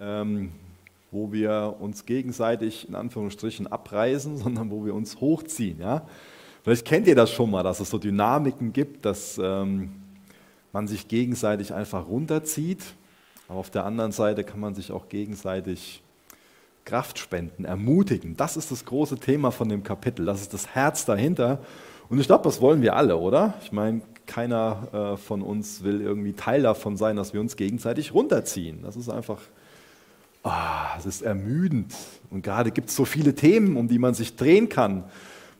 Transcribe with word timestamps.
ähm, 0.00 0.52
wo 1.10 1.32
wir 1.32 1.76
uns 1.80 2.04
gegenseitig 2.06 2.88
in 2.88 2.94
Anführungsstrichen 2.94 3.66
abreißen, 3.66 4.36
sondern 4.38 4.70
wo 4.70 4.84
wir 4.84 4.94
uns 4.94 5.20
hochziehen. 5.20 5.80
Ja? 5.80 6.06
Vielleicht 6.62 6.84
kennt 6.84 7.06
ihr 7.06 7.14
das 7.14 7.30
schon 7.30 7.50
mal, 7.50 7.62
dass 7.62 7.80
es 7.80 7.90
so 7.90 7.98
Dynamiken 7.98 8.72
gibt, 8.72 9.04
dass 9.04 9.38
ähm, 9.42 9.92
man 10.72 10.86
sich 10.88 11.08
gegenseitig 11.08 11.72
einfach 11.72 12.08
runterzieht. 12.08 12.82
Aber 13.48 13.60
auf 13.60 13.70
der 13.70 13.84
anderen 13.84 14.12
Seite 14.12 14.44
kann 14.44 14.60
man 14.60 14.74
sich 14.74 14.90
auch 14.90 15.08
gegenseitig 15.08 16.02
Kraft 16.84 17.18
spenden, 17.18 17.64
ermutigen. 17.64 18.36
Das 18.36 18.56
ist 18.56 18.70
das 18.70 18.84
große 18.84 19.18
Thema 19.18 19.50
von 19.50 19.68
dem 19.68 19.82
Kapitel. 19.82 20.26
Das 20.26 20.40
ist 20.40 20.54
das 20.54 20.68
Herz 20.68 21.04
dahinter. 21.04 21.60
Und 22.08 22.20
ich 22.20 22.26
glaube, 22.26 22.44
das 22.44 22.60
wollen 22.60 22.82
wir 22.82 22.96
alle, 22.96 23.16
oder? 23.16 23.54
Ich 23.62 23.72
meine, 23.72 24.02
keiner 24.26 25.14
äh, 25.14 25.16
von 25.16 25.42
uns 25.42 25.82
will 25.82 26.00
irgendwie 26.00 26.32
Teil 26.32 26.62
davon 26.62 26.96
sein, 26.96 27.16
dass 27.16 27.32
wir 27.32 27.40
uns 27.40 27.56
gegenseitig 27.56 28.14
runterziehen. 28.14 28.82
Das 28.82 28.96
ist 28.96 29.08
einfach, 29.08 29.40
oh, 30.46 30.98
es 30.98 31.06
ist 31.06 31.22
ermüdend. 31.22 31.94
Und 32.30 32.42
gerade 32.42 32.70
gibt 32.70 32.88
es 32.88 32.96
so 32.96 33.04
viele 33.04 33.34
Themen, 33.34 33.76
um 33.76 33.88
die 33.88 33.98
man 33.98 34.14
sich 34.14 34.36
drehen 34.36 34.68
kann, 34.68 35.04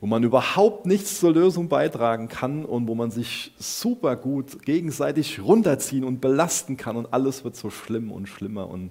wo 0.00 0.06
man 0.06 0.22
überhaupt 0.22 0.86
nichts 0.86 1.18
zur 1.18 1.32
Lösung 1.32 1.68
beitragen 1.68 2.28
kann 2.28 2.64
und 2.64 2.86
wo 2.86 2.94
man 2.94 3.10
sich 3.10 3.52
super 3.58 4.14
gut 4.16 4.62
gegenseitig 4.64 5.40
runterziehen 5.42 6.04
und 6.04 6.20
belasten 6.20 6.76
kann 6.76 6.96
und 6.96 7.12
alles 7.12 7.44
wird 7.44 7.56
so 7.56 7.70
schlimm 7.70 8.12
und 8.12 8.28
schlimmer. 8.28 8.68
Und, 8.68 8.90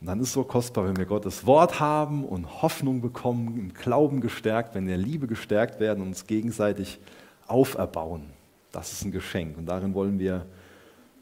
und 0.00 0.06
dann 0.06 0.20
ist 0.20 0.28
es 0.28 0.34
so 0.34 0.44
kostbar, 0.44 0.86
wenn 0.86 0.96
wir 0.96 1.06
Gottes 1.06 1.46
Wort 1.46 1.80
haben 1.80 2.24
und 2.24 2.62
Hoffnung 2.62 3.00
bekommen, 3.00 3.56
im 3.58 3.72
Glauben 3.72 4.20
gestärkt, 4.20 4.74
wenn 4.74 4.86
wir 4.86 4.96
Liebe 4.96 5.26
gestärkt 5.26 5.80
werden 5.80 6.02
und 6.02 6.08
uns 6.08 6.26
gegenseitig 6.26 6.98
auferbauen. 7.46 8.24
Das 8.72 8.92
ist 8.92 9.04
ein 9.04 9.12
Geschenk 9.12 9.56
und 9.56 9.66
darin 9.66 9.94
wollen 9.94 10.18
wir 10.18 10.46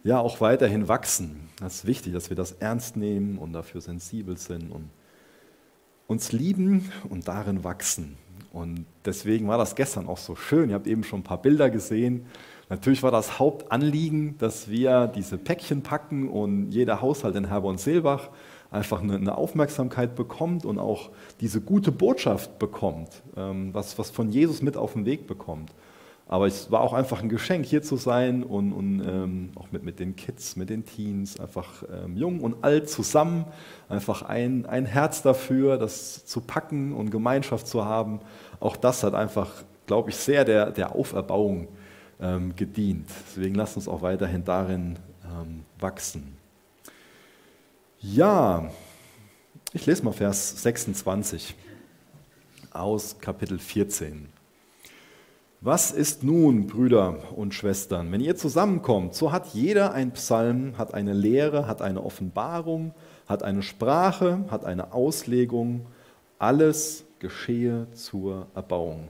ja 0.04 0.20
auch 0.20 0.40
weiterhin 0.40 0.88
wachsen. 0.88 1.48
Das 1.60 1.76
ist 1.76 1.86
wichtig, 1.86 2.12
dass 2.12 2.30
wir 2.30 2.36
das 2.36 2.52
ernst 2.52 2.96
nehmen 2.96 3.38
und 3.38 3.52
dafür 3.52 3.80
sensibel 3.80 4.36
sind 4.36 4.70
und 4.70 4.90
uns 6.06 6.32
lieben 6.32 6.90
und 7.08 7.28
darin 7.28 7.64
wachsen. 7.64 8.16
Und 8.52 8.86
deswegen 9.04 9.48
war 9.48 9.58
das 9.58 9.74
gestern 9.74 10.06
auch 10.06 10.16
so 10.16 10.34
schön. 10.34 10.70
Ihr 10.70 10.74
habt 10.74 10.86
eben 10.86 11.04
schon 11.04 11.20
ein 11.20 11.24
paar 11.24 11.42
Bilder 11.42 11.68
gesehen. 11.70 12.26
Natürlich 12.70 13.02
war 13.02 13.10
das 13.10 13.38
Hauptanliegen, 13.38 14.36
dass 14.38 14.68
wir 14.68 15.06
diese 15.06 15.38
Päckchen 15.38 15.82
packen 15.82 16.28
und 16.28 16.70
jeder 16.70 17.00
Haushalt 17.00 17.36
in 17.36 17.48
Herborn-Seelbach 17.48 18.30
einfach 18.70 19.02
eine, 19.02 19.36
Aufmerksamkeit 19.36 20.14
bekommt 20.14 20.64
und 20.64 20.78
auch 20.78 21.10
diese 21.40 21.60
gute 21.60 21.92
Botschaft 21.92 22.58
bekommt, 22.58 23.22
ähm, 23.36 23.72
was, 23.72 23.98
was 23.98 24.10
von 24.10 24.30
Jesus 24.30 24.60
mit 24.60 24.76
auf 24.76 24.92
den 24.92 25.06
Weg 25.06 25.26
bekommt. 25.26 25.72
Aber 26.28 26.46
es 26.46 26.70
war 26.70 26.82
auch 26.82 26.92
einfach 26.92 27.22
ein 27.22 27.30
Geschenk, 27.30 27.64
hier 27.64 27.82
zu 27.82 27.96
sein 27.96 28.42
und, 28.42 28.74
und 28.74 29.00
ähm, 29.00 29.50
auch 29.54 29.72
mit, 29.72 29.82
mit 29.82 29.98
den 29.98 30.14
Kids, 30.14 30.56
mit 30.56 30.68
den 30.68 30.84
Teens, 30.84 31.40
einfach 31.40 31.82
ähm, 31.90 32.18
jung 32.18 32.40
und 32.40 32.62
alt 32.62 32.90
zusammen, 32.90 33.46
einfach 33.88 34.20
ein, 34.20 34.66
ein 34.66 34.84
Herz 34.84 35.22
dafür, 35.22 35.78
das 35.78 36.26
zu 36.26 36.42
packen 36.42 36.92
und 36.92 37.10
Gemeinschaft 37.10 37.66
zu 37.66 37.86
haben. 37.86 38.20
Auch 38.60 38.76
das 38.76 39.02
hat 39.02 39.14
einfach, 39.14 39.50
glaube 39.86 40.10
ich, 40.10 40.16
sehr 40.16 40.44
der, 40.44 40.70
der 40.70 40.94
Auferbauung 40.94 41.68
ähm, 42.20 42.54
gedient. 42.54 43.08
Deswegen 43.28 43.54
lasst 43.54 43.76
uns 43.76 43.88
auch 43.88 44.02
weiterhin 44.02 44.44
darin 44.44 44.98
ähm, 45.24 45.64
wachsen. 45.80 46.36
Ja, 48.00 48.70
ich 49.72 49.86
lese 49.86 50.04
mal 50.04 50.12
Vers 50.12 50.62
26 50.62 51.54
aus 52.70 53.18
Kapitel 53.18 53.58
14. 53.58 54.37
Was 55.60 55.90
ist 55.90 56.22
nun, 56.22 56.68
Brüder 56.68 57.16
und 57.34 57.52
Schwestern? 57.52 58.12
Wenn 58.12 58.20
ihr 58.20 58.36
zusammenkommt, 58.36 59.14
so 59.14 59.32
hat 59.32 59.48
jeder 59.48 59.92
ein 59.92 60.12
Psalm, 60.12 60.78
hat 60.78 60.94
eine 60.94 61.12
Lehre, 61.12 61.66
hat 61.66 61.82
eine 61.82 62.04
Offenbarung, 62.04 62.94
hat 63.26 63.42
eine 63.42 63.62
Sprache, 63.62 64.44
hat 64.50 64.64
eine 64.64 64.92
Auslegung. 64.92 65.86
Alles 66.38 67.04
geschehe 67.18 67.88
zur 67.92 68.46
Erbauung. 68.54 69.08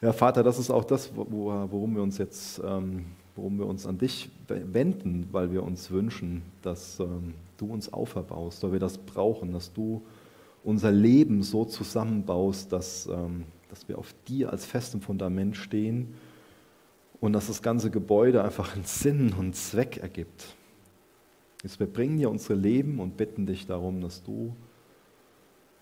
Ja, 0.00 0.12
Vater, 0.12 0.42
das 0.42 0.58
ist 0.58 0.72
auch 0.72 0.84
das, 0.84 1.12
worum 1.14 1.94
wir 1.94 2.02
uns 2.02 2.18
jetzt, 2.18 2.60
ähm, 2.64 3.04
worum 3.36 3.60
wir 3.60 3.66
uns 3.66 3.86
an 3.86 3.96
dich 3.96 4.30
wenden, 4.48 5.28
weil 5.30 5.52
wir 5.52 5.62
uns 5.62 5.92
wünschen, 5.92 6.42
dass 6.62 6.98
ähm, 6.98 7.34
du 7.58 7.72
uns 7.72 7.92
auferbaust, 7.92 8.64
weil 8.64 8.72
wir 8.72 8.80
das 8.80 8.98
brauchen, 8.98 9.52
dass 9.52 9.72
du 9.72 10.02
unser 10.64 10.90
Leben 10.90 11.44
so 11.44 11.64
zusammenbaust, 11.64 12.72
dass 12.72 13.06
ähm, 13.06 13.44
dass 13.68 13.88
wir 13.88 13.98
auf 13.98 14.14
dir 14.26 14.50
als 14.50 14.64
festem 14.64 15.00
Fundament 15.00 15.56
stehen 15.56 16.14
und 17.20 17.32
dass 17.32 17.48
das 17.48 17.62
ganze 17.62 17.90
Gebäude 17.90 18.42
einfach 18.42 18.74
einen 18.74 18.84
Sinn 18.84 19.34
und 19.38 19.54
Zweck 19.54 19.98
ergibt. 19.98 20.56
Jetzt 21.62 21.80
wir 21.80 21.86
bringen 21.86 22.18
dir 22.18 22.30
unsere 22.30 22.54
Leben 22.54 23.00
und 23.00 23.16
bitten 23.16 23.46
dich 23.46 23.66
darum, 23.66 24.00
dass 24.00 24.22
du 24.22 24.54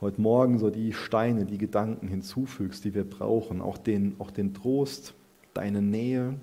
heute 0.01 0.21
Morgen 0.21 0.59
so 0.59 0.71
die 0.71 0.93
Steine, 0.93 1.45
die 1.45 1.59
Gedanken 1.59 2.09
hinzufügst, 2.09 2.85
die 2.85 2.95
wir 2.95 3.05
brauchen, 3.05 3.61
auch 3.61 3.79
den, 3.79 4.17
auch 4.19 4.31
den 4.31 4.55
Trost, 4.55 5.15
deine 5.53 5.83
Nähe. 5.83 6.35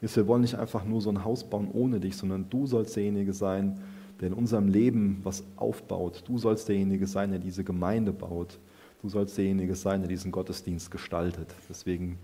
Jetzt 0.00 0.16
wir 0.16 0.26
wollen 0.26 0.42
nicht 0.42 0.56
einfach 0.56 0.84
nur 0.84 1.00
so 1.00 1.10
ein 1.10 1.24
Haus 1.24 1.44
bauen 1.44 1.70
ohne 1.72 2.00
dich, 2.00 2.16
sondern 2.16 2.48
du 2.50 2.66
sollst 2.66 2.96
derjenige 2.96 3.32
sein, 3.32 3.80
der 4.20 4.28
in 4.28 4.34
unserem 4.34 4.68
Leben 4.68 5.20
was 5.22 5.44
aufbaut. 5.56 6.24
Du 6.26 6.38
sollst 6.38 6.68
derjenige 6.68 7.06
sein, 7.06 7.30
der 7.30 7.40
diese 7.40 7.64
Gemeinde 7.64 8.12
baut. 8.12 8.58
Du 9.02 9.08
sollst 9.08 9.36
derjenige 9.36 9.74
sein, 9.74 10.00
der 10.00 10.08
diesen 10.08 10.30
Gottesdienst 10.30 10.92
gestaltet. 10.92 11.48
Deswegen 11.68 12.18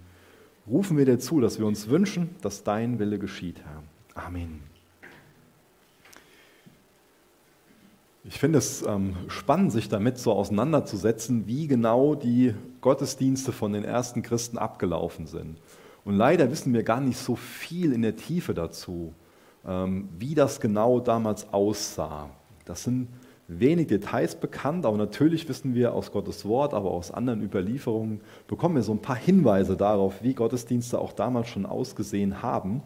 rufen 0.69 0.97
wir 0.97 1.05
dir 1.05 1.19
zu, 1.19 1.41
dass 1.41 1.59
wir 1.59 1.66
uns 1.66 1.89
wünschen, 1.89 2.31
dass 2.41 2.62
dein 2.62 3.00
Wille 3.00 3.19
geschieht, 3.19 3.61
Herr. 3.65 3.83
Amen. 4.27 4.61
Ich 8.22 8.39
finde 8.39 8.59
es 8.59 8.84
ähm, 8.87 9.16
spannend, 9.27 9.72
sich 9.72 9.89
damit 9.89 10.19
so 10.19 10.33
auseinanderzusetzen, 10.33 11.49
wie 11.49 11.66
genau 11.66 12.15
die 12.15 12.55
Gottesdienste 12.81 13.53
von 13.53 13.72
den 13.72 13.84
ersten 13.84 14.22
Christen 14.22 14.59
abgelaufen 14.59 15.27
sind. 15.27 15.59
Und 16.05 16.15
leider 16.15 16.50
wissen 16.50 16.72
wir 16.75 16.84
gar 16.84 17.00
nicht 17.00 17.19
so 17.19 17.34
viel 17.34 17.93
in 17.93 18.03
der 18.03 18.16
Tiefe 18.16 18.55
dazu, 18.55 19.15
ähm, 19.66 20.09
wie 20.19 20.34
das 20.34 20.60
genau 20.60 21.00
damals 21.00 21.53
aussah. 21.53 22.31
Das 22.66 22.84
sind 22.84 23.09
wenig 23.48 23.86
Details 23.86 24.36
bekannt, 24.36 24.84
aber 24.84 24.98
natürlich 24.98 25.48
wissen 25.48 25.75
wir 25.75 25.94
aus 25.94 26.12
Gottes 26.12 26.44
Wort, 26.44 26.75
aber 26.75 26.91
aus 26.91 27.10
anderen 27.10 27.42
Überlieferungen, 27.42 28.20
bekommen 28.47 28.76
wir 28.76 28.82
so 28.82 28.92
ein 28.92 29.03
paar 29.03 29.16
Hinweise 29.16 29.76
darauf, 29.76 30.22
wie 30.22 30.34
Gottesdienste 30.34 30.98
auch 30.98 31.12
damals 31.12 31.48
schon 31.48 31.64
ausgesehen 31.64 32.42
haben. 32.42 32.82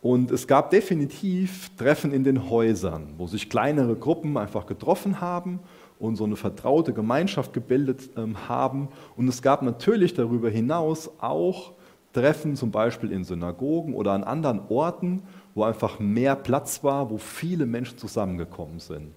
Und 0.00 0.30
es 0.30 0.46
gab 0.46 0.70
definitiv 0.70 1.70
Treffen 1.76 2.12
in 2.12 2.24
den 2.24 2.50
Häusern, 2.50 3.14
wo 3.18 3.26
sich 3.26 3.48
kleinere 3.48 3.94
Gruppen 3.94 4.36
einfach 4.36 4.66
getroffen 4.66 5.20
haben 5.20 5.60
und 5.98 6.16
so 6.16 6.24
eine 6.24 6.36
vertraute 6.36 6.92
Gemeinschaft 6.92 7.52
gebildet 7.52 8.10
ähm, 8.16 8.48
haben. 8.48 8.88
Und 9.16 9.28
es 9.28 9.40
gab 9.40 9.62
natürlich 9.62 10.14
darüber 10.14 10.50
hinaus 10.50 11.10
auch 11.20 11.72
Treffen, 12.12 12.54
zum 12.54 12.70
Beispiel 12.70 13.12
in 13.12 13.24
Synagogen 13.24 13.94
oder 13.94 14.12
an 14.12 14.24
anderen 14.24 14.60
Orten, 14.68 15.22
wo 15.54 15.64
einfach 15.64 15.98
mehr 15.98 16.36
Platz 16.36 16.84
war, 16.84 17.10
wo 17.10 17.18
viele 17.18 17.66
Menschen 17.66 17.98
zusammengekommen 17.98 18.80
sind. 18.80 19.14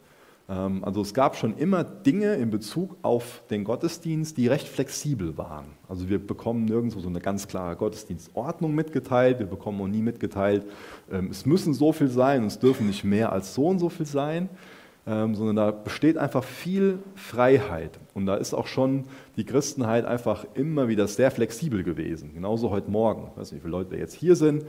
Ähm, 0.50 0.84
also 0.84 1.02
es 1.02 1.14
gab 1.14 1.36
schon 1.36 1.58
immer 1.58 1.84
Dinge 1.84 2.36
in 2.36 2.50
Bezug 2.50 2.98
auf 3.02 3.44
den 3.50 3.64
Gottesdienst, 3.64 4.38
die 4.38 4.48
recht 4.48 4.68
flexibel 4.68 5.38
waren. 5.38 5.66
Also 5.88 6.10
wir 6.10 6.26
bekommen 6.26 6.66
nirgendwo 6.66 7.00
so 7.00 7.10
eine 7.10 7.20
ganz 7.20 7.48
klare 7.48 7.76
Gottesdienstordnung 7.76 8.74
mitgeteilt, 8.74 9.40
wir 9.40 9.48
bekommen 9.48 9.82
auch 9.82 9.88
nie 9.88 10.02
mitgeteilt, 10.02 10.66
ähm, 11.12 11.30
es 11.32 11.46
müssen 11.46 11.74
so 11.74 11.92
viel 11.92 12.10
sein 12.10 12.42
und 12.42 12.48
es 12.48 12.60
dürfen 12.60 12.88
nicht 12.88 13.04
mehr 13.04 13.32
als 13.32 13.54
so 13.54 13.68
und 13.68 13.80
so 13.80 13.90
viel 13.90 14.06
sein, 14.06 14.50
ähm, 15.06 15.36
sondern 15.36 15.56
da 15.56 15.72
besteht 15.72 16.18
einfach 16.18 16.44
viel 16.44 17.00
Freiheit. 17.16 17.98
Und 18.14 18.26
da 18.26 18.36
ist 18.36 18.54
auch 18.54 18.68
schon 18.68 19.06
die 19.38 19.46
Christenheit 19.46 20.06
einfach 20.06 20.46
immer 20.54 20.90
wieder 20.90 21.08
sehr 21.08 21.32
flexibel 21.32 21.84
gewesen. 21.84 22.34
Genauso 22.34 22.72
heute 22.72 22.92
Morgen. 22.92 23.30
Ich 23.32 23.40
weiß 23.40 23.52
nicht, 23.52 23.62
wie 23.62 23.68
viele 23.68 23.78
Leute 23.78 23.96
jetzt 23.96 24.14
hier 24.14 24.36
sind. 24.36 24.66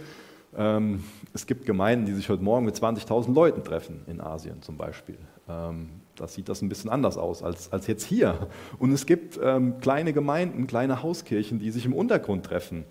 Es 1.34 1.46
gibt 1.46 1.66
Gemeinden, 1.66 2.06
die 2.06 2.14
sich 2.14 2.28
heute 2.28 2.42
Morgen 2.42 2.64
mit 2.64 2.74
20.000 2.74 3.32
Leuten 3.32 3.62
treffen, 3.62 4.00
in 4.08 4.20
Asien 4.20 4.60
zum 4.60 4.76
Beispiel. 4.76 5.16
Ähm, 5.48 5.88
da 6.16 6.26
sieht 6.26 6.48
das 6.48 6.62
ein 6.62 6.68
bisschen 6.68 6.90
anders 6.90 7.16
aus 7.16 7.44
als, 7.44 7.72
als 7.72 7.86
jetzt 7.86 8.04
hier. 8.04 8.48
Und 8.80 8.90
es 8.90 9.06
gibt 9.06 9.38
ähm, 9.40 9.78
kleine 9.80 10.12
Gemeinden, 10.12 10.66
kleine 10.66 11.00
Hauskirchen, 11.02 11.60
die 11.60 11.70
sich 11.70 11.86
im 11.86 11.92
Untergrund 11.92 12.44
treffen, 12.44 12.84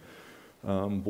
ähm, 0.66 1.04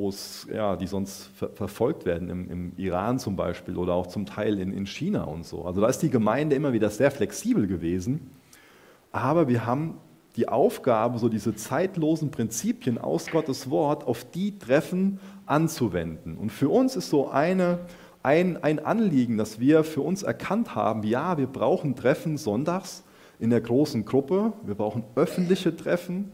ja, 0.52 0.76
die 0.76 0.88
sonst 0.88 1.30
ver 1.36 1.50
verfolgt 1.50 2.06
werden, 2.06 2.30
im, 2.30 2.50
im, 2.50 2.72
Iran 2.78 3.20
zum 3.20 3.36
Beispiel 3.36 3.78
oder 3.78 3.94
auch 3.94 4.08
zum 4.08 4.26
Teil 4.26 4.60
in, 4.60 4.74
in 4.74 4.88
China 4.88 5.26
und 5.26 5.46
so. 5.46 5.64
Also 5.66 5.80
da 5.82 5.88
ist 5.88 6.00
die 6.00 6.10
Gemeinde 6.10 6.56
immer 6.56 6.74
wieder 6.74 6.90
sehr 6.90 7.12
flexibel 7.12 7.68
gewesen. 7.68 8.32
Aber 9.12 9.48
wir 9.48 9.66
haben 9.66 10.00
die 10.36 10.48
Aufgabe, 10.48 11.18
so 11.18 11.30
diese 11.30 11.56
zeitlosen 11.56 12.30
Prinzipien 12.30 12.98
aus 13.00 13.28
Gottes 13.28 13.70
Wort 13.70 14.06
auf 14.06 14.24
die 14.24 14.60
Treffen 14.60 15.20
anzuwenden. 15.48 16.38
Und 16.38 16.52
für 16.52 16.70
uns 16.70 16.96
ist 16.96 17.10
so 17.10 17.30
eine 17.30 17.80
ein, 18.24 18.62
ein 18.62 18.80
Anliegen, 18.80 19.38
das 19.38 19.60
wir 19.60 19.86
für 19.86 20.02
uns 20.02 20.22
erkannt 20.22 20.76
haben. 20.76 21.04
Ja, 21.04 21.38
wir 21.38 21.48
brauchen 21.48 21.96
Treffen 21.96 22.38
sonntags 22.38 23.04
in 23.40 23.50
der 23.50 23.62
großen 23.62 24.04
Gruppe, 24.04 24.52
wir 24.66 24.76
brauchen 24.76 25.04
öffentliche 25.16 25.76
Treffen. 25.76 26.34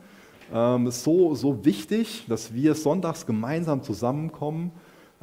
Ähm, 0.51 0.87
ist 0.87 1.03
so, 1.03 1.35
so 1.35 1.65
wichtig, 1.65 2.25
dass 2.27 2.53
wir 2.53 2.73
sonntags 2.73 3.25
gemeinsam 3.25 3.83
zusammenkommen, 3.83 4.71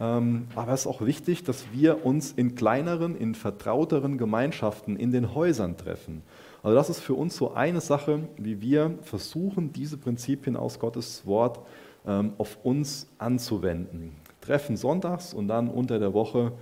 Ähm, 0.00 0.46
aber 0.54 0.72
es 0.72 0.81
ist 0.81 0.86
auch 0.86 1.02
wichtig, 1.02 1.44
dass 1.44 1.66
wir 1.72 2.06
uns 2.06 2.32
in 2.32 2.54
kleineren, 2.54 3.14
in 3.16 3.34
vertrauteren 3.34 4.16
Gemeinschaften 4.16 4.96
in 4.96 5.12
den 5.12 5.34
Häusern 5.34 5.76
treffen. 5.76 6.22
Also 6.62 6.75
das 6.75 6.88
ist 6.88 7.00
für 7.00 7.14
uns 7.14 7.36
so 7.36 7.52
eine 7.52 7.82
Sache, 7.82 8.20
wie 8.38 8.62
wir 8.62 8.98
versuchen, 9.02 9.72
diese 9.72 9.98
Prinzipien 9.98 10.56
aus 10.56 10.78
Gottes 10.78 11.26
Wort 11.26 11.58
ähm, 11.58 11.64
auf 12.05 12.58
uns 12.64 13.08
anzuwenden. 13.19 14.17
Treffen 14.41 14.76
sonntags 14.76 15.35
und 15.35 15.49
dann 15.49 15.69
unter 15.69 15.99
der 15.99 16.14
Woche 16.14 16.52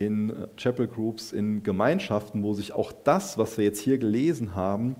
in 0.00 0.30
äh, 0.30 0.48
Chapel 0.56 0.88
Groups, 0.88 1.32
in 1.32 1.62
Gemeinschaften, 1.62 2.42
wo 2.42 2.54
sich 2.54 2.72
auch 2.72 2.92
das, 3.04 3.38
was 3.38 3.58
wir 3.58 3.64
jetzt 3.64 3.80
hier 3.80 3.98
gelesen 3.98 4.56
haben, 4.56 4.96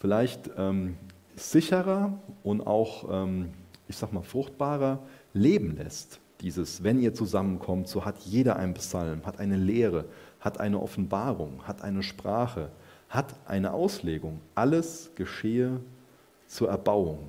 vielleicht 0.00 0.50
ähm, 0.58 0.96
sicherer 1.36 2.18
und 2.42 2.66
auch, 2.66 3.08
ähm, 3.10 3.50
ich 3.88 3.96
sag 3.96 4.12
mal, 4.12 4.22
fruchtbarer 4.22 4.98
leben 5.32 5.76
lässt. 5.76 6.18
Dieses, 6.40 6.82
wenn 6.82 7.00
ihr 7.00 7.14
zusammenkommt, 7.14 7.86
so 7.86 8.04
hat 8.04 8.18
jeder 8.18 8.56
einen 8.56 8.74
Psalm, 8.74 9.24
hat 9.24 9.38
eine 9.38 9.56
Lehre, 9.56 10.06
hat 10.40 10.58
eine 10.58 10.82
Offenbarung, 10.82 11.62
hat 11.62 11.82
eine 11.82 12.02
Sprache, 12.02 12.70
hat 13.08 13.36
eine 13.46 13.72
Auslegung. 13.72 14.40
Alles 14.56 15.12
geschehe 15.14 15.80
zur 16.48 16.68
Erbauung. 16.68 17.20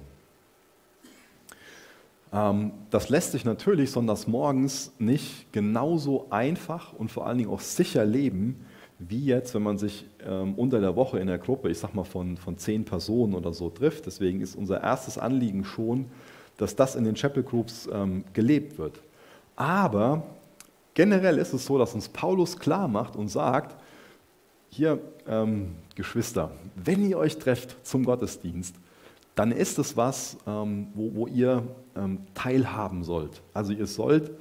Ähm, 2.34 2.72
das 2.90 3.10
lässt 3.10 3.32
sich 3.32 3.46
natürlich 3.46 3.92
sonntags 3.92 4.28
morgens 4.28 4.92
nicht 4.98 5.54
genauso 5.54 6.28
einfach 6.32 6.94
und 6.94 7.12
vor 7.12 7.28
allen 7.28 7.38
Dingen 7.38 7.52
auch 7.52 7.60
sicher 7.60 8.04
leben, 8.06 8.66
wie 9.00 9.26
jetzt, 9.26 9.54
wenn 9.54 9.64
man 9.64 9.78
sich 9.78 10.06
ähm, 10.26 10.56
unter 10.56 10.80
der 10.80 10.96
Woche 10.96 11.20
in 11.20 11.28
der 11.28 11.38
Gruppe, 11.38 11.70
ich 11.70 11.78
sag 11.78 11.94
mal 11.94 12.04
von, 12.04 12.38
von 12.38 12.58
zehn 12.58 12.86
Personen 12.86 13.36
oder 13.36 13.54
so 13.54 13.70
trifft. 13.70 14.06
Deswegen 14.06 14.42
ist 14.42 14.56
unser 14.56 14.82
erstes 14.82 15.18
Anliegen 15.18 15.64
schon, 15.64 16.06
dass 16.58 16.76
das 16.76 16.96
in 16.96 17.04
den 17.04 17.16
Chapel 17.16 17.44
Groups 17.44 17.88
ähm, 17.92 18.24
gelebt 18.34 18.78
wird. 18.78 19.02
Aber 19.56 20.24
generell 20.94 21.38
ist 21.38 21.54
es 21.54 21.66
so, 21.66 21.78
dass 21.78 21.94
uns 21.94 22.10
Paulus 22.10 22.58
klar 22.58 22.88
macht 22.88 23.16
und 23.16 23.28
sagt, 23.28 23.76
hier, 24.70 25.00
ähm, 25.28 25.76
Geschwister, 25.96 26.52
wenn 26.76 27.08
ihr 27.08 27.18
euch 27.18 27.38
trefft 27.38 27.86
zum 27.86 28.06
Gottesdienst, 28.06 28.76
dann 29.36 29.52
ist 29.52 29.80
es 29.80 29.98
was, 29.98 30.38
ähm, 30.46 30.88
wo, 30.94 31.14
wo, 31.14 31.28
ihr 31.28 31.64
ähm, 31.96 32.20
teilhaben 32.34 33.04
sollt. 33.04 33.42
Also 33.54 33.74
ihr 33.74 33.88
sollt 33.88 34.32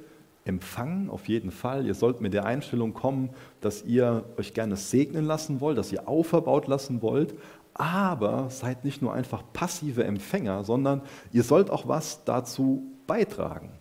empfangen, 0.45 1.09
auf 1.09 1.27
jeden 1.27 1.51
Fall. 1.51 1.85
Ihr 1.85 1.95
sollt 1.95 2.21
mit 2.21 2.33
der 2.33 2.45
Einstellung 2.45 2.93
kommen, 2.93 3.29
dass 3.61 3.83
ihr 3.83 4.23
euch 4.37 4.53
gerne 4.53 4.75
segnen 4.75 5.25
lassen 5.25 5.61
wollt, 5.61 5.77
dass 5.77 5.91
ihr 5.91 6.07
auferbaut 6.07 6.67
lassen 6.67 7.01
wollt, 7.01 7.33
aber 7.73 8.49
seid 8.49 8.85
nicht 8.85 9.01
nur 9.01 9.13
einfach 9.13 9.43
passive 9.53 10.03
Empfänger, 10.03 10.63
sondern 10.63 11.01
ihr 11.31 11.43
sollt 11.43 11.69
auch 11.69 11.87
was 11.87 12.23
dazu 12.23 12.83
beitragen. 13.07 13.71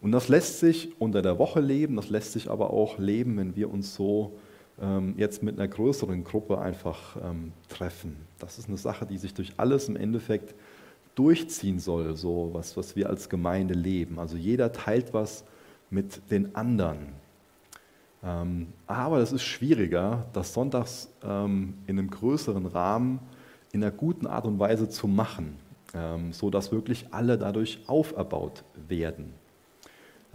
Und 0.00 0.10
das 0.10 0.28
lässt 0.28 0.58
sich 0.58 1.00
unter 1.00 1.22
der 1.22 1.38
Woche 1.38 1.60
leben, 1.60 1.94
das 1.94 2.10
lässt 2.10 2.32
sich 2.32 2.50
aber 2.50 2.70
auch 2.70 2.98
leben, 2.98 3.36
wenn 3.36 3.54
wir 3.54 3.70
uns 3.70 3.94
so 3.94 4.32
ähm, 4.32 4.40
jetzt 5.16 5.44
mit 5.44 5.58
einer 5.58 5.68
größeren 5.68 6.24
Gruppe 6.24 6.58
einfach 6.58 7.16
ähm, 7.22 7.52
treffen. 7.68 8.16
Das 8.40 8.58
ist 8.58 8.66
eine 8.66 8.76
Sache, 8.76 9.06
die 9.06 9.16
sich 9.16 9.32
durch 9.32 9.52
alles 9.56 9.88
im 9.88 9.94
Endeffekt 9.94 10.56
durchziehen 11.14 11.78
soll, 11.78 12.16
so 12.16 12.50
was, 12.52 12.76
was 12.76 12.96
wir 12.96 13.08
als 13.08 13.28
Gemeinde 13.28 13.74
leben. 13.74 14.18
Also 14.18 14.36
jeder 14.36 14.72
teilt 14.72 15.14
was 15.14 15.44
mit 15.90 16.30
den 16.30 16.56
anderen. 16.56 17.12
Ähm, 18.24 18.68
aber 18.86 19.18
es 19.18 19.32
ist 19.32 19.42
schwieriger, 19.42 20.26
das 20.32 20.54
sonntags 20.54 21.10
ähm, 21.24 21.74
in 21.86 21.98
einem 21.98 22.10
größeren 22.10 22.66
Rahmen 22.66 23.20
in 23.72 23.82
einer 23.82 23.92
guten 23.92 24.26
Art 24.26 24.46
und 24.46 24.58
Weise 24.58 24.88
zu 24.88 25.08
machen, 25.08 25.56
ähm, 25.94 26.32
sodass 26.32 26.72
wirklich 26.72 27.06
alle 27.10 27.38
dadurch 27.38 27.80
auferbaut 27.86 28.64
werden. 28.88 29.32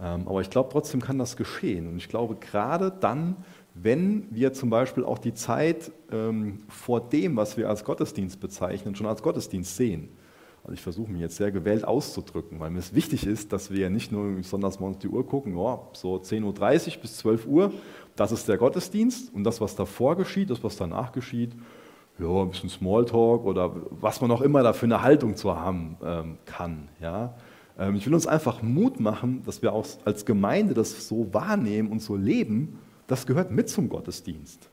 Ähm, 0.00 0.28
aber 0.28 0.40
ich 0.40 0.50
glaube, 0.50 0.68
trotzdem 0.70 1.00
kann 1.00 1.18
das 1.18 1.36
geschehen. 1.36 1.88
Und 1.88 1.96
ich 1.96 2.08
glaube, 2.08 2.36
gerade 2.36 2.92
dann, 3.00 3.36
wenn 3.82 4.26
wir 4.30 4.52
zum 4.52 4.70
Beispiel 4.70 5.04
auch 5.04 5.18
die 5.18 5.34
Zeit 5.34 5.92
ähm, 6.10 6.60
vor 6.68 7.00
dem, 7.00 7.36
was 7.36 7.56
wir 7.56 7.68
als 7.68 7.84
Gottesdienst 7.84 8.40
bezeichnen, 8.40 8.94
schon 8.94 9.06
als 9.06 9.22
Gottesdienst 9.22 9.76
sehen. 9.76 10.08
Also 10.62 10.74
ich 10.74 10.80
versuche 10.80 11.10
mich 11.10 11.20
jetzt 11.20 11.36
sehr 11.36 11.50
gewählt 11.50 11.84
auszudrücken, 11.84 12.60
weil 12.60 12.70
mir 12.70 12.80
es 12.80 12.94
wichtig 12.94 13.26
ist, 13.26 13.52
dass 13.52 13.70
wir 13.70 13.88
nicht 13.90 14.12
nur 14.12 14.42
sonntags 14.42 14.80
morgens 14.80 14.98
die 14.98 15.08
Uhr 15.08 15.26
gucken, 15.26 15.56
oh, 15.56 15.88
so 15.92 16.16
10.30 16.16 16.96
Uhr 16.96 17.02
bis 17.02 17.16
12 17.18 17.46
Uhr, 17.46 17.72
das 18.16 18.32
ist 18.32 18.48
der 18.48 18.58
Gottesdienst 18.58 19.32
und 19.32 19.44
das, 19.44 19.60
was 19.60 19.76
davor 19.76 20.16
geschieht, 20.16 20.50
das, 20.50 20.62
was 20.64 20.76
danach 20.76 21.12
geschieht, 21.12 21.52
ja, 22.18 22.42
ein 22.42 22.50
bisschen 22.50 22.68
Smalltalk 22.68 23.44
oder 23.44 23.74
was 23.90 24.20
man 24.20 24.30
auch 24.30 24.40
immer 24.40 24.62
da 24.62 24.72
für 24.72 24.86
eine 24.86 25.02
Haltung 25.02 25.36
zu 25.36 25.56
haben 25.56 25.96
ähm, 26.04 26.38
kann. 26.44 26.88
Ja. 27.00 27.34
Ähm, 27.78 27.94
ich 27.94 28.04
will 28.06 28.14
uns 28.14 28.26
einfach 28.26 28.60
Mut 28.60 28.98
machen, 28.98 29.42
dass 29.46 29.62
wir 29.62 29.72
auch 29.72 29.86
als 30.04 30.26
Gemeinde 30.26 30.74
das 30.74 31.08
so 31.08 31.32
wahrnehmen 31.32 31.90
und 31.90 32.02
so 32.02 32.16
leben, 32.16 32.78
das 33.08 33.26
gehört 33.26 33.50
mit 33.50 33.68
zum 33.68 33.88
Gottesdienst. 33.88 34.70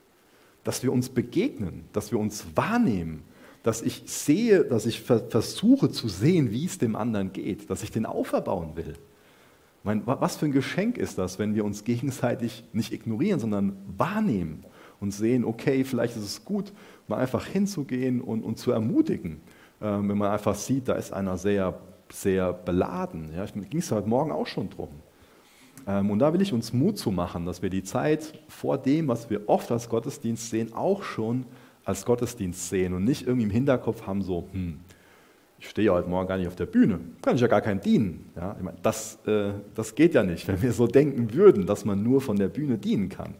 Dass 0.62 0.84
wir 0.84 0.92
uns 0.92 1.08
begegnen, 1.08 1.84
dass 1.92 2.12
wir 2.12 2.20
uns 2.20 2.46
wahrnehmen, 2.54 3.24
dass 3.64 3.82
ich 3.82 4.04
sehe, 4.06 4.62
dass 4.64 4.86
ich 4.86 5.00
versuche 5.00 5.90
zu 5.90 6.08
sehen, 6.08 6.52
wie 6.52 6.66
es 6.66 6.78
dem 6.78 6.94
anderen 6.94 7.32
geht, 7.32 7.68
dass 7.68 7.82
ich 7.82 7.90
den 7.90 8.06
auferbauen 8.06 8.76
will. 8.76 8.92
Ich 8.92 9.84
meine, 9.84 10.02
was 10.06 10.36
für 10.36 10.46
ein 10.46 10.52
Geschenk 10.52 10.98
ist 10.98 11.18
das, 11.18 11.40
wenn 11.40 11.56
wir 11.56 11.64
uns 11.64 11.82
gegenseitig 11.82 12.64
nicht 12.72 12.92
ignorieren, 12.92 13.40
sondern 13.40 13.76
wahrnehmen 13.96 14.64
und 15.00 15.12
sehen, 15.12 15.44
okay, 15.44 15.82
vielleicht 15.84 16.16
ist 16.16 16.22
es 16.22 16.44
gut, 16.44 16.72
mal 17.08 17.18
einfach 17.18 17.46
hinzugehen 17.46 18.20
und, 18.20 18.44
und 18.44 18.58
zu 18.58 18.70
ermutigen, 18.70 19.40
ähm, 19.80 20.08
wenn 20.08 20.18
man 20.18 20.30
einfach 20.30 20.54
sieht, 20.54 20.88
da 20.88 20.94
ist 20.94 21.12
einer 21.12 21.36
sehr, 21.36 21.78
sehr 22.12 22.52
beladen. 22.52 23.32
Ja, 23.34 23.46
ging 23.46 23.80
es 23.80 23.90
heute 23.90 24.08
Morgen 24.08 24.32
auch 24.32 24.46
schon 24.46 24.70
drum. 24.70 24.90
Ähm, 25.86 26.10
und 26.10 26.18
da 26.18 26.32
will 26.32 26.42
ich 26.42 26.52
uns 26.52 26.72
Mut 26.72 26.98
zu 26.98 27.10
machen, 27.10 27.46
dass 27.46 27.62
wir 27.62 27.70
die 27.70 27.82
Zeit 27.82 28.38
vor 28.48 28.78
dem, 28.78 29.08
was 29.08 29.30
wir 29.30 29.48
oft 29.48 29.70
als 29.70 29.88
Gottesdienst 29.88 30.50
sehen, 30.50 30.72
auch 30.74 31.02
schon 31.02 31.46
als 31.84 32.04
Gottesdienst 32.04 32.68
sehen 32.68 32.94
und 32.94 33.04
nicht 33.04 33.26
irgendwie 33.26 33.46
im 33.46 33.50
Hinterkopf 33.50 34.06
haben, 34.06 34.22
so, 34.22 34.48
hm, 34.52 34.80
ich 35.58 35.68
stehe 35.68 35.86
ja 35.86 35.92
heute 35.92 36.08
Morgen 36.08 36.28
gar 36.28 36.36
nicht 36.36 36.48
auf 36.48 36.56
der 36.56 36.66
Bühne, 36.66 37.00
kann 37.22 37.36
ich 37.36 37.40
ja 37.40 37.46
gar 37.46 37.60
kein 37.60 37.80
dienen. 37.80 38.30
Ja, 38.36 38.54
ich 38.58 38.62
meine, 38.62 38.76
das, 38.82 39.18
äh, 39.26 39.52
das 39.74 39.94
geht 39.94 40.14
ja 40.14 40.22
nicht, 40.22 40.46
wenn 40.48 40.60
wir 40.60 40.72
so 40.72 40.86
denken 40.86 41.32
würden, 41.32 41.66
dass 41.66 41.84
man 41.84 42.02
nur 42.02 42.20
von 42.20 42.36
der 42.36 42.48
Bühne 42.48 42.76
dienen 42.76 43.08
kann. 43.08 43.34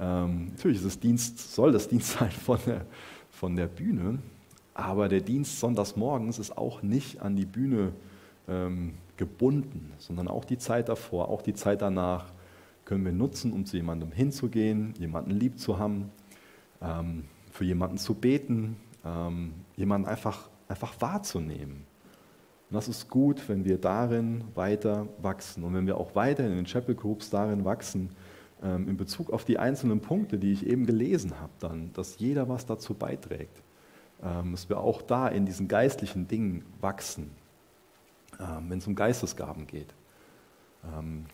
Ähm, 0.00 0.48
natürlich 0.52 0.78
ist 0.78 0.84
es 0.84 1.00
Dienst, 1.00 1.54
soll 1.54 1.72
das 1.72 1.88
Dienst 1.88 2.12
sein 2.18 2.30
von 2.30 2.58
der, 2.66 2.86
von 3.30 3.56
der 3.56 3.66
Bühne, 3.66 4.18
aber 4.72 5.08
der 5.08 5.20
Dienst 5.20 5.60
sonntags 5.60 5.96
morgens 5.96 6.38
ist 6.38 6.56
auch 6.56 6.82
nicht 6.82 7.20
an 7.20 7.36
die 7.36 7.46
Bühne 7.46 7.92
ähm, 8.48 8.94
gebunden, 9.16 9.92
sondern 9.98 10.28
auch 10.28 10.44
die 10.44 10.58
Zeit 10.58 10.88
davor, 10.88 11.28
auch 11.28 11.42
die 11.42 11.54
Zeit 11.54 11.82
danach 11.82 12.32
können 12.84 13.04
wir 13.04 13.12
nutzen, 13.12 13.52
um 13.52 13.64
zu 13.64 13.76
jemandem 13.76 14.12
hinzugehen, 14.12 14.94
jemanden 14.98 15.30
lieb 15.30 15.58
zu 15.58 15.78
haben, 15.78 16.10
ähm, 16.82 17.24
für 17.50 17.64
jemanden 17.64 17.98
zu 17.98 18.14
beten, 18.14 18.76
ähm, 19.04 19.54
jemanden 19.76 20.08
einfach, 20.08 20.48
einfach 20.68 21.00
wahrzunehmen. 21.00 21.86
Und 22.70 22.74
das 22.74 22.88
ist 22.88 23.08
gut, 23.08 23.48
wenn 23.48 23.64
wir 23.64 23.78
darin 23.78 24.44
weiter 24.54 25.06
wachsen 25.18 25.64
und 25.64 25.74
wenn 25.74 25.86
wir 25.86 25.98
auch 25.98 26.14
weiter 26.14 26.44
in 26.44 26.56
den 26.56 26.64
Chapel 26.64 26.94
Groups 26.94 27.30
darin 27.30 27.64
wachsen, 27.64 28.10
ähm, 28.62 28.88
in 28.88 28.96
Bezug 28.96 29.30
auf 29.30 29.44
die 29.44 29.58
einzelnen 29.58 30.00
Punkte, 30.00 30.38
die 30.38 30.52
ich 30.52 30.66
eben 30.66 30.86
gelesen 30.86 31.38
habe, 31.40 31.52
dann, 31.60 31.92
dass 31.92 32.18
jeder 32.18 32.48
was 32.48 32.66
dazu 32.66 32.94
beiträgt, 32.94 33.62
ähm, 34.22 34.52
dass 34.52 34.68
wir 34.68 34.78
auch 34.78 35.02
da 35.02 35.28
in 35.28 35.46
diesen 35.46 35.68
geistlichen 35.68 36.26
Dingen 36.28 36.64
wachsen, 36.80 37.30
wenn 38.38 38.78
es 38.78 38.86
um 38.86 38.94
Geistesgaben 38.94 39.66
geht. 39.66 39.94
Ähm, 40.96 41.26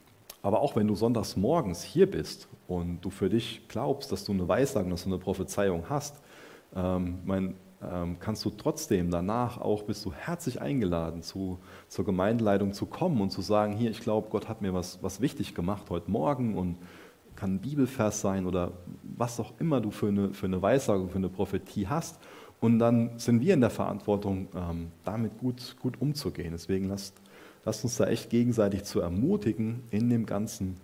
aber 0.43 0.61
auch 0.61 0.77
wenn 0.77 0.87
du 0.87 0.95
sonntags 0.95 1.37
morgens 1.37 1.83
hier 1.83 2.11
bist 2.11 2.49
und 2.67 3.01
du 3.03 3.11
für 3.11 3.29
dich 3.29 3.69
glaubst, 3.69 4.11
dass 4.11 4.25
du 4.25 4.33
eine 4.33 4.49
Weissagung, 4.49 4.91
dass 4.91 5.05
du 5.05 5.11
eine 5.11 5.19
Prophezeiung 5.19 5.85
hast, 5.91 6.21
ähm, 6.75 7.19
mein, 7.25 7.55
ähm, 7.83 8.19
kannst 8.19 8.45
du 8.45 8.51
trotzdem 8.51 9.11
danach 9.11 9.61
auch, 9.61 9.83
bist 9.83 10.05
du 10.05 10.13
herzlich 10.13 10.61
eingeladen, 10.61 11.23
zu, 11.23 11.59
zur 11.89 12.05
Gemeindeleitung 12.05 12.73
zu 12.73 12.87
kommen 12.87 13.21
und 13.21 13.31
zu 13.31 13.43
sagen, 13.43 13.75
hier, 13.75 13.91
ich 13.91 14.01
glaube, 14.01 14.29
Gott 14.31 14.49
hat 14.49 14.63
mir 14.63 14.73
was, 14.73 15.03
was 15.03 15.21
wichtig 15.21 15.55
gemacht 15.55 15.91
heute 15.91 16.11
Morgen 16.11 16.57
und 16.57 16.77
kann 17.37 17.55
ein 17.55 17.59
Bibelvers 17.61 18.21
sein 18.21 18.47
oder 18.47 18.73
was 19.03 19.41
auch 19.41 19.53
immer 19.59 19.81
du 19.81 19.91
für 19.91 20.09
eine, 20.09 20.33
für 20.33 20.47
eine 20.47 20.61
Weissagung, 20.61 21.09
für 21.09 21.19
eine 21.19 21.29
Prophetie 21.29 21.87
hast. 21.87 22.19
Und 22.61 22.79
dann 22.79 23.19
sind 23.19 23.41
wir 23.41 23.55
in 23.55 23.63
der 23.63 23.71
Verantwortung, 23.71 24.49
ähm, 24.55 24.93
damit 25.05 25.39
gut, 25.39 25.77
gut 25.81 26.01
umzugehen. 26.01 26.53
Deswegen 26.53 26.89
lasst, 26.89 27.17
lasst 27.65 27.85
uns 27.85 27.97
da 27.97 28.07
echt 28.07 28.29
gegenseitig 28.29 28.85
zu 28.85 29.01
ermutigen, 29.01 29.83
in 29.91 30.11
dem 30.11 30.27
Ganzen 30.27 30.77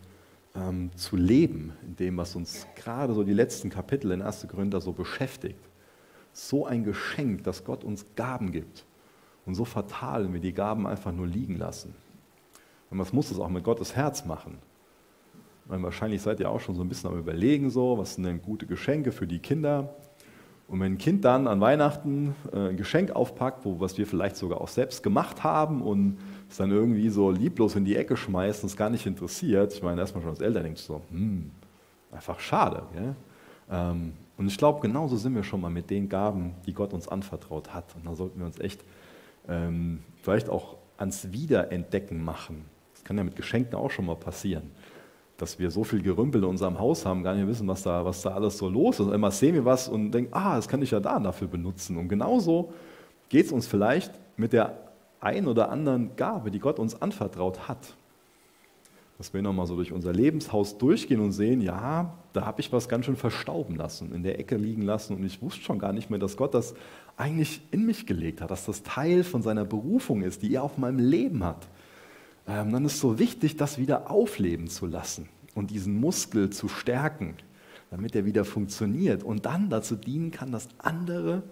ähm, 0.54 0.90
zu 0.96 1.16
leben, 1.16 1.74
in 1.86 1.96
dem, 1.96 2.16
was 2.16 2.34
uns 2.34 2.66
gerade 2.76 3.12
so 3.12 3.24
die 3.24 3.34
letzten 3.34 3.68
Kapitel 3.68 4.10
in 4.10 4.22
1. 4.22 4.46
Korinther 4.48 4.80
so 4.80 4.92
beschäftigt. 4.92 5.60
So 6.32 6.66
ein 6.66 6.82
Geschenk, 6.84 7.44
dass 7.44 7.64
Gott 7.64 7.84
uns 7.84 8.06
Gaben 8.14 8.52
gibt. 8.52 8.84
Und 9.44 9.54
so 9.54 9.64
fatal, 9.64 10.24
wenn 10.24 10.32
wir 10.32 10.40
die 10.40 10.54
Gaben 10.54 10.86
einfach 10.86 11.12
nur 11.12 11.26
liegen 11.26 11.56
lassen. 11.56 11.94
Und 12.90 12.98
man 12.98 13.06
muss 13.12 13.28
das 13.28 13.38
auch 13.38 13.48
mit 13.48 13.64
Gottes 13.64 13.94
Herz 13.94 14.24
machen. 14.24 14.58
Meine, 15.66 15.82
wahrscheinlich 15.82 16.22
seid 16.22 16.40
ihr 16.40 16.50
auch 16.50 16.60
schon 16.60 16.74
so 16.74 16.82
ein 16.82 16.88
bisschen 16.88 17.10
am 17.10 17.18
Überlegen, 17.18 17.70
so, 17.70 17.98
was 17.98 18.14
sind 18.14 18.24
denn 18.24 18.40
gute 18.40 18.66
Geschenke 18.66 19.12
für 19.12 19.26
die 19.26 19.40
Kinder? 19.40 19.94
Und 20.68 20.80
wenn 20.80 20.94
ein 20.94 20.98
Kind 20.98 21.24
dann 21.24 21.46
an 21.46 21.60
Weihnachten 21.60 22.34
äh, 22.52 22.70
ein 22.70 22.76
Geschenk 22.76 23.12
aufpackt, 23.12 23.64
wo, 23.64 23.78
was 23.78 23.98
wir 23.98 24.06
vielleicht 24.06 24.36
sogar 24.36 24.60
auch 24.60 24.68
selbst 24.68 25.02
gemacht 25.02 25.44
haben 25.44 25.80
und 25.80 26.18
es 26.50 26.56
dann 26.56 26.70
irgendwie 26.70 27.08
so 27.08 27.30
lieblos 27.30 27.76
in 27.76 27.84
die 27.84 27.96
Ecke 27.96 28.16
schmeißt 28.16 28.64
und 28.64 28.70
es 28.70 28.76
gar 28.76 28.90
nicht 28.90 29.06
interessiert, 29.06 29.72
ich 29.74 29.82
meine, 29.82 30.00
erstmal 30.00 30.22
schon 30.22 30.30
als 30.30 30.40
Eltern 30.40 30.64
denkst 30.64 30.86
du 30.86 30.94
so, 30.94 31.02
hm, 31.10 31.50
einfach 32.10 32.40
schade. 32.40 32.82
Ähm, 33.70 34.14
und 34.36 34.48
ich 34.48 34.58
glaube, 34.58 34.80
genauso 34.80 35.16
sind 35.16 35.34
wir 35.34 35.44
schon 35.44 35.60
mal 35.60 35.70
mit 35.70 35.88
den 35.88 36.08
Gaben, 36.08 36.54
die 36.66 36.72
Gott 36.72 36.92
uns 36.92 37.08
anvertraut 37.08 37.72
hat. 37.72 37.94
Und 37.94 38.04
da 38.04 38.14
sollten 38.14 38.38
wir 38.38 38.46
uns 38.46 38.58
echt 38.58 38.82
ähm, 39.48 40.00
vielleicht 40.22 40.48
auch 40.48 40.76
ans 40.98 41.30
Wiederentdecken 41.32 42.22
machen. 42.22 42.64
Das 42.92 43.04
kann 43.04 43.16
ja 43.16 43.24
mit 43.24 43.36
Geschenken 43.36 43.76
auch 43.76 43.90
schon 43.90 44.06
mal 44.06 44.16
passieren 44.16 44.70
dass 45.36 45.58
wir 45.58 45.70
so 45.70 45.84
viel 45.84 46.02
Gerümpel 46.02 46.42
in 46.42 46.48
unserem 46.48 46.78
Haus 46.78 47.04
haben, 47.04 47.22
gar 47.22 47.34
nicht 47.34 47.46
wissen, 47.46 47.68
was 47.68 47.82
da, 47.82 48.04
was 48.04 48.22
da 48.22 48.30
alles 48.30 48.56
so 48.56 48.68
los 48.68 49.00
ist. 49.00 49.06
Und 49.06 49.12
immer 49.12 49.30
sehen 49.30 49.54
wir 49.54 49.64
was 49.64 49.88
und 49.88 50.10
denken, 50.12 50.32
ah, 50.32 50.56
das 50.56 50.66
kann 50.66 50.80
ich 50.80 50.90
ja 50.90 51.00
da 51.00 51.18
dafür 51.18 51.48
benutzen. 51.48 51.98
Und 51.98 52.08
genauso 52.08 52.72
geht 53.28 53.46
es 53.46 53.52
uns 53.52 53.66
vielleicht 53.66 54.12
mit 54.36 54.52
der 54.52 54.78
ein 55.20 55.46
oder 55.46 55.70
anderen 55.70 56.16
Gabe, 56.16 56.50
die 56.50 56.58
Gott 56.58 56.78
uns 56.78 57.00
anvertraut 57.00 57.68
hat. 57.68 57.94
Dass 59.18 59.32
wir 59.32 59.42
nochmal 59.42 59.66
so 59.66 59.76
durch 59.76 59.92
unser 59.92 60.12
Lebenshaus 60.12 60.78
durchgehen 60.78 61.20
und 61.20 61.32
sehen, 61.32 61.60
ja, 61.60 62.14
da 62.32 62.44
habe 62.44 62.60
ich 62.60 62.72
was 62.72 62.88
ganz 62.88 63.06
schön 63.06 63.16
verstauben 63.16 63.76
lassen, 63.76 64.14
in 64.14 64.22
der 64.22 64.38
Ecke 64.38 64.56
liegen 64.56 64.82
lassen 64.82 65.16
und 65.16 65.24
ich 65.24 65.40
wusste 65.40 65.62
schon 65.62 65.78
gar 65.78 65.92
nicht 65.92 66.10
mehr, 66.10 66.18
dass 66.18 66.36
Gott 66.36 66.52
das 66.52 66.74
eigentlich 67.16 67.62
in 67.70 67.86
mich 67.86 68.06
gelegt 68.06 68.42
hat, 68.42 68.50
dass 68.50 68.66
das 68.66 68.82
Teil 68.82 69.24
von 69.24 69.40
seiner 69.40 69.64
Berufung 69.64 70.22
ist, 70.22 70.42
die 70.42 70.54
er 70.54 70.62
auf 70.62 70.76
meinem 70.76 70.98
Leben 70.98 71.44
hat 71.44 71.66
dann 72.46 72.84
ist 72.84 72.94
es 72.94 73.00
so 73.00 73.18
wichtig, 73.18 73.56
das 73.56 73.78
wieder 73.78 74.10
aufleben 74.10 74.68
zu 74.68 74.86
lassen 74.86 75.28
und 75.54 75.70
diesen 75.70 75.98
Muskel 76.00 76.50
zu 76.50 76.68
stärken, 76.68 77.34
damit 77.90 78.14
er 78.14 78.24
wieder 78.24 78.44
funktioniert 78.44 79.24
und 79.24 79.46
dann 79.46 79.68
dazu 79.68 79.96
dienen 79.96 80.30
kann, 80.30 80.52
dass 80.52 80.68
andere 80.78 81.42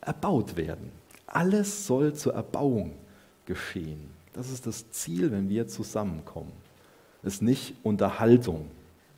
erbaut 0.00 0.56
werden. 0.56 0.90
Alles 1.26 1.86
soll 1.86 2.14
zur 2.14 2.34
Erbauung 2.34 2.92
geschehen. 3.46 4.10
Das 4.32 4.50
ist 4.50 4.66
das 4.66 4.90
Ziel, 4.90 5.32
wenn 5.32 5.48
wir 5.48 5.66
zusammenkommen. 5.66 6.52
Es 7.22 7.34
ist 7.34 7.42
nicht 7.42 7.74
Unterhaltung. 7.82 8.70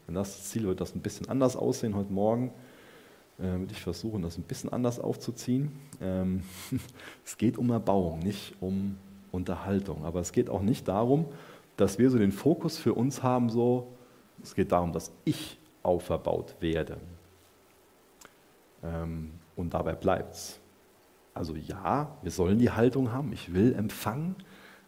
Wenn 0.06 0.14
das 0.14 0.48
Ziel 0.48 0.64
wird 0.64 0.80
das 0.80 0.94
ein 0.94 1.00
bisschen 1.00 1.28
anders 1.28 1.56
aussehen 1.56 1.94
heute 1.94 2.12
Morgen, 2.12 2.50
äh, 3.38 3.42
würde 3.42 3.72
ich 3.72 3.80
versuchen, 3.80 4.22
das 4.22 4.38
ein 4.38 4.42
bisschen 4.42 4.72
anders 4.72 4.98
aufzuziehen. 4.98 5.72
Ähm, 6.00 6.42
es 7.24 7.36
geht 7.36 7.58
um 7.58 7.70
Erbauung, 7.70 8.20
nicht 8.20 8.54
um 8.60 8.96
Unterhaltung. 9.32 10.04
Aber 10.04 10.20
es 10.20 10.32
geht 10.32 10.50
auch 10.50 10.62
nicht 10.62 10.88
darum, 10.88 11.26
dass 11.76 11.98
wir 11.98 12.10
so 12.10 12.18
den 12.18 12.32
Fokus 12.32 12.78
für 12.78 12.94
uns 12.94 13.22
haben, 13.22 13.48
so, 13.48 13.88
es 14.42 14.54
geht 14.54 14.72
darum, 14.72 14.92
dass 14.92 15.12
ich 15.24 15.58
auferbaut 15.82 16.56
werde. 16.60 16.98
Ähm, 18.82 19.32
und 19.56 19.74
dabei 19.74 19.94
bleibt 19.94 20.34
es. 20.34 20.60
Also 21.34 21.54
ja, 21.54 22.16
wir 22.22 22.30
sollen 22.30 22.58
die 22.58 22.70
Haltung 22.70 23.12
haben, 23.12 23.32
ich 23.32 23.54
will 23.54 23.74
empfangen, 23.74 24.36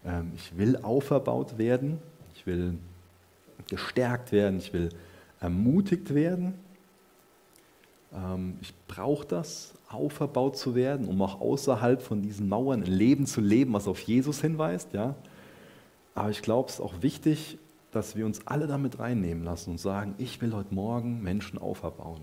ähm, 0.05 0.33
ich 0.35 0.57
will 0.57 0.77
auferbaut 0.77 1.57
werden, 1.59 1.99
ich 2.35 2.47
will 2.47 2.79
gestärkt 3.69 4.33
werden, 4.33 4.59
ich 4.59 4.73
will 4.73 4.91
ermutigt 5.41 6.15
werden. 6.15 6.55
Ähm, 8.15 8.59
ich 8.61 8.73
brauche 8.89 9.27
das, 9.27 9.75
auferbaut 9.89 10.57
zu 10.57 10.75
werden, 10.75 11.07
um 11.07 11.21
auch 11.23 11.41
außerhalb 11.41 12.03
von 12.03 12.23
diesen 12.23 12.49
Mauern 12.49 12.83
ein 12.83 12.91
Leben 12.91 13.27
zu 13.27 13.41
leben, 13.41 13.73
was 13.73 13.89
auf 13.89 14.01
Jesus 14.01 14.41
hinweist. 14.41 14.93
Ja? 14.95 15.15
Aber 16.15 16.31
ich 16.31 16.43
glaube, 16.43 16.69
es 16.69 16.77
ist 16.77 16.81
auch 16.81 17.03
wichtig, 17.03 17.59
dass 17.91 18.17
wir 18.17 18.25
uns 18.25 18.47
alle 18.47 18.67
damit 18.67 18.99
reinnehmen 18.99 19.45
lassen 19.45 19.73
und 19.73 19.79
sagen, 19.79 20.15
ich 20.19 20.41
will 20.41 20.53
heute 20.55 20.75
Morgen 20.75 21.23
Menschen 21.23 21.59
auferbauen. 21.59 22.23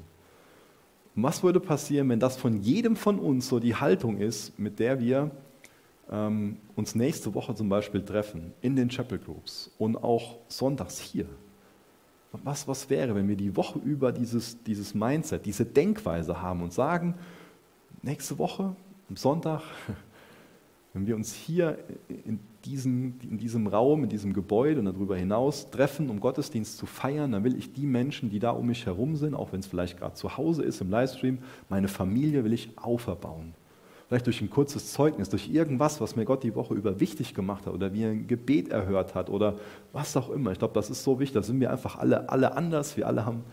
Und 1.15 1.23
was 1.23 1.43
würde 1.43 1.59
passieren, 1.59 2.09
wenn 2.09 2.19
das 2.19 2.37
von 2.37 2.61
jedem 2.61 2.95
von 2.95 3.19
uns 3.19 3.47
so 3.47 3.59
die 3.59 3.75
Haltung 3.75 4.17
ist, 4.17 4.57
mit 4.57 4.79
der 4.79 4.99
wir 4.99 5.31
ähm, 6.11 6.57
uns 6.75 6.95
nächste 6.95 7.33
Woche 7.35 7.53
zum 7.53 7.69
Beispiel 7.69 8.03
treffen, 8.03 8.53
in 8.61 8.75
den 8.75 8.89
Chapel 8.89 9.19
Groups 9.19 9.71
und 9.77 9.95
auch 9.97 10.37
sonntags 10.47 10.99
hier? 10.99 11.25
Was, 12.31 12.67
was 12.67 12.89
wäre, 12.89 13.15
wenn 13.15 13.27
wir 13.27 13.35
die 13.35 13.55
Woche 13.55 13.79
über 13.79 14.11
dieses, 14.11 14.61
dieses 14.63 14.93
Mindset, 14.93 15.45
diese 15.45 15.65
Denkweise 15.65 16.41
haben 16.41 16.61
und 16.61 16.71
sagen, 16.71 17.15
nächste 18.03 18.37
Woche, 18.37 18.75
am 19.09 19.15
Sonntag, 19.15 19.61
wenn 20.93 21.07
wir 21.07 21.15
uns 21.15 21.33
hier 21.33 21.79
in 22.07 22.39
diesem, 22.65 23.15
in 23.23 23.37
diesem 23.37 23.67
Raum, 23.67 24.03
in 24.03 24.09
diesem 24.09 24.33
Gebäude 24.33 24.79
und 24.79 24.85
darüber 24.85 25.17
hinaus 25.17 25.71
treffen, 25.71 26.09
um 26.09 26.19
Gottesdienst 26.19 26.77
zu 26.77 26.85
feiern, 26.85 27.31
dann 27.31 27.43
will 27.43 27.57
ich 27.57 27.73
die 27.73 27.85
Menschen, 27.85 28.29
die 28.29 28.39
da 28.39 28.51
um 28.51 28.67
mich 28.67 28.85
herum 28.85 29.15
sind, 29.15 29.33
auch 29.33 29.51
wenn 29.51 29.61
es 29.61 29.67
vielleicht 29.67 29.97
gerade 29.97 30.13
zu 30.13 30.37
Hause 30.37 30.63
ist 30.63 30.81
im 30.81 30.89
Livestream, 30.89 31.39
meine 31.69 31.87
Familie 31.87 32.43
will 32.43 32.53
ich 32.53 32.77
auferbauen. 32.77 33.53
Vielleicht 34.09 34.25
durch 34.25 34.41
ein 34.41 34.49
kurzes 34.49 34.91
Zeugnis, 34.91 35.29
durch 35.29 35.49
irgendwas, 35.49 36.01
was 36.01 36.15
mir 36.15 36.25
Gott 36.25 36.41
die 36.41 36.55
Woche 36.55 36.73
über 36.73 36.99
wichtig 36.99 37.35
gemacht 37.35 37.67
hat 37.67 37.75
oder 37.75 37.93
wie 37.93 38.01
er 38.01 38.09
ein 38.09 38.25
Gebet 38.25 38.69
erhört 38.69 39.13
hat 39.13 39.29
oder 39.29 39.53
was 39.93 40.17
auch 40.17 40.31
immer. 40.31 40.51
Ich 40.51 40.57
glaube, 40.57 40.73
das 40.73 40.89
ist 40.89 41.03
so 41.03 41.19
wichtig. 41.19 41.35
Da 41.35 41.43
sind 41.43 41.59
wir 41.59 41.69
einfach 41.69 41.99
alle, 41.99 42.27
alle 42.27 42.57
anders. 42.57 42.97
Wir 42.97 43.05
alle 43.05 43.23
haben, 43.23 43.43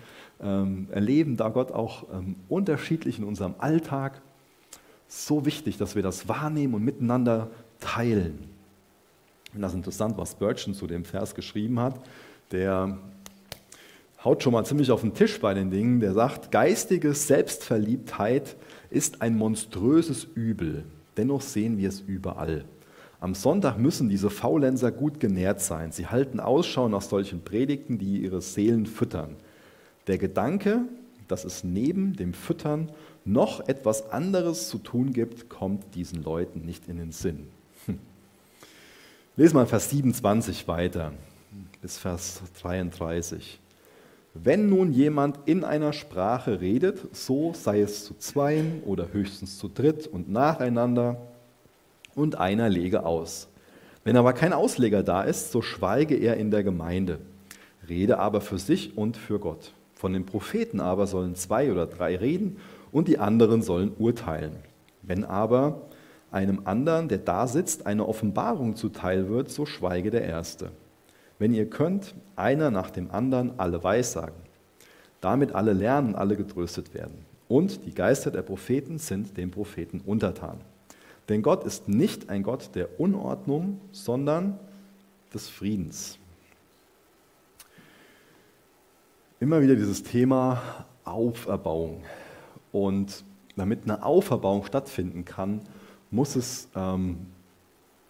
ähm, 0.40 0.88
erleben 0.90 1.36
da 1.36 1.50
Gott 1.50 1.72
auch 1.72 2.06
ähm, 2.10 2.36
unterschiedlich 2.48 3.18
in 3.18 3.24
unserem 3.24 3.54
Alltag 3.58 4.22
so 5.08 5.44
wichtig, 5.44 5.76
dass 5.76 5.94
wir 5.94 6.02
das 6.02 6.26
wahrnehmen 6.26 6.72
und 6.72 6.84
miteinander 6.84 7.50
teilen. 7.78 8.48
Und 9.54 9.60
das 9.60 9.72
ist 9.72 9.76
interessant, 9.76 10.16
was 10.16 10.32
Spurgeon 10.32 10.72
zu 10.72 10.86
dem 10.86 11.04
Vers 11.04 11.34
geschrieben 11.34 11.78
hat. 11.80 12.00
Der 12.50 12.96
haut 14.24 14.42
schon 14.42 14.54
mal 14.54 14.64
ziemlich 14.64 14.90
auf 14.90 15.02
den 15.02 15.12
Tisch 15.12 15.38
bei 15.38 15.52
den 15.52 15.70
Dingen. 15.70 16.00
Der 16.00 16.14
sagt, 16.14 16.50
geistige 16.50 17.12
Selbstverliebtheit 17.12 18.56
ist 18.96 19.20
ein 19.20 19.36
monströses 19.36 20.24
Übel. 20.24 20.84
Dennoch 21.18 21.42
sehen 21.42 21.76
wir 21.76 21.90
es 21.90 22.00
überall. 22.00 22.64
Am 23.20 23.34
Sonntag 23.34 23.78
müssen 23.78 24.08
diese 24.08 24.30
Faulenzer 24.30 24.90
gut 24.90 25.20
genährt 25.20 25.60
sein. 25.60 25.92
Sie 25.92 26.06
halten 26.06 26.40
Ausschau 26.40 26.88
nach 26.88 27.02
solchen 27.02 27.42
Predigten, 27.42 27.98
die 27.98 28.22
ihre 28.22 28.40
Seelen 28.40 28.86
füttern. 28.86 29.36
Der 30.06 30.16
Gedanke, 30.16 30.82
dass 31.28 31.44
es 31.44 31.62
neben 31.62 32.16
dem 32.16 32.32
Füttern 32.32 32.90
noch 33.26 33.68
etwas 33.68 34.10
anderes 34.12 34.68
zu 34.68 34.78
tun 34.78 35.12
gibt, 35.12 35.50
kommt 35.50 35.94
diesen 35.94 36.22
Leuten 36.22 36.64
nicht 36.64 36.88
in 36.88 36.96
den 36.96 37.12
Sinn. 37.12 37.48
Hm. 37.84 37.98
Lesen 39.36 39.56
wir 39.56 39.66
Vers 39.66 39.90
27 39.90 40.68
weiter 40.68 41.12
bis 41.82 41.98
Vers 41.98 42.40
33. 42.62 43.58
Wenn 44.42 44.68
nun 44.68 44.92
jemand 44.92 45.38
in 45.46 45.64
einer 45.64 45.92
Sprache 45.92 46.60
redet, 46.60 47.14
so 47.14 47.54
sei 47.54 47.80
es 47.80 48.04
zu 48.04 48.14
zweien 48.14 48.82
oder 48.84 49.12
höchstens 49.12 49.58
zu 49.58 49.68
dritt 49.68 50.06
und 50.06 50.30
nacheinander 50.30 51.16
und 52.14 52.36
einer 52.36 52.68
lege 52.68 53.06
aus. 53.06 53.48
Wenn 54.04 54.16
aber 54.16 54.32
kein 54.34 54.52
Ausleger 54.52 55.02
da 55.02 55.22
ist, 55.22 55.52
so 55.52 55.62
schweige 55.62 56.16
er 56.16 56.36
in 56.36 56.50
der 56.50 56.64
Gemeinde, 56.64 57.18
rede 57.88 58.18
aber 58.18 58.40
für 58.40 58.58
sich 58.58 58.96
und 58.96 59.16
für 59.16 59.38
Gott. 59.38 59.72
Von 59.94 60.12
den 60.12 60.26
Propheten 60.26 60.80
aber 60.80 61.06
sollen 61.06 61.34
zwei 61.34 61.72
oder 61.72 61.86
drei 61.86 62.16
reden 62.16 62.58
und 62.92 63.08
die 63.08 63.18
anderen 63.18 63.62
sollen 63.62 63.92
urteilen. 63.98 64.52
Wenn 65.02 65.24
aber 65.24 65.82
einem 66.30 66.62
anderen, 66.64 67.08
der 67.08 67.18
da 67.18 67.46
sitzt, 67.46 67.86
eine 67.86 68.06
Offenbarung 68.06 68.76
zuteil 68.76 69.28
wird, 69.28 69.50
so 69.50 69.64
schweige 69.64 70.10
der 70.10 70.24
Erste. 70.24 70.70
Wenn 71.38 71.52
ihr 71.52 71.68
könnt, 71.68 72.14
einer 72.34 72.70
nach 72.70 72.90
dem 72.90 73.10
anderen 73.10 73.58
alle 73.58 73.82
Weissagen. 73.82 74.46
Damit 75.20 75.52
alle 75.52 75.72
lernen, 75.72 76.14
alle 76.14 76.36
getröstet 76.36 76.94
werden. 76.94 77.24
Und 77.48 77.84
die 77.84 77.94
Geister 77.94 78.30
der 78.30 78.42
Propheten 78.42 78.98
sind 78.98 79.36
den 79.36 79.50
Propheten 79.50 80.00
untertan. 80.04 80.60
Denn 81.28 81.42
Gott 81.42 81.64
ist 81.64 81.88
nicht 81.88 82.30
ein 82.30 82.42
Gott 82.42 82.70
der 82.74 83.00
Unordnung, 83.00 83.80
sondern 83.92 84.58
des 85.34 85.48
Friedens. 85.48 86.18
Immer 89.40 89.60
wieder 89.60 89.74
dieses 89.74 90.02
Thema 90.02 90.62
Auferbauung. 91.04 92.04
Und 92.72 93.24
damit 93.56 93.84
eine 93.84 94.04
Auferbauung 94.04 94.64
stattfinden 94.64 95.24
kann, 95.24 95.60
muss 96.10 96.36
es 96.36 96.68
ähm, 96.74 97.26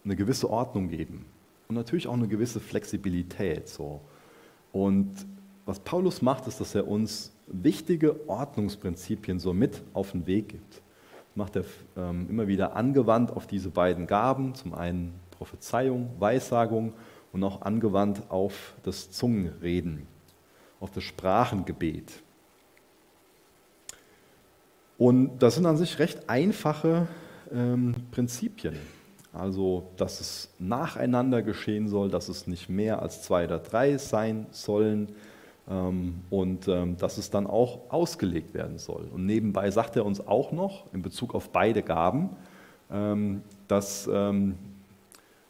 eine 0.05 0.17
gewisse 0.17 0.51
Ordnung 0.51 0.89
geben 0.89 1.25
und 1.69 1.75
natürlich 1.75 2.07
auch 2.07 2.15
eine 2.15 2.29
gewisse 2.29 2.61
Flexibilität. 2.61 3.69
So. 3.69 4.01
Und 4.73 5.13
was 5.65 5.81
Paulus 5.81 6.23
macht, 6.23 6.47
ist, 6.47 6.61
dass 6.61 6.75
er 6.75 6.87
uns 6.87 7.33
wichtige 7.47 8.29
Ordnungsprinzipien 8.29 9.39
so 9.39 9.53
mit 9.53 9.83
auf 9.93 10.13
den 10.13 10.27
Weg 10.27 10.49
gibt. 10.51 10.75
Das 10.75 11.37
macht 11.37 11.57
er 11.57 11.65
ähm, 11.97 12.29
immer 12.29 12.47
wieder 12.49 12.77
angewandt 12.77 13.31
auf 13.31 13.47
diese 13.47 13.71
beiden 13.71 14.07
Gaben, 14.07 14.55
zum 14.55 14.75
einen 14.75 15.15
Prophezeiung, 15.31 16.11
Weissagung 16.19 16.93
und 17.33 17.45
auch 17.45 17.63
angewandt 17.63 18.31
auf 18.31 18.75
das 18.83 19.11
Zungenreden, 19.11 20.07
auf 20.81 20.91
das 20.91 21.05
Sprachengebet. 21.05 22.23
Und 24.99 25.39
das 25.41 25.57
sind 25.57 25.67
an 25.67 25.77
sich 25.77 25.99
recht 25.99 26.29
einfache 26.29 27.07
ähm, 27.53 27.95
Prinzipien. 28.11 28.77
Also, 29.37 29.89
dass 29.97 30.21
es 30.21 30.49
nacheinander 30.59 31.43
geschehen 31.43 31.89
soll, 31.89 32.09
dass 32.09 32.29
es 32.29 32.47
nicht 32.47 32.69
mehr 32.69 33.03
als 33.03 33.23
zwei 33.23 33.45
oder 33.45 33.59
drei 33.59 33.99
sein 33.99 34.47
sollen, 34.51 35.15
ähm, 35.69 36.21
und 36.31 36.69
ähm, 36.69 36.97
dass 36.97 37.19
es 37.19 37.31
dann 37.31 37.47
auch 37.47 37.91
ausgelegt 37.91 38.55
werden 38.55 38.79
soll. 38.79 39.09
Und 39.13 39.27
nebenbei 39.27 39.71
sagt 39.71 39.97
er 39.97 40.07
uns 40.07 40.25
auch 40.25 40.53
noch 40.53 40.85
in 40.93 41.03
Bezug 41.03 41.35
auf 41.35 41.51
beide 41.51 41.83
Gaben, 41.83 42.31
ähm, 42.91 43.43
dass 43.67 44.09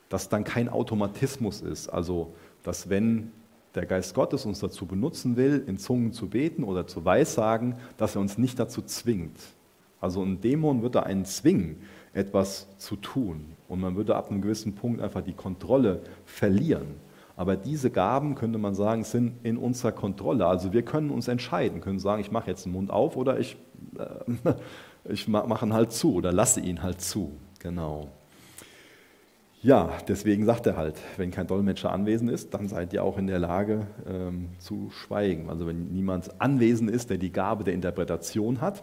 das 0.09 0.29
dann 0.31 0.45
kein 0.45 0.71
Automatismus 0.71 1.61
ist. 1.61 1.89
Also, 1.89 2.33
dass 2.63 2.89
wenn 2.89 3.31
der 3.75 3.85
Geist 3.85 4.15
Gottes 4.15 4.47
uns 4.47 4.61
dazu 4.61 4.87
benutzen 4.87 5.37
will, 5.37 5.63
in 5.67 5.77
Zungen 5.77 6.13
zu 6.13 6.29
beten 6.29 6.65
oder 6.65 6.87
zu 6.87 7.05
weissagen, 7.05 7.75
dass 7.99 8.15
er 8.15 8.23
uns 8.23 8.39
nicht 8.39 8.59
dazu 8.59 8.81
zwingt. 8.81 9.39
Also 10.01 10.23
ein 10.23 10.41
Dämon 10.41 10.83
würde 10.83 11.05
einen 11.05 11.25
zwingen, 11.25 11.83
etwas 12.13 12.69
zu 12.79 12.97
tun. 12.97 13.57
Und 13.69 13.81
man 13.81 13.97
würde 13.97 14.17
ab 14.17 14.31
einem 14.31 14.41
gewissen 14.41 14.75
Punkt 14.75 15.01
einfach 15.01 15.23
die 15.23 15.33
Kontrolle 15.33 16.03
verlieren. 16.25 16.97
Aber 17.37 17.57
diese 17.57 17.91
Gaben, 17.91 18.35
könnte 18.35 18.59
man 18.59 18.75
sagen, 18.75 19.05
sind 19.05 19.35
in 19.43 19.59
unserer 19.59 19.93
Kontrolle. 19.93 20.47
Also 20.47 20.73
wir 20.73 20.83
können 20.83 21.11
uns 21.11 21.29
entscheiden, 21.29 21.83
können 21.83 21.99
sagen, 21.99 22.21
ich 22.23 22.31
mache 22.31 22.51
jetzt 22.51 22.65
den 22.65 22.73
Mund 22.73 22.91
auf 22.91 23.17
oder 23.17 23.39
ich, 23.39 23.57
äh, 23.99 24.53
ich 25.13 25.29
mache 25.29 25.67
ihn 25.67 25.73
halt 25.75 25.93
zu 25.93 26.15
oder 26.15 26.33
lasse 26.33 26.61
ihn 26.61 26.83
halt 26.83 27.03
zu. 27.03 27.33
Genau. 27.59 28.09
Ja, 29.63 29.91
deswegen 30.07 30.45
sagt 30.45 30.67
er 30.67 30.77
halt, 30.77 30.95
wenn 31.17 31.31
kein 31.31 31.47
Dolmetscher 31.47 31.91
anwesend 31.91 32.31
ist, 32.31 32.55
dann 32.55 32.69
seid 32.69 32.93
ihr 32.93 33.03
auch 33.03 33.19
in 33.19 33.27
der 33.27 33.39
Lage 33.39 33.87
ähm, 34.09 34.51
zu 34.59 34.91
schweigen. 34.91 35.51
Also 35.51 35.67
wenn 35.67 35.93
niemand 35.93 36.41
anwesend 36.41 36.91
ist, 36.91 37.11
der 37.11 37.19
die 37.19 37.33
Gabe 37.33 37.65
der 37.65 37.75
Interpretation 37.75 38.61
hat, 38.61 38.83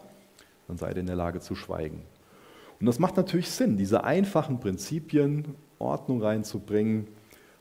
dann 0.67 0.77
seid 0.77 0.96
ihr 0.96 1.01
in 1.01 1.08
der 1.08 1.15
Lage 1.15 1.39
zu 1.39 1.55
schweigen. 1.55 2.01
Und 2.79 2.86
das 2.86 3.00
macht 3.00 3.17
natürlich 3.17 3.50
Sinn, 3.50 3.77
diese 3.77 4.03
einfachen 4.03 4.60
Prinzipien 4.60 5.55
Ordnung 5.79 6.22
reinzubringen, 6.22 7.08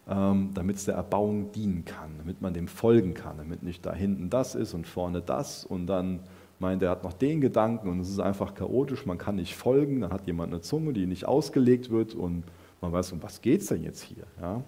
ähm, 0.08 0.50
damit 0.54 0.76
es 0.76 0.84
der 0.84 0.94
Erbauung 0.94 1.52
dienen 1.52 1.84
kann, 1.84 2.18
damit 2.18 2.40
man 2.40 2.54
dem 2.54 2.68
folgen 2.68 3.14
kann, 3.14 3.38
damit 3.38 3.62
nicht 3.62 3.84
da 3.86 3.94
hinten 3.94 4.30
das 4.30 4.54
ist 4.54 4.74
und 4.74 4.86
vorne 4.86 5.20
das 5.20 5.64
und 5.64 5.86
dann 5.86 6.20
meint, 6.58 6.82
er 6.82 6.90
hat 6.90 7.04
noch 7.04 7.12
den 7.12 7.40
Gedanken 7.40 7.88
und 7.88 8.00
es 8.00 8.08
ist 8.08 8.20
einfach 8.20 8.54
chaotisch, 8.54 9.06
man 9.06 9.18
kann 9.18 9.36
nicht 9.36 9.54
folgen, 9.54 10.00
dann 10.00 10.12
hat 10.12 10.26
jemand 10.26 10.52
eine 10.52 10.60
Zunge, 10.60 10.92
die 10.92 11.06
nicht 11.06 11.26
ausgelegt 11.26 11.90
wird 11.90 12.14
und 12.14 12.44
man 12.80 12.92
weiß, 12.92 13.12
um 13.12 13.22
was 13.22 13.40
geht 13.40 13.60
es 13.60 13.68
denn 13.68 13.82
jetzt 13.82 14.02
hier? 14.02 14.24
Ja? 14.40 14.62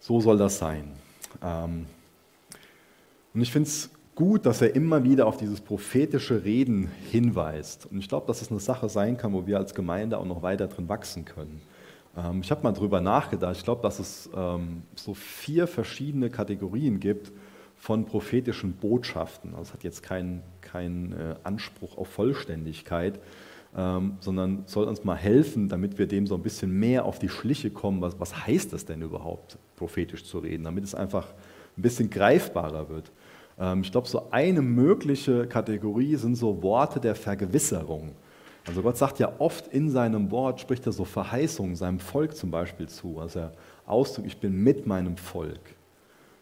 So 0.00 0.20
soll 0.20 0.36
das 0.36 0.58
sein. 0.58 0.92
Ähm, 1.42 1.86
und 3.34 3.40
ich 3.40 3.52
finde 3.52 3.68
es 3.68 3.90
gut, 4.14 4.46
dass 4.46 4.62
er 4.62 4.74
immer 4.74 5.04
wieder 5.04 5.26
auf 5.26 5.36
dieses 5.36 5.60
prophetische 5.60 6.44
Reden 6.44 6.90
hinweist. 7.10 7.86
Und 7.86 7.98
ich 7.98 8.08
glaube, 8.08 8.26
dass 8.26 8.42
es 8.42 8.50
eine 8.50 8.60
Sache 8.60 8.88
sein 8.88 9.16
kann, 9.16 9.32
wo 9.32 9.46
wir 9.46 9.58
als 9.58 9.74
Gemeinde 9.74 10.18
auch 10.18 10.24
noch 10.24 10.42
weiter 10.42 10.68
drin 10.68 10.88
wachsen 10.88 11.24
können. 11.24 11.60
Ähm, 12.16 12.40
ich 12.42 12.50
habe 12.50 12.62
mal 12.62 12.72
drüber 12.72 13.00
nachgedacht. 13.00 13.56
Ich 13.56 13.64
glaube, 13.64 13.82
dass 13.82 13.98
es 13.98 14.30
ähm, 14.34 14.82
so 14.94 15.14
vier 15.14 15.66
verschiedene 15.66 16.30
Kategorien 16.30 17.00
gibt 17.00 17.32
von 17.76 18.06
prophetischen 18.06 18.74
Botschaften. 18.74 19.50
Also 19.50 19.62
es 19.62 19.72
hat 19.72 19.84
jetzt 19.84 20.02
keinen 20.02 20.42
kein, 20.60 21.12
äh, 21.12 21.34
Anspruch 21.42 21.98
auf 21.98 22.08
Vollständigkeit, 22.08 23.20
ähm, 23.76 24.16
sondern 24.20 24.62
soll 24.66 24.86
uns 24.86 25.04
mal 25.04 25.16
helfen, 25.16 25.68
damit 25.68 25.98
wir 25.98 26.06
dem 26.06 26.26
so 26.26 26.36
ein 26.36 26.42
bisschen 26.42 26.70
mehr 26.78 27.04
auf 27.04 27.18
die 27.18 27.28
Schliche 27.28 27.70
kommen. 27.70 28.00
Was, 28.00 28.18
was 28.20 28.46
heißt 28.46 28.72
das 28.72 28.86
denn 28.86 29.02
überhaupt, 29.02 29.58
prophetisch 29.76 30.24
zu 30.24 30.38
reden, 30.38 30.64
damit 30.64 30.84
es 30.84 30.94
einfach 30.94 31.26
ein 31.76 31.82
bisschen 31.82 32.08
greifbarer 32.08 32.88
wird. 32.88 33.10
Ich 33.82 33.92
glaube, 33.92 34.08
so 34.08 34.30
eine 34.32 34.62
mögliche 34.62 35.46
Kategorie 35.46 36.16
sind 36.16 36.34
so 36.34 36.60
Worte 36.62 36.98
der 36.98 37.14
Vergewisserung. 37.14 38.10
Also 38.66 38.82
Gott 38.82 38.96
sagt 38.96 39.18
ja 39.18 39.32
oft 39.38 39.68
in 39.68 39.90
seinem 39.90 40.30
Wort, 40.30 40.60
spricht 40.60 40.86
er 40.86 40.92
so 40.92 41.04
Verheißungen 41.04 41.76
seinem 41.76 42.00
Volk 42.00 42.34
zum 42.34 42.50
Beispiel 42.50 42.88
zu. 42.88 43.18
Also 43.18 43.40
er 43.40 43.52
ausdrückt, 43.86 44.26
ich 44.26 44.38
bin 44.38 44.62
mit 44.62 44.86
meinem 44.86 45.16
Volk. 45.16 45.60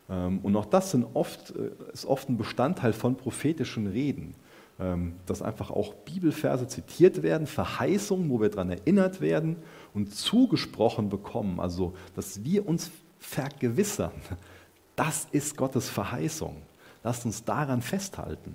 Ähm, 0.09 0.39
und 0.43 0.55
auch 0.57 0.67
das 0.67 0.97
oft, 1.15 1.55
äh, 1.57 1.71
ist 1.93 2.07
oft 2.07 2.29
ein 2.29 2.37
Bestandteil 2.37 2.93
von 2.93 3.17
prophetischen 3.17 3.89
Reden, 3.89 4.35
ähm, 4.79 5.15
dass 5.27 5.43
einfach 5.43 5.71
auch 5.71 5.95
Bibelverse 5.95 6.69
zitiert 6.69 7.23
werden, 7.23 7.47
Verheißungen, 7.47 8.31
wo 8.31 8.41
wir 8.41 8.51
daran 8.51 8.71
erinnert 8.71 9.21
werden 9.21 9.57
und 9.93 10.15
zugesprochen 10.15 11.09
bekommen. 11.09 11.59
Also, 11.59 11.95
dass 12.15 12.45
wir 12.45 12.69
uns 12.69 12.91
vergewissern, 13.19 14.13
das 14.97 15.27
ist 15.33 15.57
Gottes 15.57 15.89
Verheißung. 15.89 16.57
Lasst 17.05 17.25
uns 17.27 17.45
daran 17.45 17.83
festhalten. 17.83 18.55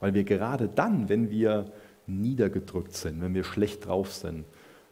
Weil 0.00 0.14
wir 0.14 0.24
gerade 0.24 0.68
dann, 0.68 1.08
wenn 1.08 1.30
wir 1.30 1.66
niedergedrückt 2.06 2.94
sind, 2.94 3.20
wenn 3.20 3.34
wir 3.34 3.44
schlecht 3.44 3.86
drauf 3.86 4.12
sind, 4.12 4.44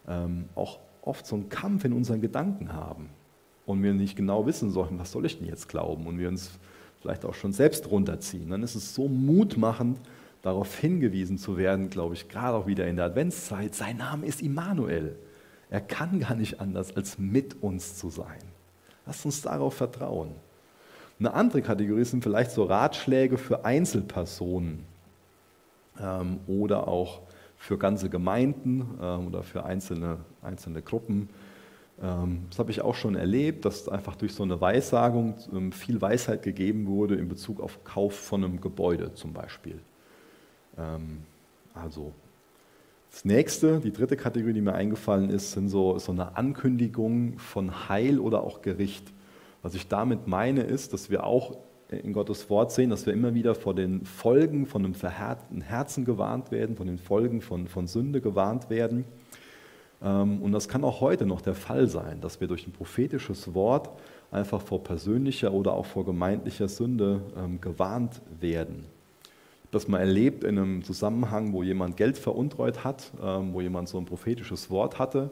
ähm, 0.06 0.44
auch 0.54 0.78
oft 1.02 1.26
so 1.26 1.36
einen 1.36 1.48
Kampf 1.48 1.84
in 1.84 1.92
unseren 1.92 2.20
Gedanken 2.20 2.72
haben 2.72 3.08
und 3.66 3.82
wir 3.82 3.92
nicht 3.92 4.16
genau 4.16 4.46
wissen 4.46 4.70
sollen, 4.70 4.98
was 4.98 5.12
soll 5.12 5.26
ich 5.26 5.38
denn 5.38 5.48
jetzt 5.48 5.68
glauben 5.68 6.06
und 6.06 6.18
wir 6.18 6.28
uns 6.28 6.52
vielleicht 7.00 7.24
auch 7.24 7.34
schon 7.34 7.52
selbst 7.52 7.90
runterziehen, 7.90 8.50
dann 8.50 8.62
ist 8.62 8.74
es 8.74 8.94
so 8.94 9.08
mutmachend, 9.08 9.98
darauf 10.42 10.78
hingewiesen 10.78 11.38
zu 11.38 11.56
werden, 11.56 11.90
glaube 11.90 12.14
ich, 12.14 12.28
gerade 12.28 12.56
auch 12.56 12.66
wieder 12.66 12.86
in 12.86 12.96
der 12.96 13.06
Adventszeit, 13.06 13.74
sein 13.74 13.98
Name 13.98 14.26
ist 14.26 14.40
Immanuel. 14.40 15.16
Er 15.68 15.80
kann 15.80 16.20
gar 16.20 16.34
nicht 16.34 16.60
anders, 16.60 16.96
als 16.96 17.18
mit 17.18 17.62
uns 17.62 17.96
zu 17.96 18.10
sein. 18.10 18.40
Lasst 19.06 19.24
uns 19.24 19.42
darauf 19.42 19.74
vertrauen. 19.74 20.30
Eine 21.20 21.34
andere 21.34 21.60
Kategorie 21.60 22.04
sind 22.04 22.24
vielleicht 22.24 22.50
so 22.50 22.64
Ratschläge 22.64 23.36
für 23.36 23.66
Einzelpersonen 23.66 24.84
ähm, 26.00 26.40
oder 26.46 26.88
auch 26.88 27.20
für 27.58 27.76
ganze 27.76 28.08
Gemeinden 28.08 28.98
ähm, 29.02 29.26
oder 29.26 29.42
für 29.42 29.64
einzelne, 29.64 30.16
einzelne 30.40 30.80
Gruppen. 30.80 31.28
Ähm, 32.02 32.46
das 32.48 32.58
habe 32.58 32.70
ich 32.70 32.80
auch 32.80 32.94
schon 32.94 33.16
erlebt, 33.16 33.66
dass 33.66 33.86
einfach 33.86 34.16
durch 34.16 34.32
so 34.32 34.42
eine 34.42 34.62
Weissagung 34.62 35.34
ähm, 35.52 35.72
viel 35.72 36.00
Weisheit 36.00 36.42
gegeben 36.42 36.86
wurde 36.86 37.16
in 37.16 37.28
Bezug 37.28 37.60
auf 37.60 37.84
Kauf 37.84 38.14
von 38.14 38.42
einem 38.42 38.62
Gebäude 38.62 39.12
zum 39.12 39.34
Beispiel. 39.34 39.78
Ähm, 40.78 41.18
also 41.74 42.14
das 43.10 43.26
nächste, 43.26 43.80
die 43.80 43.92
dritte 43.92 44.16
Kategorie, 44.16 44.54
die 44.54 44.62
mir 44.62 44.74
eingefallen 44.74 45.28
ist, 45.28 45.52
sind 45.52 45.68
so, 45.68 45.98
so 45.98 46.12
eine 46.12 46.38
Ankündigung 46.38 47.38
von 47.38 47.90
Heil 47.90 48.18
oder 48.18 48.42
auch 48.42 48.62
Gericht. 48.62 49.12
Was 49.62 49.74
ich 49.74 49.88
damit 49.88 50.26
meine, 50.26 50.62
ist, 50.62 50.92
dass 50.92 51.10
wir 51.10 51.24
auch 51.24 51.58
in 51.90 52.12
Gottes 52.12 52.48
Wort 52.48 52.72
sehen, 52.72 52.90
dass 52.90 53.06
wir 53.06 53.12
immer 53.12 53.34
wieder 53.34 53.54
vor 53.54 53.74
den 53.74 54.04
Folgen 54.04 54.66
von 54.66 54.84
einem 54.84 54.94
verhärteten 54.94 55.60
Herzen 55.60 56.04
gewarnt 56.04 56.50
werden, 56.50 56.76
von 56.76 56.86
den 56.86 56.98
Folgen 56.98 57.40
von, 57.40 57.66
von 57.66 57.86
Sünde 57.86 58.20
gewarnt 58.20 58.70
werden. 58.70 59.04
Ähm, 60.02 60.40
und 60.40 60.52
das 60.52 60.68
kann 60.68 60.84
auch 60.84 61.00
heute 61.00 61.26
noch 61.26 61.40
der 61.40 61.54
Fall 61.54 61.88
sein, 61.88 62.20
dass 62.20 62.40
wir 62.40 62.48
durch 62.48 62.66
ein 62.66 62.72
prophetisches 62.72 63.54
Wort 63.54 63.90
einfach 64.30 64.62
vor 64.62 64.82
persönlicher 64.82 65.52
oder 65.52 65.72
auch 65.72 65.86
vor 65.86 66.04
gemeindlicher 66.04 66.68
Sünde 66.68 67.22
ähm, 67.36 67.60
gewarnt 67.60 68.22
werden. 68.40 68.86
Ich 69.24 69.72
habe 69.72 69.72
das 69.72 69.88
mal 69.88 69.98
erlebt 69.98 70.44
in 70.44 70.58
einem 70.58 70.84
Zusammenhang, 70.84 71.52
wo 71.52 71.62
jemand 71.62 71.96
Geld 71.96 72.18
veruntreut 72.18 72.84
hat, 72.84 73.10
ähm, 73.22 73.52
wo 73.52 73.60
jemand 73.60 73.88
so 73.88 73.98
ein 73.98 74.04
prophetisches 74.04 74.70
Wort 74.70 74.98
hatte 74.98 75.30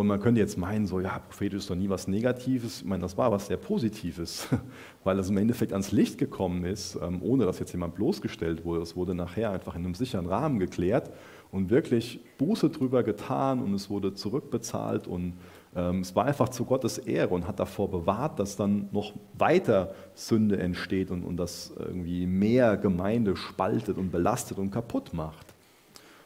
und 0.00 0.06
man 0.06 0.20
könnte 0.20 0.40
jetzt 0.40 0.58
meinen, 0.58 0.86
so, 0.86 1.00
ja, 1.00 1.18
prophetisch 1.18 1.58
ist 1.58 1.70
doch 1.70 1.74
nie 1.74 1.88
was 1.88 2.08
Negatives. 2.08 2.80
Ich 2.80 2.84
meine, 2.86 3.02
das 3.02 3.16
war 3.16 3.30
was 3.30 3.46
sehr 3.46 3.56
Positives, 3.56 4.48
weil 5.04 5.18
es 5.18 5.28
im 5.28 5.36
Endeffekt 5.36 5.72
ans 5.72 5.92
Licht 5.92 6.18
gekommen 6.18 6.64
ist, 6.64 6.98
ähm, 7.02 7.22
ohne 7.22 7.44
dass 7.44 7.58
jetzt 7.58 7.72
jemand 7.72 7.94
bloßgestellt 7.94 8.64
wurde. 8.64 8.82
Es 8.82 8.96
wurde 8.96 9.14
nachher 9.14 9.50
einfach 9.50 9.74
in 9.74 9.84
einem 9.84 9.94
sicheren 9.94 10.26
Rahmen 10.26 10.58
geklärt 10.58 11.10
und 11.52 11.70
wirklich 11.70 12.20
Buße 12.38 12.70
drüber 12.70 13.02
getan 13.02 13.62
und 13.62 13.74
es 13.74 13.90
wurde 13.90 14.14
zurückbezahlt 14.14 15.06
und 15.06 15.34
ähm, 15.74 16.00
es 16.00 16.16
war 16.16 16.24
einfach 16.24 16.48
zu 16.48 16.64
Gottes 16.64 16.98
Ehre 16.98 17.34
und 17.34 17.46
hat 17.46 17.60
davor 17.60 17.90
bewahrt, 17.90 18.38
dass 18.38 18.56
dann 18.56 18.88
noch 18.92 19.12
weiter 19.34 19.94
Sünde 20.14 20.58
entsteht 20.58 21.10
und, 21.10 21.22
und 21.22 21.36
das 21.36 21.72
irgendwie 21.78 22.26
mehr 22.26 22.76
Gemeinde 22.76 23.36
spaltet 23.36 23.98
und 23.98 24.10
belastet 24.10 24.58
und 24.58 24.70
kaputt 24.70 25.12
macht. 25.12 25.54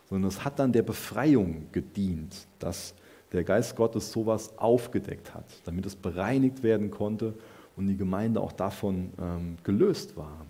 Sondern 0.08 0.28
es 0.28 0.44
hat 0.44 0.58
dann 0.58 0.72
der 0.72 0.82
Befreiung 0.82 1.66
gedient, 1.72 2.46
dass 2.58 2.94
der 3.32 3.44
Geist 3.44 3.76
Gottes 3.76 4.10
sowas 4.12 4.58
aufgedeckt 4.58 5.34
hat, 5.34 5.44
damit 5.64 5.86
es 5.86 5.96
bereinigt 5.96 6.62
werden 6.62 6.90
konnte 6.90 7.34
und 7.76 7.86
die 7.86 7.96
Gemeinde 7.96 8.40
auch 8.40 8.52
davon 8.52 9.10
ähm, 9.20 9.56
gelöst 9.64 10.16
war. 10.16 10.44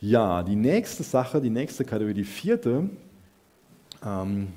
Ja, 0.00 0.42
die 0.42 0.56
nächste 0.56 1.02
Sache, 1.02 1.40
die 1.40 1.50
nächste 1.50 1.84
Kategorie, 1.84 2.14
die 2.14 2.24
vierte, 2.24 2.90
ähm, 4.04 4.48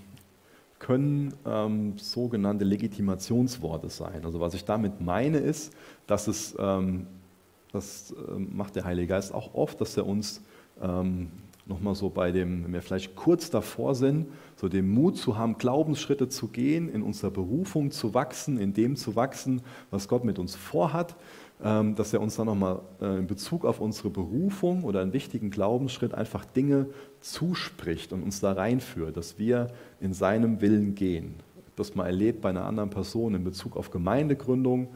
können 0.80 1.34
ähm, 1.46 1.98
sogenannte 1.98 2.66
Legitimationsworte 2.66 3.90
sein. 3.90 4.26
Also 4.26 4.40
was 4.40 4.54
ich 4.54 4.66
damit 4.66 5.02
meine 5.02 5.38
ist, 5.38 5.74
dass 6.06 6.28
es, 6.28 6.56
ähm, 6.60 7.08
das 7.72 8.12
äh, 8.12 8.40
macht 8.40 8.76
der 8.76 8.86
Heilige 8.86 9.08
Geist 9.08 9.34
auch 9.34 9.54
oft, 9.54 9.80
dass 9.82 9.96
er 9.98 10.06
uns 10.06 10.42
ähm, 10.82 11.32
nochmal 11.66 11.96
so 11.96 12.10
bei 12.10 12.32
dem, 12.32 12.64
wenn 12.64 12.74
wir 12.74 12.82
vielleicht 12.82 13.16
kurz 13.16 13.50
davor 13.50 13.96
sind, 13.96 14.28
so 14.56 14.70
den 14.70 14.88
Mut 14.88 15.18
zu 15.18 15.38
haben, 15.38 15.58
Glaubensschritte 15.58 16.30
zu 16.30 16.48
gehen, 16.48 16.90
in 16.90 17.02
unserer 17.02 17.32
Berufung 17.32 17.92
zu 17.92 18.14
wachsen, 18.14 18.60
in 18.60 18.74
dem 18.74 18.96
zu 18.96 19.16
wachsen, 19.16 19.62
was 19.90 20.08
Gott 20.08 20.24
mit 20.24 20.38
uns 20.38 20.56
vorhat, 20.56 21.16
ähm, 21.64 21.96
dass 21.96 22.14
er 22.14 22.22
uns 22.22 22.36
dann 22.36 22.46
nochmal 22.46 22.82
äh, 23.02 23.18
in 23.18 23.28
Bezug 23.28 23.66
auf 23.66 23.80
unsere 23.80 24.10
Berufung 24.10 24.84
oder 24.84 25.02
einen 25.02 25.14
wichtigen 25.14 25.50
Glaubensschritt 25.50 26.14
einfach 26.14 26.46
Dinge 26.46 26.88
zuspricht 27.22 28.14
und 28.14 28.22
uns 28.22 28.40
da 28.40 28.54
reinführt, 28.54 29.18
dass 29.18 29.40
wir 29.40 29.68
in 30.00 30.14
seinem 30.14 30.62
Willen 30.62 30.94
gehen. 30.94 31.36
Das 31.76 31.96
mal 31.96 32.06
erlebt 32.06 32.42
bei 32.42 32.50
einer 32.50 32.66
anderen 32.66 32.90
Person 32.90 33.34
in 33.34 33.44
Bezug 33.44 33.76
auf 33.76 33.90
Gemeindegründung, 33.90 34.90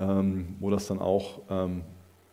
ähm, 0.00 0.54
wo 0.60 0.70
das 0.70 0.86
dann 0.86 1.00
auch 1.00 1.40
ähm, 1.50 1.82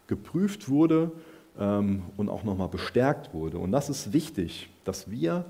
geprüft 0.07 0.69
wurde 0.69 1.11
ähm, 1.59 2.03
und 2.17 2.29
auch 2.29 2.43
nochmal 2.43 2.69
bestärkt 2.69 3.33
wurde. 3.33 3.57
Und 3.57 3.71
das 3.71 3.89
ist 3.89 4.13
wichtig, 4.13 4.69
dass 4.85 5.11
wir 5.11 5.45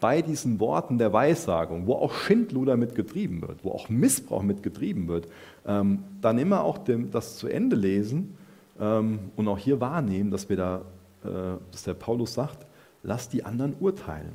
bei 0.00 0.22
diesen 0.22 0.58
Worten 0.60 0.98
der 0.98 1.12
Weissagung, 1.12 1.86
wo 1.86 1.94
auch 1.94 2.12
Schindluder 2.12 2.76
mitgetrieben 2.76 3.42
wird, 3.42 3.64
wo 3.64 3.70
auch 3.70 3.88
Missbrauch 3.88 4.42
mitgetrieben 4.42 5.08
wird, 5.08 5.28
ähm, 5.66 6.00
dann 6.20 6.38
immer 6.38 6.64
auch 6.64 6.78
dem, 6.78 7.10
das 7.10 7.36
zu 7.36 7.48
Ende 7.48 7.76
lesen 7.76 8.36
ähm, 8.80 9.18
und 9.36 9.46
auch 9.46 9.58
hier 9.58 9.80
wahrnehmen, 9.80 10.30
dass 10.30 10.48
wir 10.48 10.56
da, 10.56 10.82
äh, 11.22 11.28
dass 11.70 11.84
der 11.84 11.94
Paulus 11.94 12.34
sagt, 12.34 12.66
lass 13.02 13.28
die 13.28 13.44
anderen 13.44 13.74
urteilen. 13.78 14.32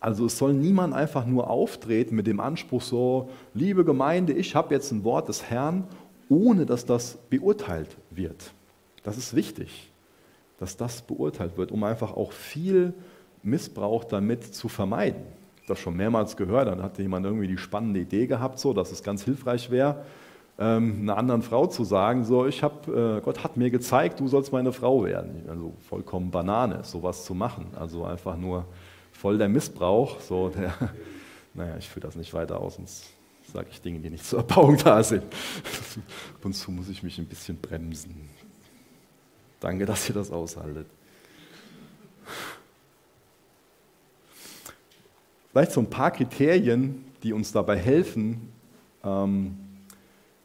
Also 0.00 0.26
es 0.26 0.36
soll 0.36 0.52
niemand 0.52 0.92
einfach 0.92 1.24
nur 1.24 1.48
auftreten 1.48 2.16
mit 2.16 2.26
dem 2.26 2.40
Anspruch 2.40 2.82
so, 2.82 3.30
liebe 3.54 3.84
Gemeinde, 3.84 4.32
ich 4.32 4.54
habe 4.54 4.74
jetzt 4.74 4.92
ein 4.92 5.04
Wort 5.04 5.28
des 5.28 5.50
Herrn, 5.50 5.84
ohne 6.28 6.66
dass 6.66 6.84
das 6.84 7.16
beurteilt 7.30 7.96
wird. 8.10 8.52
Das 9.06 9.16
ist 9.16 9.36
wichtig, 9.36 9.92
dass 10.58 10.76
das 10.76 11.00
beurteilt 11.00 11.56
wird, 11.56 11.70
um 11.70 11.84
einfach 11.84 12.12
auch 12.12 12.32
viel 12.32 12.92
Missbrauch 13.44 14.02
damit 14.02 14.52
zu 14.52 14.68
vermeiden. 14.68 15.22
Das 15.68 15.78
schon 15.78 15.96
mehrmals 15.96 16.36
gehört, 16.36 16.66
dann 16.66 16.82
hatte 16.82 17.02
jemand 17.02 17.24
irgendwie 17.24 17.46
die 17.46 17.56
spannende 17.56 18.00
Idee 18.00 18.26
gehabt, 18.26 18.58
so, 18.58 18.72
dass 18.72 18.90
es 18.90 19.04
ganz 19.04 19.22
hilfreich 19.22 19.70
wäre, 19.70 20.04
ähm, 20.58 21.02
einer 21.02 21.18
anderen 21.18 21.42
Frau 21.42 21.68
zu 21.68 21.84
sagen, 21.84 22.24
so, 22.24 22.46
ich 22.46 22.64
habe, 22.64 23.18
äh, 23.20 23.24
Gott 23.24 23.44
hat 23.44 23.56
mir 23.56 23.70
gezeigt, 23.70 24.18
du 24.18 24.26
sollst 24.26 24.52
meine 24.52 24.72
Frau 24.72 25.04
werden. 25.04 25.44
Also 25.48 25.74
vollkommen 25.88 26.32
Banane, 26.32 26.82
sowas 26.82 27.24
zu 27.24 27.32
machen. 27.32 27.66
Also 27.78 28.04
einfach 28.04 28.36
nur 28.36 28.64
voll 29.12 29.38
der 29.38 29.48
Missbrauch. 29.48 30.18
So 30.18 30.48
der, 30.48 30.74
naja, 31.54 31.76
ich 31.78 31.88
führe 31.88 32.08
das 32.08 32.16
nicht 32.16 32.34
weiter 32.34 32.58
aus, 32.58 32.74
sonst 32.74 33.04
sage 33.52 33.68
ich 33.70 33.80
Dinge, 33.80 34.00
die 34.00 34.10
nicht 34.10 34.26
zur 34.26 34.40
Erbauung 34.40 34.76
da 34.78 35.00
sind. 35.04 35.22
Ab 36.34 36.44
und 36.44 36.54
zu 36.54 36.72
muss 36.72 36.88
ich 36.88 37.04
mich 37.04 37.18
ein 37.18 37.26
bisschen 37.26 37.56
bremsen. 37.58 38.28
Danke, 39.60 39.86
dass 39.86 40.08
ihr 40.08 40.14
das 40.14 40.30
aushaltet. 40.30 40.86
Vielleicht 45.50 45.72
so 45.72 45.80
ein 45.80 45.88
paar 45.88 46.10
Kriterien, 46.10 47.04
die 47.22 47.32
uns 47.32 47.50
dabei 47.50 47.78
helfen, 47.78 48.52
ähm, 49.02 49.56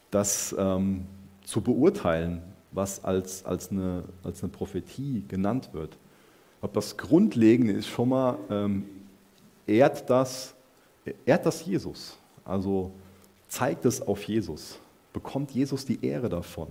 das 0.09 0.55
ähm, 0.57 1.05
zu 1.43 1.61
beurteilen, 1.61 2.41
was 2.71 3.03
als, 3.03 3.45
als, 3.45 3.71
eine, 3.71 4.03
als 4.23 4.41
eine 4.41 4.51
Prophetie 4.51 5.25
genannt 5.27 5.69
wird. 5.73 5.97
Aber 6.61 6.71
das 6.73 6.95
Grundlegende 6.95 7.73
ist 7.73 7.87
schon 7.87 8.09
mal, 8.09 8.37
ähm, 8.49 8.85
ehrt, 9.67 10.09
das, 10.09 10.53
ehrt 11.25 11.45
das 11.45 11.65
Jesus. 11.65 12.17
Also 12.45 12.91
zeigt 13.47 13.85
es 13.85 14.01
auf 14.01 14.23
Jesus. 14.23 14.79
Bekommt 15.11 15.51
Jesus 15.51 15.85
die 15.85 16.03
Ehre 16.05 16.29
davon? 16.29 16.67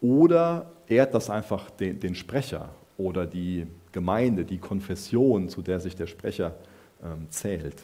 Oder 0.00 0.70
ehrt 0.86 1.14
das 1.14 1.30
einfach 1.30 1.70
den, 1.70 2.00
den 2.00 2.14
Sprecher 2.14 2.70
oder 2.96 3.26
die 3.26 3.66
Gemeinde, 3.92 4.44
die 4.44 4.58
Konfession, 4.58 5.48
zu 5.48 5.62
der 5.62 5.80
sich 5.80 5.96
der 5.96 6.06
Sprecher 6.06 6.54
ähm, 7.02 7.26
zählt. 7.30 7.82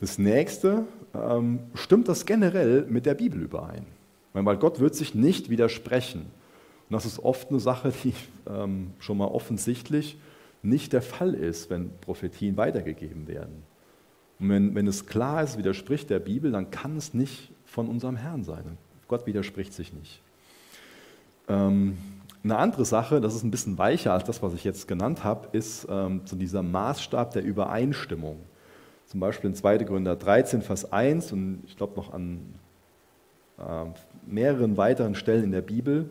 Das 0.00 0.18
nächste, 0.18 0.84
ähm, 1.14 1.60
stimmt 1.74 2.08
das 2.08 2.26
generell 2.26 2.84
mit 2.88 3.06
der 3.06 3.14
Bibel 3.14 3.40
überein? 3.42 3.86
Weil 4.32 4.56
Gott 4.56 4.80
wird 4.80 4.96
sich 4.96 5.14
nicht 5.14 5.48
widersprechen. 5.48 6.22
Und 6.22 6.92
das 6.92 7.06
ist 7.06 7.20
oft 7.20 7.50
eine 7.50 7.60
Sache, 7.60 7.92
die 8.02 8.14
ähm, 8.48 8.92
schon 8.98 9.16
mal 9.16 9.28
offensichtlich 9.28 10.18
nicht 10.62 10.92
der 10.92 11.02
Fall 11.02 11.34
ist, 11.34 11.70
wenn 11.70 11.90
Prophetien 12.00 12.56
weitergegeben 12.56 13.28
werden. 13.28 13.62
Und 14.40 14.48
wenn, 14.48 14.74
wenn 14.74 14.86
es 14.86 15.06
klar 15.06 15.42
ist, 15.42 15.56
widerspricht 15.56 16.10
der 16.10 16.18
Bibel, 16.18 16.50
dann 16.50 16.70
kann 16.70 16.96
es 16.96 17.14
nicht 17.14 17.52
von 17.64 17.88
unserem 17.88 18.16
Herrn 18.16 18.42
sein. 18.42 18.76
Gott 19.06 19.26
widerspricht 19.26 19.72
sich 19.72 19.92
nicht. 19.92 20.20
Ähm, 21.48 21.96
eine 22.42 22.58
andere 22.58 22.84
Sache, 22.84 23.20
das 23.20 23.34
ist 23.34 23.42
ein 23.42 23.50
bisschen 23.50 23.78
weicher 23.78 24.12
als 24.12 24.24
das, 24.24 24.42
was 24.42 24.54
ich 24.54 24.64
jetzt 24.64 24.86
genannt 24.86 25.24
habe, 25.24 25.48
ist 25.56 25.86
ähm, 25.90 26.22
so 26.24 26.36
dieser 26.36 26.62
Maßstab 26.62 27.32
der 27.32 27.42
Übereinstimmung. 27.42 28.38
Zum 29.06 29.20
Beispiel 29.20 29.50
in 29.50 29.56
2. 29.56 29.78
Gründer 29.78 30.16
13, 30.16 30.62
Vers 30.62 30.92
1 30.92 31.32
und 31.32 31.62
ich 31.66 31.76
glaube 31.76 31.96
noch 31.96 32.12
an 32.12 32.54
äh, 33.58 33.86
mehreren 34.26 34.76
weiteren 34.76 35.14
Stellen 35.14 35.44
in 35.44 35.52
der 35.52 35.62
Bibel 35.62 36.10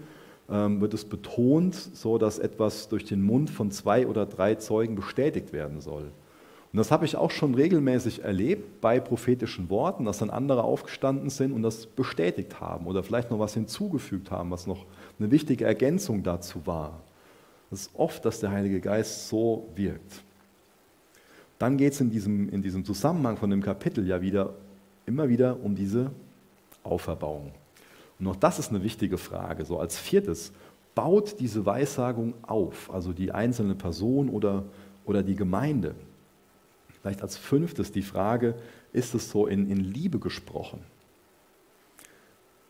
ähm, 0.50 0.82
wird 0.82 0.94
es 0.94 1.06
betont, 1.06 1.76
so 1.76 2.18
dass 2.18 2.40
etwas 2.40 2.90
durch 2.90 3.06
den 3.06 3.22
Mund 3.22 3.50
von 3.50 3.72
zwei 3.72 4.08
oder 4.08 4.26
drei 4.26 4.56
Zeugen 4.56 4.96
bestätigt 4.96 5.54
werden 5.54 5.82
soll. 5.82 6.12
Und 6.72 6.78
das 6.78 6.90
habe 6.90 7.06
ich 7.06 7.16
auch 7.16 7.30
schon 7.30 7.54
regelmäßig 7.54 8.24
erlebt 8.24 8.82
bei 8.82 9.00
prophetischen 9.00 9.70
Worten, 9.70 10.06
dass 10.06 10.18
dann 10.18 10.32
andere 10.32 10.64
aufgestanden 10.64 11.30
sind 11.30 11.52
und 11.52 11.62
das 11.62 11.86
bestätigt 11.86 12.60
haben 12.60 12.88
oder 12.88 13.04
vielleicht 13.04 13.30
noch 13.30 13.38
was 13.38 13.54
hinzugefügt 13.54 14.32
haben, 14.32 14.50
was 14.50 14.66
noch 14.66 14.86
eine 15.20 15.32
wichtige 15.32 15.66
Ergänzung 15.66 16.24
dazu 16.24 16.66
war. 16.66 17.02
Es 17.72 17.84
ist 17.84 17.92
oft, 17.96 18.24
dass 18.26 18.40
der 18.40 18.52
Heilige 18.52 18.80
Geist 18.80 19.30
so 19.30 19.70
wirkt. 19.76 20.24
Dann 21.60 21.78
geht 21.78 21.94
es 21.94 22.02
in 22.02 22.10
diesem, 22.10 22.50
in 22.50 22.62
diesem 22.62 22.84
Zusammenhang 22.86 23.38
von 23.38 23.50
dem 23.50 23.62
Kapitel 23.62 24.08
ja 24.08 24.22
wieder 24.22 24.54
immer 25.06 25.30
wieder 25.30 25.60
um 25.62 25.76
diese 25.76 26.12
Auferbauung. 26.84 27.52
Und 28.20 28.28
auch 28.28 28.36
das 28.36 28.60
ist 28.60 28.70
eine 28.70 28.84
wichtige 28.84 29.18
Frage. 29.18 29.66
So 29.66 29.80
als 29.80 29.98
viertes, 29.98 30.52
baut 30.96 31.40
diese 31.40 31.66
Weissagung 31.66 32.34
auf, 32.44 32.94
also 32.94 33.14
die 33.14 33.32
einzelne 33.32 33.76
Person 33.76 34.30
oder, 34.30 34.64
oder 35.06 35.24
die 35.24 35.36
Gemeinde. 35.36 35.96
Vielleicht 37.02 37.22
als 37.22 37.36
fünftes 37.36 37.92
die 37.92 38.04
Frage, 38.04 38.56
ist 38.92 39.16
es 39.16 39.30
so 39.30 39.48
in, 39.48 39.70
in 39.70 39.78
Liebe 39.78 40.20
gesprochen? 40.20 40.80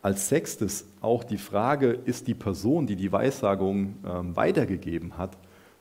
Als 0.04 0.28
sechstes 0.28 0.84
auch 1.00 1.24
die 1.24 1.38
Frage, 1.38 1.98
ist 2.04 2.26
die 2.26 2.34
Person, 2.34 2.86
die 2.86 2.94
die 2.94 3.10
Weissagung 3.10 3.94
ähm, 4.06 4.36
weitergegeben 4.36 5.16
hat, 5.16 5.38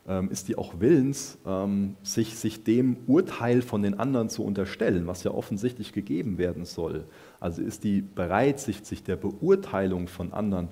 ähm, 0.08 0.32
ist 0.32 0.48
die 0.48 0.58
auch 0.58 0.80
willens, 0.80 1.38
ähm, 1.46 1.98
sich, 2.04 2.38
sich 2.38 2.64
dem 2.64 2.96
Urteil 3.06 3.62
von 3.62 3.82
den 3.82 4.00
anderen 4.00 4.30
zu 4.30 4.46
unterstellen, 4.46 5.08
was 5.08 5.26
ja 5.26 5.32
offensichtlich 5.32 5.92
gegeben 5.92 6.38
werden 6.38 6.64
soll? 6.64 7.04
Also 7.42 7.62
ist 7.62 7.84
die 7.84 8.02
bereit, 8.02 8.62
sich, 8.62 8.86
sich 8.86 9.04
der 9.04 9.18
Beurteilung 9.18 10.08
von 10.08 10.32
anderen 10.32 10.70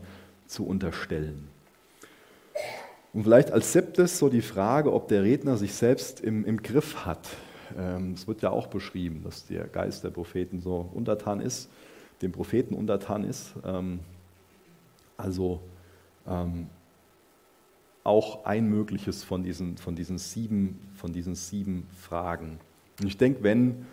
zu 0.48 0.66
unterstellen? 0.66 1.50
Und 3.12 3.24
vielleicht 3.24 3.52
als 3.52 3.74
siebtes 3.74 4.18
so 4.18 4.30
die 4.30 4.42
Frage, 4.42 4.94
ob 4.94 5.10
der 5.10 5.24
Redner 5.24 5.58
sich 5.58 5.74
selbst 5.74 6.22
im, 6.22 6.46
im 6.46 6.62
Griff 6.62 7.06
hat. 7.06 7.28
Ähm, 7.78 8.14
es 8.14 8.30
wird 8.30 8.44
ja 8.44 8.50
auch 8.50 8.68
beschrieben, 8.68 9.24
dass 9.26 9.46
der 9.46 9.66
Geist 9.66 10.06
der 10.06 10.12
Propheten 10.12 10.62
so 10.62 10.90
untertan 10.94 11.42
ist, 11.42 11.70
dem 12.22 12.32
Propheten 12.32 12.74
untertan 12.74 13.24
ist. 13.24 13.54
Ähm, 13.66 14.00
also 15.18 15.62
ähm, 16.28 16.68
auch 18.04 18.46
ein 18.46 18.68
mögliches 18.68 19.24
von 19.24 19.44
diesen, 19.44 19.78
von 19.78 19.96
diesen, 19.96 20.18
sieben, 20.18 20.80
von 20.96 21.14
diesen 21.14 21.36
sieben 21.36 21.88
Fragen. 21.96 22.60
Und 23.00 23.08
ich 23.08 23.18
denke, 23.18 23.44
wenn 23.44 23.86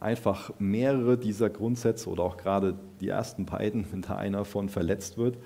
einfach 0.00 0.52
mehrere 0.58 1.18
dieser 1.18 1.50
Grundsätze 1.50 2.08
oder 2.08 2.22
auch 2.22 2.38
gerade 2.38 2.78
die 3.00 3.08
ersten 3.08 3.44
beiden, 3.44 3.84
da 4.00 4.16
einer 4.16 4.46
von 4.46 4.70
verletzt 4.70 5.18
wird, 5.18 5.36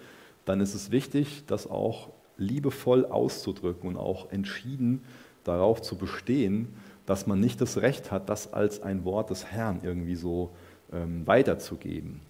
dann 0.44 0.60
ist 0.60 0.74
es 0.74 0.92
wichtig, 0.92 1.44
das 1.46 1.68
auch 1.68 2.10
liebevoll 2.36 3.06
auszudrücken 3.06 3.88
und 3.88 3.96
auch 3.96 4.30
entschieden 4.30 5.02
darauf 5.44 5.82
zu 5.82 5.96
bestehen, 5.96 6.68
dass 7.06 7.26
man 7.26 7.40
nicht 7.40 7.60
das 7.60 7.78
Recht 7.78 8.10
hat, 8.12 8.28
das 8.28 8.52
als 8.52 8.80
ein 8.82 9.04
Wort 9.04 9.30
des 9.30 9.46
Herrn 9.46 9.80
irgendwie 9.82 10.14
so 10.14 10.50
ähm, 10.92 11.26
weiterzugeben. 11.26 12.20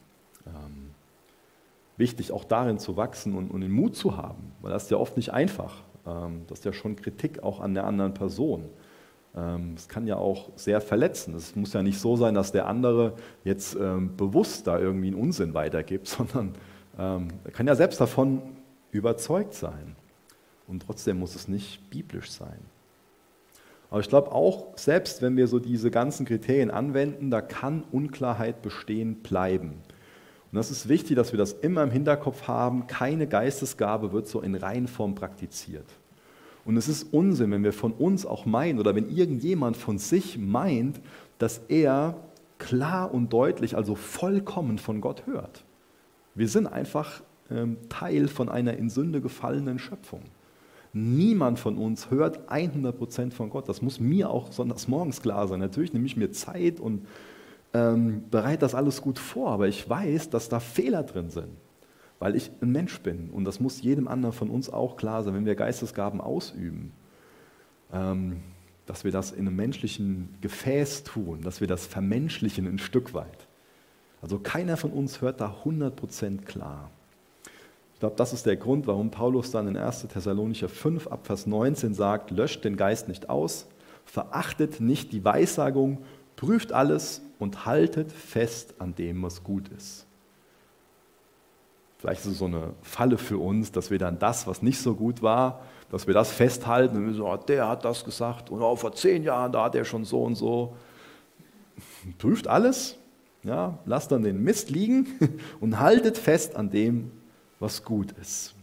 Ähm, 0.46 0.90
wichtig 1.96 2.32
auch 2.32 2.44
darin 2.44 2.78
zu 2.78 2.96
wachsen 2.96 3.34
und, 3.34 3.50
und, 3.50 3.60
den 3.60 3.70
Mut 3.70 3.96
zu 3.96 4.16
haben, 4.16 4.52
weil 4.60 4.72
das 4.72 4.84
ist 4.84 4.90
ja 4.90 4.96
oft 4.96 5.16
nicht 5.16 5.32
einfach. 5.32 5.82
Ähm, 6.06 6.42
das 6.48 6.60
ist 6.60 6.64
ja 6.64 6.72
schon 6.72 6.96
Kritik 6.96 7.42
auch 7.42 7.60
an 7.60 7.74
der 7.74 7.84
anderen 7.84 8.14
Person. 8.14 8.68
Ähm, 9.34 9.74
es 9.76 9.88
kann 9.88 10.06
ja 10.06 10.16
auch 10.16 10.50
sehr 10.56 10.80
verletzen. 10.80 11.34
Es 11.34 11.56
muss 11.56 11.72
ja 11.72 11.82
nicht 11.82 11.98
so 11.98 12.16
sein, 12.16 12.34
dass 12.34 12.52
der 12.52 12.66
andere 12.66 13.14
jetzt 13.44 13.76
ähm, 13.76 14.16
bewusst 14.16 14.66
da 14.66 14.78
irgendwie 14.78 15.08
einen 15.08 15.16
Unsinn 15.16 15.54
weitergibt, 15.54 16.06
sondern 16.08 16.54
ähm, 16.98 17.28
er 17.44 17.50
kann 17.50 17.66
ja 17.66 17.74
selbst 17.74 18.00
davon 18.00 18.42
überzeugt 18.90 19.54
sein. 19.54 19.96
Und 20.66 20.82
trotzdem 20.82 21.18
muss 21.18 21.34
es 21.34 21.48
nicht 21.48 21.90
biblisch 21.90 22.30
sein. 22.30 22.58
Aber 23.92 24.00
ich 24.00 24.08
glaube 24.08 24.32
auch, 24.32 24.68
selbst 24.74 25.20
wenn 25.20 25.36
wir 25.36 25.46
so 25.46 25.58
diese 25.58 25.90
ganzen 25.90 26.24
Kriterien 26.24 26.70
anwenden, 26.70 27.30
da 27.30 27.42
kann 27.42 27.84
Unklarheit 27.92 28.62
bestehen 28.62 29.16
bleiben. 29.16 29.82
Und 30.50 30.56
das 30.56 30.70
ist 30.70 30.88
wichtig, 30.88 31.14
dass 31.14 31.32
wir 31.32 31.38
das 31.38 31.52
immer 31.52 31.82
im 31.82 31.90
Hinterkopf 31.90 32.48
haben. 32.48 32.86
Keine 32.86 33.26
Geistesgabe 33.26 34.12
wird 34.12 34.26
so 34.26 34.40
in 34.40 34.54
Reihenform 34.54 35.14
praktiziert. 35.14 35.84
Und 36.64 36.78
es 36.78 36.88
ist 36.88 37.12
Unsinn, 37.12 37.50
wenn 37.50 37.64
wir 37.64 37.74
von 37.74 37.92
uns 37.92 38.24
auch 38.24 38.46
meinen 38.46 38.78
oder 38.78 38.94
wenn 38.94 39.10
irgendjemand 39.10 39.76
von 39.76 39.98
sich 39.98 40.38
meint, 40.38 40.98
dass 41.36 41.60
er 41.68 42.16
klar 42.56 43.12
und 43.12 43.30
deutlich, 43.30 43.76
also 43.76 43.94
vollkommen 43.94 44.78
von 44.78 45.02
Gott 45.02 45.26
hört. 45.26 45.64
Wir 46.34 46.48
sind 46.48 46.66
einfach 46.66 47.22
ähm, 47.50 47.76
Teil 47.90 48.28
von 48.28 48.48
einer 48.48 48.74
in 48.74 48.88
Sünde 48.88 49.20
gefallenen 49.20 49.78
Schöpfung. 49.78 50.22
Niemand 50.92 51.58
von 51.58 51.78
uns 51.78 52.10
hört 52.10 52.50
100% 52.50 53.32
von 53.32 53.50
Gott. 53.50 53.68
Das 53.68 53.80
muss 53.80 53.98
mir 53.98 54.30
auch 54.30 54.52
sonntags 54.52 54.88
morgens 54.88 55.22
klar 55.22 55.48
sein. 55.48 55.60
Natürlich 55.60 55.92
nehme 55.92 56.06
ich 56.06 56.16
mir 56.16 56.30
Zeit 56.32 56.80
und 56.80 57.06
ähm, 57.72 58.24
bereite 58.30 58.60
das 58.60 58.74
alles 58.74 59.00
gut 59.00 59.18
vor, 59.18 59.50
aber 59.52 59.68
ich 59.68 59.88
weiß, 59.88 60.28
dass 60.30 60.48
da 60.48 60.60
Fehler 60.60 61.02
drin 61.02 61.30
sind. 61.30 61.48
weil 62.22 62.36
ich 62.36 62.52
ein 62.60 62.70
Mensch 62.70 63.00
bin. 63.00 63.30
Und 63.30 63.42
das 63.44 63.58
muss 63.58 63.82
jedem 63.82 64.06
anderen 64.06 64.32
von 64.32 64.48
uns 64.48 64.70
auch 64.70 64.96
klar 64.96 65.24
sein, 65.24 65.34
wenn 65.34 65.44
wir 65.44 65.56
Geistesgaben 65.56 66.20
ausüben, 66.20 66.92
ähm, 67.92 68.44
dass 68.86 69.02
wir 69.02 69.10
das 69.10 69.32
in 69.32 69.48
einem 69.48 69.56
menschlichen 69.56 70.36
Gefäß 70.40 71.02
tun, 71.02 71.40
dass 71.42 71.60
wir 71.60 71.66
das 71.66 71.88
vermenschlichen 71.88 72.68
ein 72.68 72.78
Stück 72.78 73.12
weit. 73.12 73.48
Also 74.20 74.38
keiner 74.38 74.76
von 74.76 74.92
uns 74.92 75.20
hört 75.20 75.40
da 75.40 75.52
100% 75.64 76.42
klar. 76.42 76.92
Ich 78.02 78.04
glaube, 78.04 78.16
das 78.16 78.32
ist 78.32 78.46
der 78.46 78.56
Grund, 78.56 78.88
warum 78.88 79.12
Paulus 79.12 79.52
dann 79.52 79.68
in 79.68 79.76
1. 79.76 80.08
Thessalonicher 80.08 80.68
5 80.68 81.06
ab 81.06 81.24
Vers 81.24 81.46
19 81.46 81.94
sagt, 81.94 82.32
löscht 82.32 82.64
den 82.64 82.76
Geist 82.76 83.06
nicht 83.06 83.30
aus, 83.30 83.68
verachtet 84.04 84.80
nicht 84.80 85.12
die 85.12 85.24
Weissagung, 85.24 85.98
prüft 86.34 86.72
alles 86.72 87.22
und 87.38 87.64
haltet 87.64 88.10
fest 88.10 88.74
an 88.80 88.96
dem, 88.96 89.22
was 89.22 89.44
gut 89.44 89.68
ist. 89.68 90.04
Vielleicht 91.98 92.22
ist 92.22 92.32
es 92.32 92.38
so 92.38 92.46
eine 92.46 92.72
Falle 92.82 93.18
für 93.18 93.38
uns, 93.38 93.70
dass 93.70 93.92
wir 93.92 94.00
dann 94.00 94.18
das, 94.18 94.48
was 94.48 94.62
nicht 94.62 94.80
so 94.80 94.96
gut 94.96 95.22
war, 95.22 95.62
dass 95.92 96.08
wir 96.08 96.14
das 96.14 96.32
festhalten 96.32 96.96
und 96.96 97.06
wir 97.06 97.14
so, 97.14 97.28
oh, 97.28 97.36
der 97.36 97.68
hat 97.68 97.84
das 97.84 98.04
gesagt 98.04 98.50
und 98.50 98.62
oh, 98.62 98.74
vor 98.74 98.92
zehn 98.94 99.22
Jahren, 99.22 99.52
da 99.52 99.66
hat 99.66 99.76
er 99.76 99.84
schon 99.84 100.04
so 100.04 100.24
und 100.24 100.34
so. 100.34 100.74
Prüft 102.18 102.48
alles, 102.48 102.96
ja, 103.44 103.78
lasst 103.86 104.10
dann 104.10 104.24
den 104.24 104.42
Mist 104.42 104.70
liegen 104.70 105.06
und 105.60 105.78
haltet 105.78 106.18
fest 106.18 106.56
an 106.56 106.68
dem, 106.68 107.12
was 107.62 107.82
gut 107.82 108.12
ist. 108.12 108.54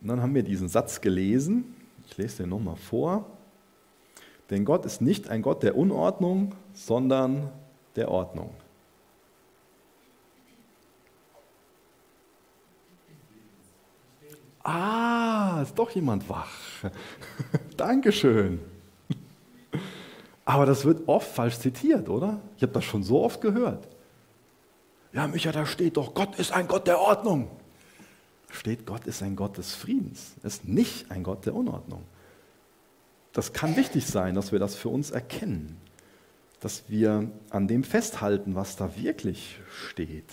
Und 0.00 0.08
dann 0.08 0.22
haben 0.22 0.34
wir 0.34 0.44
diesen 0.44 0.68
Satz 0.68 1.00
gelesen, 1.00 1.74
ich 2.06 2.16
lese 2.16 2.44
den 2.44 2.50
nochmal 2.50 2.76
vor. 2.76 3.26
Denn 4.48 4.64
Gott 4.64 4.86
ist 4.86 5.02
nicht 5.02 5.28
ein 5.28 5.42
Gott 5.42 5.62
der 5.62 5.76
Unordnung, 5.76 6.54
sondern 6.72 7.52
der 7.96 8.10
Ordnung. 8.10 8.54
Ah, 14.62 15.60
ist 15.62 15.78
doch 15.78 15.90
jemand 15.90 16.28
wach. 16.28 16.52
Dankeschön. 17.76 18.60
Aber 20.44 20.66
das 20.66 20.84
wird 20.84 21.08
oft 21.08 21.28
falsch 21.28 21.58
zitiert, 21.58 22.08
oder? 22.08 22.40
Ich 22.56 22.62
habe 22.62 22.72
das 22.72 22.84
schon 22.84 23.02
so 23.02 23.22
oft 23.22 23.40
gehört. 23.40 23.88
Ja, 25.12 25.26
Micha, 25.26 25.52
da 25.52 25.66
steht 25.66 25.96
doch, 25.96 26.14
Gott 26.14 26.38
ist 26.38 26.52
ein 26.52 26.68
Gott 26.68 26.86
der 26.86 27.00
Ordnung. 27.00 27.50
Steht, 28.50 28.86
Gott 28.86 29.06
ist 29.06 29.22
ein 29.22 29.36
Gott 29.36 29.58
des 29.58 29.74
Friedens. 29.74 30.34
Ist 30.42 30.66
nicht 30.66 31.10
ein 31.10 31.22
Gott 31.22 31.46
der 31.46 31.54
Unordnung. 31.54 32.04
Das 33.32 33.52
kann 33.52 33.76
wichtig 33.76 34.06
sein, 34.06 34.34
dass 34.34 34.52
wir 34.52 34.58
das 34.58 34.74
für 34.74 34.88
uns 34.88 35.10
erkennen. 35.10 35.76
Dass 36.60 36.84
wir 36.88 37.30
an 37.50 37.68
dem 37.68 37.84
festhalten, 37.84 38.54
was 38.54 38.76
da 38.76 38.96
wirklich 38.96 39.60
steht. 39.70 40.32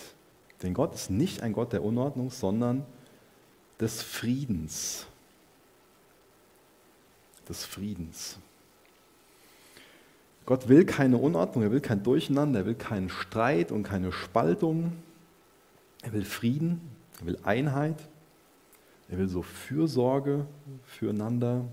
Denn 0.62 0.74
Gott 0.74 0.94
ist 0.94 1.10
nicht 1.10 1.42
ein 1.42 1.52
Gott 1.52 1.72
der 1.72 1.84
Unordnung, 1.84 2.30
sondern 2.30 2.84
des 3.78 4.02
Friedens. 4.02 5.06
Des 7.48 7.64
Friedens. 7.64 8.38
Gott 10.46 10.68
will 10.68 10.84
keine 10.84 11.18
Unordnung, 11.18 11.64
er 11.64 11.72
will 11.72 11.80
kein 11.80 12.02
Durcheinander, 12.02 12.60
er 12.60 12.66
will 12.66 12.74
keinen 12.74 13.08
Streit 13.08 13.72
und 13.72 13.82
keine 13.82 14.12
Spaltung. 14.12 14.92
Er 16.02 16.12
will 16.12 16.24
Frieden, 16.24 16.80
er 17.20 17.26
will 17.26 17.38
Einheit, 17.42 17.96
er 19.08 19.18
will 19.18 19.28
so 19.28 19.42
Fürsorge 19.42 20.46
füreinander. 20.84 21.64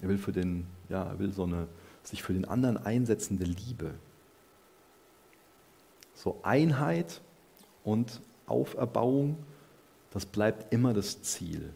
Er 0.00 0.08
will, 0.08 0.18
für 0.18 0.32
den, 0.32 0.66
ja, 0.88 1.02
er 1.04 1.18
will 1.18 1.32
so 1.32 1.44
eine 1.44 1.66
sich 2.02 2.22
für 2.22 2.32
den 2.32 2.46
anderen 2.46 2.78
einsetzende 2.78 3.44
Liebe. 3.44 3.92
So 6.14 6.40
Einheit 6.42 7.20
und 7.84 8.20
Auferbauung 8.46 9.36
das 10.10 10.26
bleibt 10.26 10.72
immer 10.72 10.94
das 10.94 11.22
Ziel. 11.22 11.70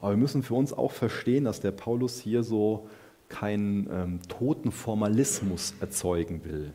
Aber 0.00 0.10
wir 0.10 0.16
müssen 0.16 0.42
für 0.42 0.54
uns 0.54 0.72
auch 0.72 0.92
verstehen, 0.92 1.44
dass 1.44 1.60
der 1.60 1.70
Paulus 1.70 2.18
hier 2.18 2.42
so 2.42 2.88
keinen 3.28 3.88
ähm, 3.90 4.20
toten 4.28 4.70
Formalismus 4.70 5.74
erzeugen 5.80 6.44
will. 6.44 6.72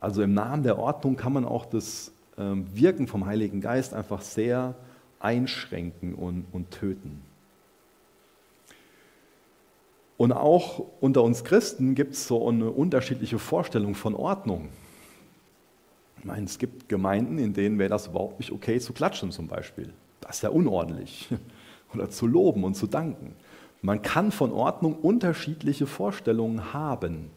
Also 0.00 0.22
im 0.22 0.34
Namen 0.34 0.62
der 0.62 0.78
Ordnung 0.78 1.16
kann 1.16 1.32
man 1.32 1.44
auch 1.44 1.64
das 1.64 2.12
ähm, 2.36 2.66
Wirken 2.74 3.06
vom 3.06 3.26
Heiligen 3.26 3.60
Geist 3.60 3.94
einfach 3.94 4.20
sehr 4.20 4.74
einschränken 5.18 6.14
und, 6.14 6.44
und 6.52 6.70
töten. 6.70 7.22
Und 10.16 10.32
auch 10.32 10.84
unter 11.00 11.22
uns 11.22 11.42
Christen 11.42 11.94
gibt 11.94 12.14
es 12.14 12.28
so 12.28 12.48
eine 12.48 12.70
unterschiedliche 12.70 13.38
Vorstellung 13.38 13.94
von 13.94 14.14
Ordnung. 14.14 14.68
Ich 16.18 16.24
meine, 16.24 16.44
es 16.44 16.58
gibt 16.58 16.88
Gemeinden, 16.88 17.38
in 17.38 17.52
denen 17.52 17.78
wäre 17.78 17.90
das 17.90 18.06
überhaupt 18.06 18.38
nicht 18.38 18.52
okay 18.52 18.78
zu 18.78 18.92
klatschen 18.92 19.32
zum 19.32 19.48
Beispiel. 19.48 19.92
Das 20.20 20.36
ist 20.36 20.42
ja 20.42 20.50
unordentlich. 20.50 21.28
Oder 21.94 22.10
zu 22.10 22.26
loben 22.26 22.64
und 22.64 22.74
zu 22.74 22.86
danken. 22.86 23.34
Man 23.84 24.00
kann 24.00 24.32
von 24.32 24.50
Ordnung 24.50 24.94
unterschiedliche 24.94 25.86
Vorstellungen 25.86 26.72
haben. 26.72 27.30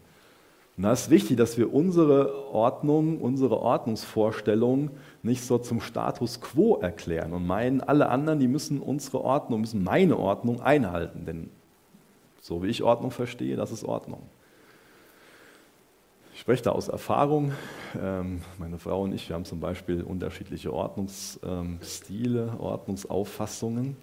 Und 0.78 0.84
da 0.84 0.92
ist 0.92 1.10
wichtig, 1.10 1.36
dass 1.36 1.58
wir 1.58 1.74
unsere 1.74 2.54
Ordnung, 2.54 3.20
unsere 3.20 3.60
Ordnungsvorstellungen 3.60 4.90
nicht 5.22 5.44
so 5.44 5.58
zum 5.58 5.82
Status 5.82 6.40
quo 6.40 6.76
erklären 6.76 7.34
und 7.34 7.46
meinen, 7.46 7.82
alle 7.82 8.08
anderen, 8.08 8.40
die 8.40 8.48
müssen 8.48 8.80
unsere 8.80 9.20
Ordnung, 9.20 9.60
müssen 9.60 9.84
meine 9.84 10.16
Ordnung 10.16 10.62
einhalten. 10.62 11.26
Denn 11.26 11.50
so 12.40 12.62
wie 12.62 12.68
ich 12.68 12.82
Ordnung 12.82 13.10
verstehe, 13.10 13.56
das 13.56 13.70
ist 13.70 13.84
Ordnung. 13.84 14.22
Ich 16.32 16.40
spreche 16.40 16.62
da 16.62 16.70
aus 16.70 16.88
Erfahrung. 16.88 17.52
Ähm, 18.00 18.40
meine 18.56 18.78
Frau 18.78 19.02
und 19.02 19.12
ich, 19.12 19.28
wir 19.28 19.36
haben 19.36 19.44
zum 19.44 19.60
Beispiel 19.60 20.02
unterschiedliche 20.02 20.72
Ordnungsstile, 20.72 22.54
Ordnungsauffassungen. 22.58 23.98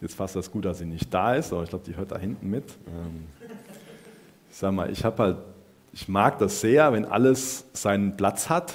Jetzt 0.00 0.14
fast 0.14 0.36
das 0.36 0.50
gut, 0.50 0.64
dass 0.64 0.78
sie 0.78 0.84
nicht 0.84 1.12
da 1.12 1.34
ist, 1.34 1.52
aber 1.52 1.62
ich 1.62 1.70
glaube, 1.70 1.84
die 1.84 1.96
hört 1.96 2.10
da 2.12 2.18
hinten 2.18 2.50
mit. 2.50 2.64
Ähm, 2.86 3.26
ich 4.50 4.56
sage 4.56 4.72
mal, 4.72 4.90
ich 4.90 5.04
habe 5.04 5.22
halt, 5.22 5.36
ich 5.92 6.08
mag 6.08 6.38
das 6.38 6.60
sehr, 6.60 6.92
wenn 6.92 7.06
alles 7.06 7.64
seinen 7.72 8.16
Platz 8.16 8.50
hat. 8.50 8.74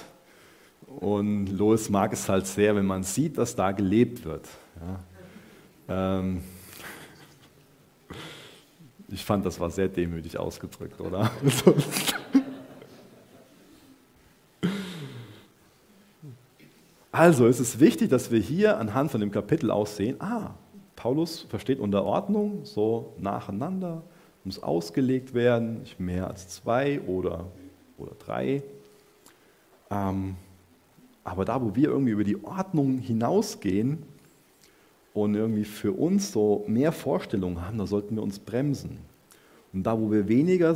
Und 0.87 1.47
Lois 1.47 1.89
mag 1.89 2.11
es 2.11 2.27
halt 2.27 2.47
sehr, 2.47 2.75
wenn 2.75 2.85
man 2.85 3.03
sieht, 3.03 3.37
dass 3.37 3.55
da 3.55 3.71
gelebt 3.71 4.25
wird. 4.25 4.47
Ja. 5.87 6.19
Ähm, 6.19 6.43
ich 9.07 9.23
fand, 9.23 9.45
das 9.45 9.59
war 9.59 9.69
sehr 9.69 9.87
demütig 9.87 10.37
ausgedrückt, 10.37 10.99
oder? 10.99 11.31
Also 17.13 17.45
es 17.45 17.59
ist 17.59 17.79
wichtig, 17.79 18.09
dass 18.09 18.31
wir 18.31 18.39
hier 18.39 18.77
anhand 18.77 19.11
von 19.11 19.19
dem 19.19 19.31
Kapitel 19.31 19.69
aussehen, 19.69 20.15
ah, 20.21 20.51
Paulus 21.01 21.41
versteht 21.49 21.79
unter 21.79 22.03
Ordnung 22.03 22.63
so 22.63 23.13
nacheinander, 23.17 24.03
muss 24.43 24.61
ausgelegt 24.61 25.33
werden, 25.33 25.79
nicht 25.79 25.99
mehr 25.99 26.27
als 26.27 26.47
zwei 26.49 27.01
oder, 27.01 27.45
oder 27.97 28.11
drei. 28.19 28.61
Ähm, 29.89 30.35
aber 31.23 31.43
da, 31.43 31.59
wo 31.59 31.75
wir 31.75 31.89
irgendwie 31.89 32.11
über 32.11 32.23
die 32.23 32.43
Ordnung 32.43 32.99
hinausgehen, 32.99 34.03
und 35.13 35.35
irgendwie 35.35 35.65
für 35.65 35.91
uns 35.91 36.31
so 36.31 36.63
mehr 36.67 36.91
Vorstellungen 36.91 37.65
haben, 37.65 37.77
da 37.77 37.85
sollten 37.85 38.15
wir 38.15 38.23
uns 38.23 38.39
bremsen. 38.39 38.99
Und 39.73 39.83
da, 39.83 39.99
wo 39.99 40.11
wir 40.11 40.27
weniger 40.27 40.75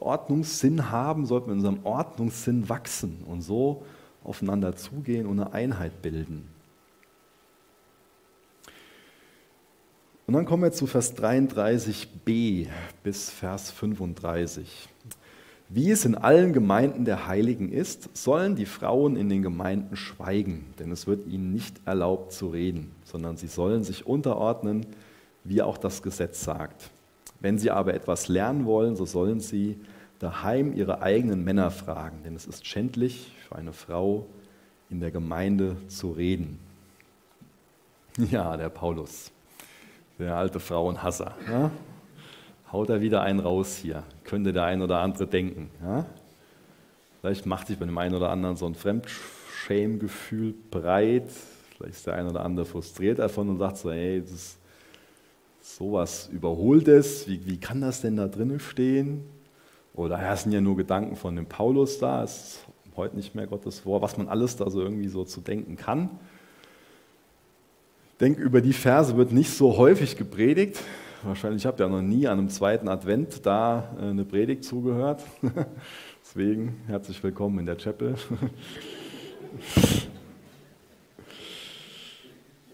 Ordnungssinn 0.00 0.90
haben, 0.90 1.26
sollten 1.26 1.46
wir 1.46 1.52
in 1.52 1.58
unserem 1.58 1.84
Ordnungssinn 1.84 2.68
wachsen 2.68 3.24
und 3.26 3.42
so 3.42 3.82
aufeinander 4.24 4.76
zugehen 4.76 5.26
und 5.26 5.40
eine 5.40 5.52
Einheit 5.52 6.02
bilden. 6.02 6.48
Und 10.26 10.34
dann 10.34 10.44
kommen 10.44 10.62
wir 10.62 10.72
zu 10.72 10.86
Vers 10.86 11.16
33b 11.16 12.68
bis 13.02 13.28
Vers 13.30 13.70
35. 13.72 14.88
Wie 15.68 15.90
es 15.90 16.04
in 16.04 16.14
allen 16.14 16.52
Gemeinden 16.52 17.04
der 17.04 17.26
Heiligen 17.26 17.72
ist, 17.72 18.14
sollen 18.16 18.56
die 18.56 18.66
Frauen 18.66 19.16
in 19.16 19.28
den 19.28 19.42
Gemeinden 19.42 19.96
schweigen, 19.96 20.66
denn 20.78 20.92
es 20.92 21.06
wird 21.06 21.26
ihnen 21.26 21.52
nicht 21.52 21.80
erlaubt 21.86 22.32
zu 22.32 22.48
reden, 22.48 22.92
sondern 23.04 23.36
sie 23.36 23.46
sollen 23.46 23.82
sich 23.82 24.06
unterordnen, 24.06 24.86
wie 25.44 25.62
auch 25.62 25.78
das 25.78 26.02
Gesetz 26.02 26.44
sagt. 26.44 26.90
Wenn 27.40 27.58
sie 27.58 27.70
aber 27.70 27.94
etwas 27.94 28.28
lernen 28.28 28.64
wollen, 28.66 28.94
so 28.96 29.06
sollen 29.06 29.40
sie 29.40 29.80
daheim 30.18 30.72
ihre 30.76 31.02
eigenen 31.02 31.42
Männer 31.42 31.70
fragen, 31.70 32.18
denn 32.24 32.36
es 32.36 32.46
ist 32.46 32.66
schändlich 32.66 33.32
für 33.48 33.56
eine 33.56 33.72
Frau 33.72 34.26
in 34.88 35.00
der 35.00 35.10
Gemeinde 35.10 35.76
zu 35.88 36.12
reden. 36.12 36.60
Ja, 38.30 38.58
der 38.58 38.68
Paulus, 38.68 39.32
der 40.22 40.36
alte 40.36 40.60
Frauenhasser. 40.60 41.34
Ja? 41.50 41.70
haut 42.72 42.88
er 42.88 43.00
wieder 43.00 43.22
einen 43.22 43.40
raus 43.40 43.76
hier. 43.76 44.02
Könnte 44.24 44.52
der 44.52 44.64
ein 44.64 44.82
oder 44.82 44.98
andere 45.00 45.26
denken. 45.26 45.70
Ja? 45.82 46.06
Vielleicht 47.20 47.46
macht 47.46 47.66
sich 47.66 47.78
bei 47.78 47.84
dem 47.84 47.98
einen 47.98 48.14
oder 48.14 48.30
anderen 48.30 48.56
so 48.56 48.66
ein 48.66 48.74
Fremdschämgefühl 48.74 50.54
breit. 50.70 51.28
Vielleicht 51.76 51.94
ist 51.94 52.06
der 52.06 52.14
ein 52.14 52.26
oder 52.26 52.44
andere 52.44 52.64
frustriert 52.64 53.18
davon 53.18 53.50
und 53.50 53.58
sagt 53.58 53.76
so, 53.76 53.92
hey, 53.92 54.20
das 54.20 54.30
ist 54.30 54.58
sowas 55.60 56.28
Überholtes, 56.32 57.28
wie, 57.28 57.46
wie 57.46 57.58
kann 57.58 57.80
das 57.80 58.00
denn 58.00 58.16
da 58.16 58.26
drinnen 58.26 58.58
stehen? 58.58 59.22
Oder 59.94 60.20
ja, 60.20 60.32
es 60.32 60.42
sind 60.42 60.52
ja 60.52 60.60
nur 60.60 60.76
Gedanken 60.76 61.14
von 61.14 61.36
dem 61.36 61.46
Paulus 61.46 61.98
da, 61.98 62.24
es 62.24 62.36
ist 62.36 62.66
heute 62.96 63.14
nicht 63.14 63.34
mehr 63.34 63.46
Gottes 63.46 63.86
Wort, 63.86 64.02
was 64.02 64.16
man 64.16 64.28
alles 64.28 64.56
da 64.56 64.68
so 64.70 64.80
irgendwie 64.80 65.08
so 65.08 65.24
zu 65.24 65.40
denken 65.40 65.76
kann. 65.76 66.10
Denke, 68.22 68.40
über 68.40 68.60
die 68.60 68.72
Verse 68.72 69.16
wird 69.16 69.32
nicht 69.32 69.50
so 69.50 69.76
häufig 69.76 70.16
gepredigt. 70.16 70.80
Wahrscheinlich 71.24 71.66
habt 71.66 71.80
ihr 71.80 71.88
noch 71.88 72.02
nie 72.02 72.28
an 72.28 72.38
einem 72.38 72.50
zweiten 72.50 72.86
Advent 72.86 73.44
da 73.44 73.96
äh, 74.00 74.10
eine 74.10 74.24
Predigt 74.24 74.62
zugehört. 74.62 75.24
Deswegen 76.24 76.76
herzlich 76.86 77.20
willkommen 77.24 77.58
in 77.58 77.66
der 77.66 77.74
Chapel. 77.74 78.14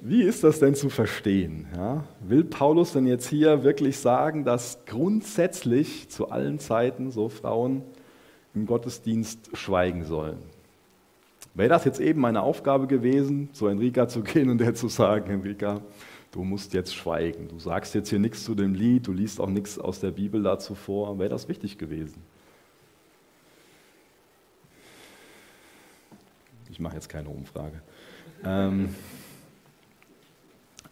Wie 0.03 0.23
ist 0.23 0.45
das 0.45 0.59
denn 0.59 0.75
zu 0.75 0.91
verstehen? 0.91 1.67
Ja? 1.75 2.05
Will 2.21 2.45
Paulus 2.45 2.93
denn 2.93 3.07
jetzt 3.07 3.31
hier 3.31 3.65
wirklich 3.65 3.97
sagen, 3.97 4.45
dass 4.45 4.85
grundsätzlich 4.85 6.11
zu 6.11 6.29
allen 6.29 6.59
Zeiten 6.59 7.11
so 7.11 7.31
Frauen 7.31 7.85
im 8.55 8.67
Gottesdienst 8.67 9.57
schweigen 9.57 10.05
sollen? 10.05 10.58
Wäre 11.59 11.71
das 11.71 11.85
jetzt 11.85 11.99
eben 11.99 12.21
meine 12.21 12.43
Aufgabe 12.43 12.87
gewesen, 12.87 13.53
zu 13.53 13.67
Enrika 13.67 14.07
zu 14.07 14.23
gehen 14.23 14.49
und 14.49 14.59
der 14.59 14.77
zu 14.77 14.87
sagen, 14.87 15.29
Enrika, 15.29 15.81
du 16.31 16.45
musst 16.45 16.73
jetzt 16.73 16.95
schweigen, 16.95 17.49
du 17.49 17.59
sagst 17.59 17.97
jetzt 17.97 18.11
hier 18.11 18.21
nichts 18.21 18.45
zu 18.45 18.55
dem 18.55 18.75
Lied, 18.75 19.09
du 19.09 19.13
liest 19.13 19.41
auch 19.41 19.49
nichts 19.49 19.77
aus 19.77 19.99
der 19.99 20.13
Bibel 20.13 20.41
dazu 20.41 20.77
vor, 20.77 21.19
wäre 21.19 21.31
das 21.31 21.49
wichtig 21.49 21.77
gewesen? 21.77 22.23
Ich 26.71 26.79
mache 26.79 26.95
jetzt 26.95 27.09
keine 27.09 27.29
Umfrage. 27.29 27.83
Ähm, 28.45 28.95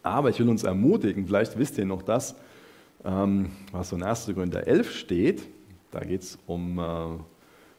aber 0.02 0.30
ich 0.30 0.40
will 0.40 0.48
uns 0.48 0.64
ermutigen, 0.64 1.28
vielleicht 1.28 1.56
wisst 1.56 1.78
ihr 1.78 1.84
noch 1.84 2.02
das, 2.02 2.34
ähm, 3.04 3.52
was 3.70 3.90
so 3.90 3.94
in 3.94 4.02
1. 4.02 4.32
Korinther 4.34 4.66
11 4.66 4.90
steht. 4.96 5.46
Da 5.92 6.00
geht 6.00 6.22
es 6.22 6.40
um 6.44 6.80
äh, 6.80 6.82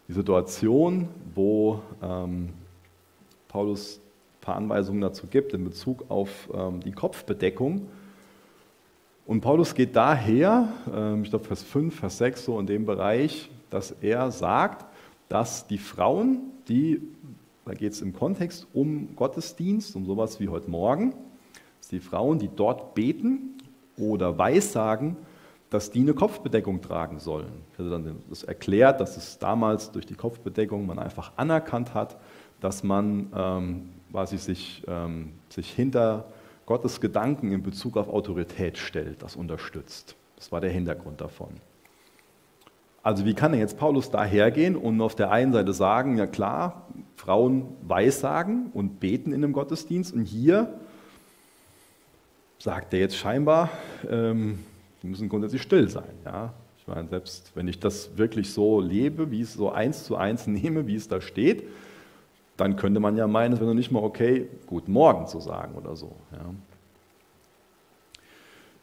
die 0.07 0.13
Situation, 0.13 1.09
wo 1.35 1.81
ähm, 2.01 2.53
Paulus 3.57 3.97
ein 3.97 4.41
paar 4.41 4.55
Anweisungen 4.55 5.01
dazu 5.01 5.25
gibt 5.25 5.51
in 5.51 5.63
Bezug 5.63 6.05
auf 6.11 6.47
ähm, 6.53 6.79
die 6.79 6.91
Kopfbedeckung. 6.91 7.87
Und 9.25 9.41
Paulus 9.41 9.73
geht 9.73 9.95
daher, 9.95 10.69
ich 11.23 11.29
glaube 11.31 11.43
Vers 11.43 11.63
5, 11.63 11.99
Vers 11.99 12.19
6, 12.19 12.45
so 12.45 12.59
in 12.59 12.67
dem 12.67 12.85
Bereich, 12.85 13.49
dass 13.71 13.95
er 13.99 14.29
sagt, 14.29 14.85
dass 15.27 15.65
die 15.65 15.79
Frauen, 15.79 16.51
die, 16.67 17.01
da 17.65 17.73
geht 17.73 17.93
es 17.93 18.01
im 18.03 18.13
Kontext 18.13 18.67
um 18.73 19.15
Gottesdienst, 19.15 19.95
um 19.95 20.05
sowas 20.05 20.39
wie 20.39 20.49
heute 20.49 20.69
Morgen, 20.69 21.15
die 21.89 21.99
Frauen, 21.99 22.37
die 22.37 22.49
dort 22.55 22.93
beten 22.93 23.57
oder 23.97 24.37
weissagen, 24.37 25.17
dass 25.71 25.89
die 25.89 26.01
eine 26.01 26.13
Kopfbedeckung 26.13 26.79
tragen 26.81 27.19
sollen. 27.19 27.63
Hatte 27.73 27.89
dann 27.89 28.21
das 28.29 28.43
erklärt, 28.43 29.01
dass 29.01 29.17
es 29.17 29.39
damals 29.39 29.91
durch 29.91 30.05
die 30.05 30.13
Kopfbedeckung 30.13 30.85
man 30.85 30.99
einfach 30.99 31.31
anerkannt 31.37 31.95
hat, 31.95 32.17
dass 32.59 32.83
man 32.83 33.31
ähm, 33.35 33.89
quasi 34.11 34.37
sich, 34.37 34.83
ähm, 34.87 35.33
sich 35.49 35.71
hinter 35.71 36.25
Gottes 36.65 36.99
Gedanken 36.99 37.51
in 37.51 37.63
Bezug 37.63 37.97
auf 37.97 38.09
Autorität 38.09 38.77
stellt, 38.77 39.21
das 39.21 39.35
unterstützt. 39.35 40.15
Das 40.35 40.51
war 40.51 40.61
der 40.61 40.71
Hintergrund 40.71 41.21
davon. 41.21 41.49
Also 43.03 43.25
wie 43.25 43.33
kann 43.33 43.51
denn 43.51 43.61
jetzt 43.61 43.77
Paulus 43.77 44.11
dahergehen 44.11 44.75
und 44.75 44.99
auf 44.99 45.15
der 45.15 45.31
einen 45.31 45.53
Seite 45.53 45.71
sagen, 45.71 46.17
ja 46.17 46.27
klar, 46.27 46.87
Frauen 47.15 47.65
weissagen 47.83 48.69
und 48.73 48.99
beten 48.99 49.31
in 49.31 49.43
einem 49.43 49.53
Gottesdienst 49.53 50.13
und 50.13 50.25
hier 50.25 50.77
sagt 52.59 52.93
er 52.93 52.99
jetzt 52.99 53.15
scheinbar, 53.15 53.69
ähm, 54.09 54.59
wir 55.01 55.09
müssen 55.09 55.29
grundsätzlich 55.29 55.61
still 55.61 55.87
sein. 55.89 56.09
Ja? 56.25 56.53
Ich 56.79 56.87
meine, 56.87 57.07
selbst 57.07 57.51
wenn 57.55 57.67
ich 57.67 57.79
das 57.79 58.17
wirklich 58.17 58.51
so 58.51 58.81
lebe, 58.81 59.31
wie 59.31 59.41
es 59.41 59.53
so 59.53 59.71
eins 59.71 60.03
zu 60.03 60.17
eins 60.17 60.47
nehme, 60.47 60.87
wie 60.87 60.95
es 60.95 61.07
da 61.07 61.21
steht, 61.21 61.63
dann 62.57 62.75
könnte 62.75 62.99
man 62.99 63.15
ja 63.15 63.27
meinen, 63.27 63.53
es 63.53 63.59
wäre 63.59 63.69
noch 63.69 63.75
nicht 63.75 63.91
mal 63.91 64.03
okay, 64.03 64.47
Guten 64.65 64.91
Morgen 64.91 65.27
zu 65.27 65.39
sagen 65.39 65.75
oder 65.75 65.95
so. 65.95 66.15
Ja? 66.31 66.53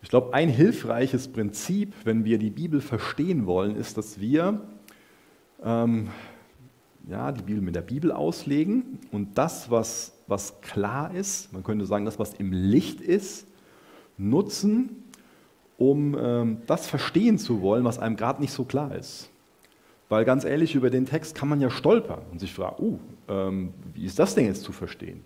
Ich 0.02 0.08
glaube, 0.10 0.34
ein 0.34 0.48
hilfreiches 0.48 1.28
Prinzip, 1.28 1.92
wenn 2.04 2.24
wir 2.24 2.38
die 2.38 2.50
Bibel 2.50 2.80
verstehen 2.80 3.46
wollen, 3.46 3.74
ist, 3.76 3.96
dass 3.96 4.20
wir 4.20 4.60
ähm, 5.62 6.08
ja, 7.08 7.32
die 7.32 7.42
Bibel 7.42 7.62
mit 7.62 7.74
der 7.74 7.82
Bibel 7.82 8.12
auslegen 8.12 8.98
und 9.12 9.36
das, 9.36 9.70
was, 9.70 10.12
was 10.26 10.60
klar 10.60 11.14
ist, 11.14 11.52
man 11.52 11.62
könnte 11.62 11.86
sagen, 11.86 12.04
das, 12.04 12.18
was 12.18 12.34
im 12.34 12.52
Licht 12.52 13.00
ist, 13.00 13.46
nutzen, 14.16 15.04
um 15.76 16.16
ähm, 16.18 16.58
das 16.66 16.86
verstehen 16.86 17.38
zu 17.38 17.60
wollen, 17.60 17.84
was 17.84 17.98
einem 17.98 18.16
gerade 18.16 18.40
nicht 18.40 18.52
so 18.52 18.64
klar 18.64 18.94
ist. 18.94 19.30
Weil 20.14 20.24
ganz 20.24 20.44
ehrlich, 20.44 20.76
über 20.76 20.90
den 20.90 21.06
Text 21.06 21.34
kann 21.34 21.48
man 21.48 21.60
ja 21.60 21.70
stolpern 21.70 22.22
und 22.30 22.38
sich 22.38 22.54
fragen, 22.54 22.76
oh, 22.78 22.98
ähm, 23.26 23.74
wie 23.94 24.04
ist 24.04 24.16
das 24.16 24.36
denn 24.36 24.46
jetzt 24.46 24.62
zu 24.62 24.70
verstehen? 24.70 25.24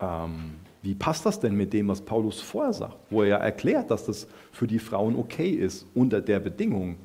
Ähm, 0.00 0.54
wie 0.82 0.96
passt 0.96 1.24
das 1.24 1.38
denn 1.38 1.54
mit 1.54 1.72
dem, 1.72 1.86
was 1.86 2.00
Paulus 2.00 2.40
vorher 2.40 2.72
sagt, 2.72 2.96
wo 3.10 3.22
er 3.22 3.28
ja 3.28 3.36
erklärt, 3.36 3.92
dass 3.92 4.06
das 4.06 4.26
für 4.50 4.66
die 4.66 4.80
Frauen 4.80 5.14
okay 5.14 5.50
ist, 5.50 5.86
unter 5.94 6.20
der 6.20 6.40
Bedingung 6.40 6.96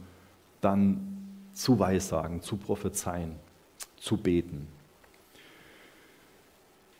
dann 0.59 1.45
zu 1.53 1.77
weissagen, 1.77 2.41
zu 2.41 2.57
prophezeien, 2.57 3.35
zu 3.97 4.17
beten. 4.17 4.67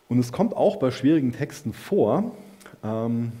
Und 0.08 0.20
es 0.20 0.30
kommt 0.30 0.54
auch 0.54 0.76
bei 0.76 0.92
schwierigen 0.92 1.32
Texten 1.32 1.72
vor, 1.72 2.36
ähm, 2.84 3.32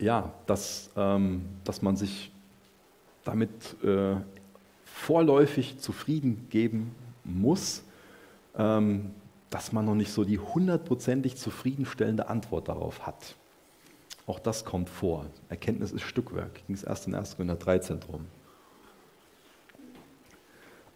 ja, 0.00 0.32
dass, 0.46 0.90
ähm, 0.96 1.44
dass 1.62 1.82
man 1.82 1.94
sich 1.94 2.32
damit 3.22 3.76
äh, 3.84 4.16
vorläufig 4.94 5.78
zufrieden 5.78 6.46
geben 6.50 6.94
muss, 7.24 7.82
ähm, 8.56 9.10
dass 9.50 9.72
man 9.72 9.84
noch 9.84 9.94
nicht 9.94 10.12
so 10.12 10.24
die 10.24 10.38
hundertprozentig 10.38 11.36
zufriedenstellende 11.36 12.28
Antwort 12.28 12.68
darauf 12.68 13.06
hat. 13.06 13.34
Auch 14.26 14.38
das 14.38 14.64
kommt 14.64 14.88
vor. 14.88 15.26
Erkenntnis 15.48 15.92
ist 15.92 16.02
Stückwerk. 16.02 16.66
Ging 16.66 16.74
es 16.74 16.84
erst 16.84 17.06
in 17.06 17.14
1. 17.14 17.36
Korinther 17.36 17.56
13 17.56 18.00
drum. 18.00 18.26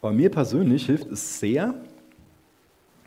Aber 0.01 0.13
mir 0.13 0.31
persönlich 0.31 0.87
hilft 0.87 1.11
es 1.11 1.41
sehr, 1.41 1.75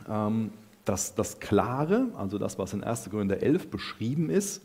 ähm, 0.09 0.51
dass 0.85 1.15
das 1.15 1.39
Klare, 1.39 2.07
also 2.17 2.37
das, 2.37 2.57
was 2.57 2.73
in 2.73 2.83
1. 2.83 3.09
Korinther 3.09 3.41
11 3.41 3.69
beschrieben 3.69 4.29
ist, 4.29 4.61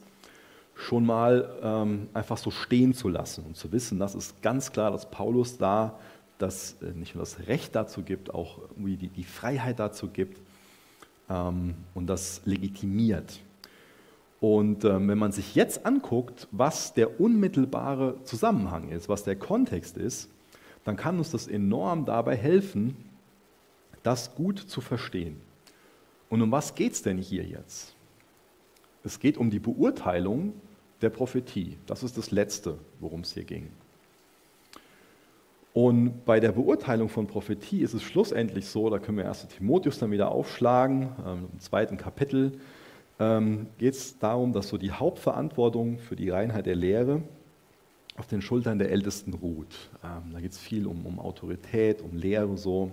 schon 0.74 1.06
mal 1.06 1.48
ähm, 1.62 2.08
einfach 2.14 2.36
so 2.36 2.50
stehen 2.50 2.94
zu 2.94 3.08
lassen 3.08 3.44
und 3.44 3.56
zu 3.56 3.70
wissen, 3.70 3.98
das 3.98 4.14
ist 4.14 4.42
ganz 4.42 4.72
klar, 4.72 4.90
dass 4.90 5.08
Paulus 5.08 5.56
da 5.56 5.98
das, 6.38 6.76
äh, 6.82 6.92
nicht 6.92 7.14
nur 7.14 7.22
das 7.22 7.46
Recht 7.46 7.74
dazu 7.74 8.02
gibt, 8.02 8.32
auch 8.32 8.60
die, 8.76 9.08
die 9.08 9.24
Freiheit 9.24 9.78
dazu 9.78 10.08
gibt 10.08 10.40
ähm, 11.28 11.74
und 11.94 12.06
das 12.06 12.42
legitimiert. 12.44 13.40
Und 14.40 14.84
ähm, 14.84 15.08
wenn 15.08 15.18
man 15.18 15.32
sich 15.32 15.54
jetzt 15.54 15.86
anguckt, 15.86 16.48
was 16.50 16.92
der 16.92 17.20
unmittelbare 17.20 18.22
Zusammenhang 18.24 18.90
ist, 18.90 19.08
was 19.08 19.24
der 19.24 19.36
Kontext 19.36 19.96
ist, 19.96 20.28
dann 20.84 20.96
kann 20.96 21.16
uns 21.16 21.30
das 21.30 21.46
enorm 21.46 22.04
dabei 22.04 22.36
helfen, 22.36 22.96
das 24.02 24.34
gut 24.34 24.58
zu 24.58 24.80
verstehen. 24.80 25.40
Und 26.28 26.42
um 26.42 26.52
was 26.52 26.74
geht 26.74 26.92
es 26.92 27.02
denn 27.02 27.16
hier 27.16 27.44
jetzt? 27.44 27.94
Es 29.02 29.18
geht 29.18 29.38
um 29.38 29.50
die 29.50 29.60
Beurteilung 29.60 30.52
der 31.00 31.10
Prophetie. 31.10 31.78
Das 31.86 32.02
ist 32.02 32.18
das 32.18 32.30
Letzte, 32.30 32.78
worum 33.00 33.20
es 33.20 33.32
hier 33.32 33.44
ging. 33.44 33.70
Und 35.74 36.24
bei 36.24 36.38
der 36.38 36.52
Beurteilung 36.52 37.08
von 37.08 37.26
Prophetie 37.26 37.80
ist 37.80 37.94
es 37.94 38.04
schlussendlich 38.04 38.68
so, 38.68 38.88
da 38.90 39.00
können 39.00 39.18
wir 39.18 39.26
1. 39.26 39.48
Timotheus 39.48 39.98
dann 39.98 40.12
wieder 40.12 40.30
aufschlagen, 40.30 41.08
ähm, 41.26 41.48
im 41.52 41.58
zweiten 41.58 41.96
Kapitel 41.96 42.52
ähm, 43.18 43.66
geht 43.76 43.94
es 43.94 44.16
darum, 44.20 44.52
dass 44.52 44.68
so 44.68 44.78
die 44.78 44.92
Hauptverantwortung 44.92 45.98
für 45.98 46.14
die 46.14 46.30
Reinheit 46.30 46.66
der 46.66 46.76
Lehre 46.76 47.22
auf 48.16 48.28
den 48.28 48.40
Schultern 48.40 48.78
der 48.78 48.92
Ältesten 48.92 49.34
ruht. 49.34 49.90
Ähm, 50.04 50.32
da 50.32 50.40
geht 50.40 50.52
es 50.52 50.58
viel 50.58 50.86
um, 50.86 51.04
um 51.06 51.18
Autorität, 51.18 52.02
um 52.02 52.16
Lehre 52.16 52.56
so. 52.56 52.92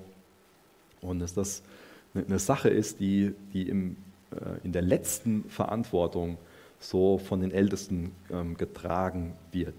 Und 1.02 1.20
dass 1.20 1.36
das 1.36 1.62
eine 2.16 2.40
Sache 2.40 2.70
ist, 2.70 3.00
die, 3.00 3.36
die 3.54 3.70
im, 3.70 3.96
äh, 4.32 4.58
in 4.64 4.72
der 4.72 4.82
letzten 4.82 5.44
Verantwortung 5.50 6.40
so 6.80 7.20
von 7.20 7.42
den 7.42 7.52
Ältesten 7.52 8.12
getragen 8.58 9.36
wird. 9.52 9.76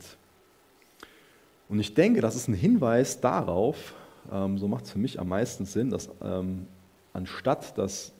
Und 1.73 1.81
ich 1.81 1.95
denke, 1.95 2.21
das 2.21 2.37
ist 2.37 2.49
ein 2.49 2.55
Hinweis 2.55 3.23
darauf, 3.23 3.95
ähm, 4.31 4.59
so 4.59 4.69
macht 4.69 4.85
es 4.85 4.91
für 4.91 4.99
mich 4.99 5.19
am 5.19 5.29
meisten 5.29 5.65
Sinn, 5.65 5.89
dass 5.89 6.11
ähm, 6.23 6.67
anstatt 7.15 7.79
dass 7.79 8.13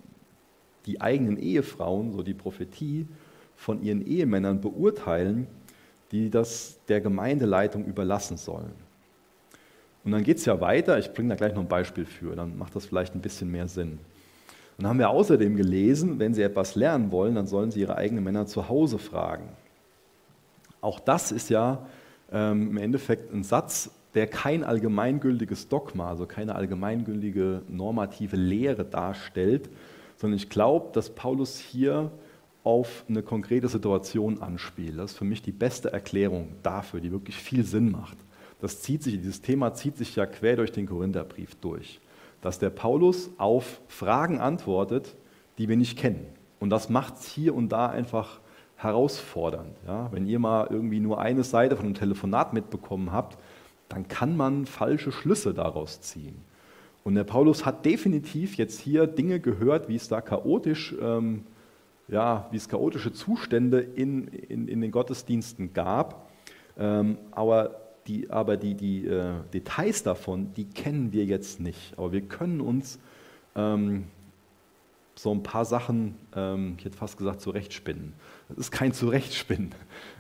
die 0.87 1.03
eigenen 1.03 1.37
Ehefrauen, 1.37 2.13
so 2.13 2.23
die 2.23 2.33
Prophetie, 2.33 3.07
von 3.55 3.83
ihren 3.83 4.07
Ehemännern 4.07 4.63
beurteilen, 4.63 5.49
die 6.13 6.31
das 6.31 6.79
der 6.89 7.03
Gemeindeleitung 7.03 7.85
überlassen 7.85 8.39
sollen. 8.39 8.73
Und 10.03 10.13
dann 10.13 10.25
geht 10.25 10.39
es 10.39 10.47
ja 10.47 10.59
weiter, 10.63 10.99
ich 10.99 11.13
bringe 11.13 11.29
da 11.29 11.35
gleich 11.35 11.53
noch 11.53 11.61
ein 11.61 11.69
Beispiel 11.69 12.07
für, 12.07 12.35
dann 12.35 12.57
macht 12.57 12.75
das 12.75 12.87
vielleicht 12.87 13.15
ein 13.15 13.21
bisschen 13.21 13.51
mehr 13.51 13.69
Sinn. 13.69 13.99
Dann 14.79 14.87
haben 14.89 14.99
wir 14.99 15.11
außerdem 15.11 15.57
gelesen, 15.57 16.19
wenn 16.19 16.33
Sie 16.33 16.41
etwas 16.41 16.75
lernen 16.75 17.13
wollen, 17.13 17.35
dann 17.35 17.47
sollen 17.47 17.71
Sie 17.71 17.81
Ihre 17.81 17.99
eigenen 17.99 18.25
Männer 18.25 18.47
zu 18.47 18.71
Hause 18.71 18.99
fragen. 18.99 19.51
Auch 20.81 21.01
das 21.01 21.33
ist 21.33 21.51
ja 21.51 21.87
ähm, 22.33 22.71
im 22.71 22.77
Endeffekt 22.77 23.33
ein 23.33 23.43
Satz, 23.43 23.91
der 24.15 24.27
kein 24.27 24.65
allgemeingültiges 24.65 25.69
Dogma, 25.69 26.09
also 26.09 26.27
keine 26.27 26.55
allgemeingültige 26.55 27.63
normative 27.69 28.37
Lehre 28.37 28.85
darstellt, 28.85 29.71
sondern 30.17 30.37
ich 30.37 30.51
glaube, 30.51 30.91
dass 30.93 31.11
Paulus 31.11 31.59
hier 31.59 32.11
auf 32.65 33.05
eine 33.09 33.23
konkrete 33.23 33.69
Situation 33.69 34.41
anspielt. 34.41 34.99
Das 34.99 35.13
ist 35.13 35.19
für 35.19 35.25
mich 35.25 35.43
die 35.43 35.53
beste 35.53 35.93
Erklärung 35.93 36.49
dafür, 36.63 37.01
die 37.01 37.11
wirklich 37.11 37.37
viel 37.37 37.65
Sinn 37.65 37.91
macht. 37.91 38.17
Das 38.61 38.81
zieht 38.81 39.03
sich, 39.03 39.17
dieses 39.17 39.43
Thema 39.43 39.75
zieht 39.75 39.97
sich 39.97 40.15
ja 40.15 40.27
quer 40.27 40.57
durch 40.57 40.71
den 40.71 40.87
Korintherbrief 40.87 41.57
durch, 41.57 42.01
dass 42.41 42.61
der 42.61 42.71
Paulus 42.71 43.31
auf 43.39 43.81
Fragen 43.89 44.39
antwortet, 44.39 45.17
die 45.59 45.69
wir 45.69 45.77
nicht 45.77 45.99
kennen. 45.99 46.27
Und 46.61 46.71
das 46.71 46.89
macht 46.89 47.17
es 47.17 47.27
hier 47.27 47.57
und 47.57 47.71
da 47.71 47.89
einfach 47.89 48.39
herausfordernd. 48.83 49.77
Ja? 49.87 50.09
Wenn 50.13 50.27
ihr 50.27 50.39
mal 50.39 50.69
irgendwie 50.71 51.01
nur 51.01 51.21
eine 51.21 51.45
Seite 51.45 51.77
von 51.77 51.87
einem 51.87 51.95
Telefonat 51.95 52.53
mitbekommen 52.53 53.13
habt, 53.13 53.39
dann 53.89 54.09
kann 54.09 54.37
man 54.37 54.67
falsche 54.67 55.13
Schlüsse 55.13 55.55
daraus 55.55 56.01
ziehen. 56.01 56.37
Und 57.05 57.15
der 57.15 57.25
Paulus 57.25 57.67
hat 57.67 57.85
definitiv 57.85 58.57
jetzt 58.57 58.81
hier 58.81 59.07
Dinge 59.07 59.41
gehört, 59.41 59.89
wie 59.89 59.97
es 59.97 60.09
da 60.09 60.21
chaotisch, 60.21 60.95
ähm, 61.01 61.45
ja, 62.09 62.47
wie 62.51 62.57
es 62.57 62.69
chaotische 62.69 63.13
Zustände 63.13 63.81
in, 63.81 64.29
in, 64.29 64.69
in 64.69 64.81
den 64.81 64.91
Gottesdiensten 64.91 65.73
gab. 65.73 66.31
Ähm, 66.79 67.19
aber 67.33 67.83
die, 68.07 68.31
aber 68.31 68.57
die, 68.57 68.75
die 68.75 69.07
äh, 69.07 69.35
Details 69.53 70.03
davon, 70.03 70.53
die 70.55 70.65
kennen 70.65 71.13
wir 71.13 71.25
jetzt 71.25 71.61
nicht. 71.61 71.95
Aber 71.97 72.13
wir 72.13 72.23
können 72.23 72.61
uns 72.61 72.99
ähm, 73.55 74.05
so 75.15 75.31
ein 75.33 75.43
paar 75.43 75.65
Sachen, 75.65 76.17
ähm, 76.35 76.75
ich 76.79 76.85
hätte 76.85 76.97
fast 76.97 77.17
gesagt, 77.19 77.41
zurechtspinnen. 77.41 78.15
Das 78.57 78.67
ist 78.67 78.71
kein 78.71 78.93
Zurechtspinnen. 78.93 79.75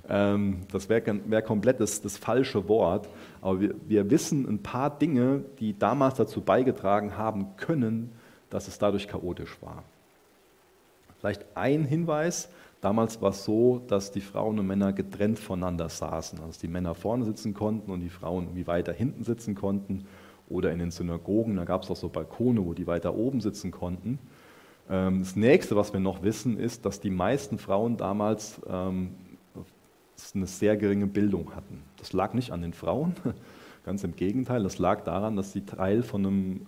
Ähm, 0.09 0.63
das 0.73 0.89
wäre 0.89 1.21
wär 1.27 1.43
komplett 1.43 1.81
das, 1.81 2.01
das, 2.01 2.17
falsche 2.17 2.69
Wort. 2.69 3.09
Aber 3.41 3.61
wir, 3.61 3.75
wir 3.87 4.11
wissen 4.11 4.49
ein 4.49 4.63
paar 4.63 4.97
Dinge, 4.99 5.45
die 5.61 5.79
damals 5.79 6.15
dazu 6.15 6.41
beigetragen 6.41 7.17
haben 7.17 7.57
können, 7.57 8.13
dass 8.51 8.69
es 8.69 8.79
dadurch 8.79 9.07
chaotisch 9.07 9.57
war. 9.61 9.85
Vielleicht 11.21 11.45
ein 11.55 11.85
Hinweis. 11.85 12.49
Damals 12.81 13.23
war 13.23 13.31
es 13.31 13.45
so, 13.45 13.81
dass 13.87 14.11
die 14.11 14.21
Frauen 14.21 14.59
und 14.59 14.67
Männer 14.67 14.93
getrennt 14.93 15.39
voneinander 15.39 15.89
saßen. 15.89 16.41
Also 16.41 16.61
die 16.61 16.69
Männer 16.69 16.95
vorne 16.95 17.25
sitzen 17.25 17.55
konnten 17.55 17.93
und 17.93 18.01
die 18.01 18.09
Frauen 18.09 18.45
irgendwie 18.45 18.67
weiter 18.67 18.93
hinten 18.93 19.23
sitzen 19.23 19.55
konnten. 19.55 20.07
Oder 20.49 20.73
in 20.73 20.81
den 20.81 20.91
Synagogen, 20.91 21.57
da 21.57 21.65
gab 21.65 21.85
es 21.85 21.91
auch 21.91 21.97
so 21.97 22.09
Balkone, 22.09 22.65
wo 22.65 22.75
die 22.75 22.87
weiter 22.87 23.15
oben 23.15 23.41
sitzen 23.41 23.71
konnten. 23.71 24.19
Ähm, 24.93 25.21
das 25.21 25.35
nächste, 25.35 25.75
was 25.75 25.93
wir 25.95 26.01
noch 26.01 26.23
wissen, 26.23 26.59
ist, 26.59 26.85
dass 26.85 27.01
die 27.01 27.11
meisten 27.11 27.59
Frauen 27.59 27.97
damals 27.97 28.61
ähm, 28.69 29.15
eine 30.35 30.47
sehr 30.47 30.77
geringe 30.77 31.07
Bildung 31.07 31.57
hatten. 31.57 31.83
Das 31.97 32.13
lag 32.13 32.35
nicht 32.35 32.53
an 32.53 32.61
den 32.61 32.75
Frauen, 32.75 33.15
ganz 33.85 34.05
im 34.05 34.15
Gegenteil, 34.15 34.63
das 34.63 34.79
lag 34.79 35.03
daran, 35.03 35.35
dass 35.35 35.53
sie 35.53 35.63
Teil 35.63 36.03
von 36.03 36.27
einem 36.27 36.61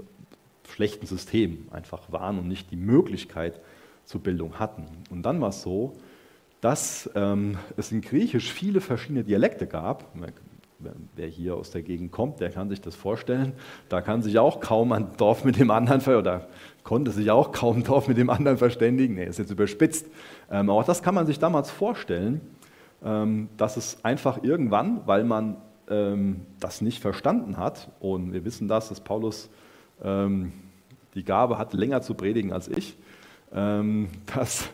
schlechten 0.69 1.07
System 1.07 1.69
einfach 1.71 2.11
waren 2.11 2.39
und 2.39 2.49
nicht 2.49 2.71
die 2.71 2.77
Möglichkeit 2.77 3.61
zur 4.07 4.23
Bildung 4.23 4.59
hatten. 4.59 4.87
Und 5.11 5.23
dann 5.23 5.41
war 5.41 5.51
es 5.51 5.63
so, 5.63 5.93
dass 6.63 7.11
ähm, 7.15 7.59
es 7.77 7.93
in 7.93 8.01
Griechisch 8.01 8.51
viele 8.51 8.81
verschiedene 8.81 9.23
Dialekte 9.23 9.67
gab. 9.67 10.17
Wer 11.17 11.29
hier 11.29 11.55
aus 11.55 11.71
der 11.71 11.83
Gegend 11.83 12.13
kommt, 12.13 12.41
der 12.41 12.51
kann 12.51 12.69
sich 12.69 12.81
das 12.81 12.95
vorstellen. 12.95 13.53
Da 13.89 14.01
kann 14.01 14.23
sich 14.23 14.39
auch 14.39 14.61
kaum 14.61 14.93
ein 14.93 15.09
Dorf 15.17 15.45
mit 15.45 15.59
dem 15.59 15.71
anderen 15.71 16.01
oder 16.17 16.49
konnte 16.83 17.11
sich 17.11 17.31
auch 17.31 17.53
kaum 17.53 17.79
ein 17.79 17.85
Dorf 17.85 18.09
mit 18.09 18.19
dem 18.19 18.29
anderen 18.29 18.59
verständigen. 18.59 19.15
Nee, 19.15 19.27
ist 19.27 19.39
jetzt 19.39 19.51
überspitzt. 19.51 20.07
Ähm, 20.51 20.69
aber 20.71 20.83
das 20.83 21.03
kann 21.03 21.15
man 21.15 21.27
sich 21.27 21.39
damals 21.39 21.71
vorstellen, 21.71 22.41
ähm, 23.05 23.49
dass 23.57 23.77
es 23.77 24.05
einfach 24.05 24.43
irgendwann, 24.43 25.01
weil 25.07 25.25
man 25.25 25.57
ähm, 25.89 26.43
das 26.61 26.81
nicht 26.81 27.01
verstanden 27.01 27.57
hat, 27.57 27.91
und 28.01 28.33
wir 28.33 28.45
wissen 28.45 28.69
das, 28.69 28.89
dass 28.89 29.01
Paulus 29.01 29.51
ähm, 30.03 30.53
die 31.15 31.25
Gabe 31.25 31.59
hat, 31.59 31.73
länger 31.73 32.03
zu 32.03 32.15
predigen 32.15 32.53
als 32.53 32.69
ich, 32.69 32.97
ähm, 33.53 34.09
dass 34.35 34.69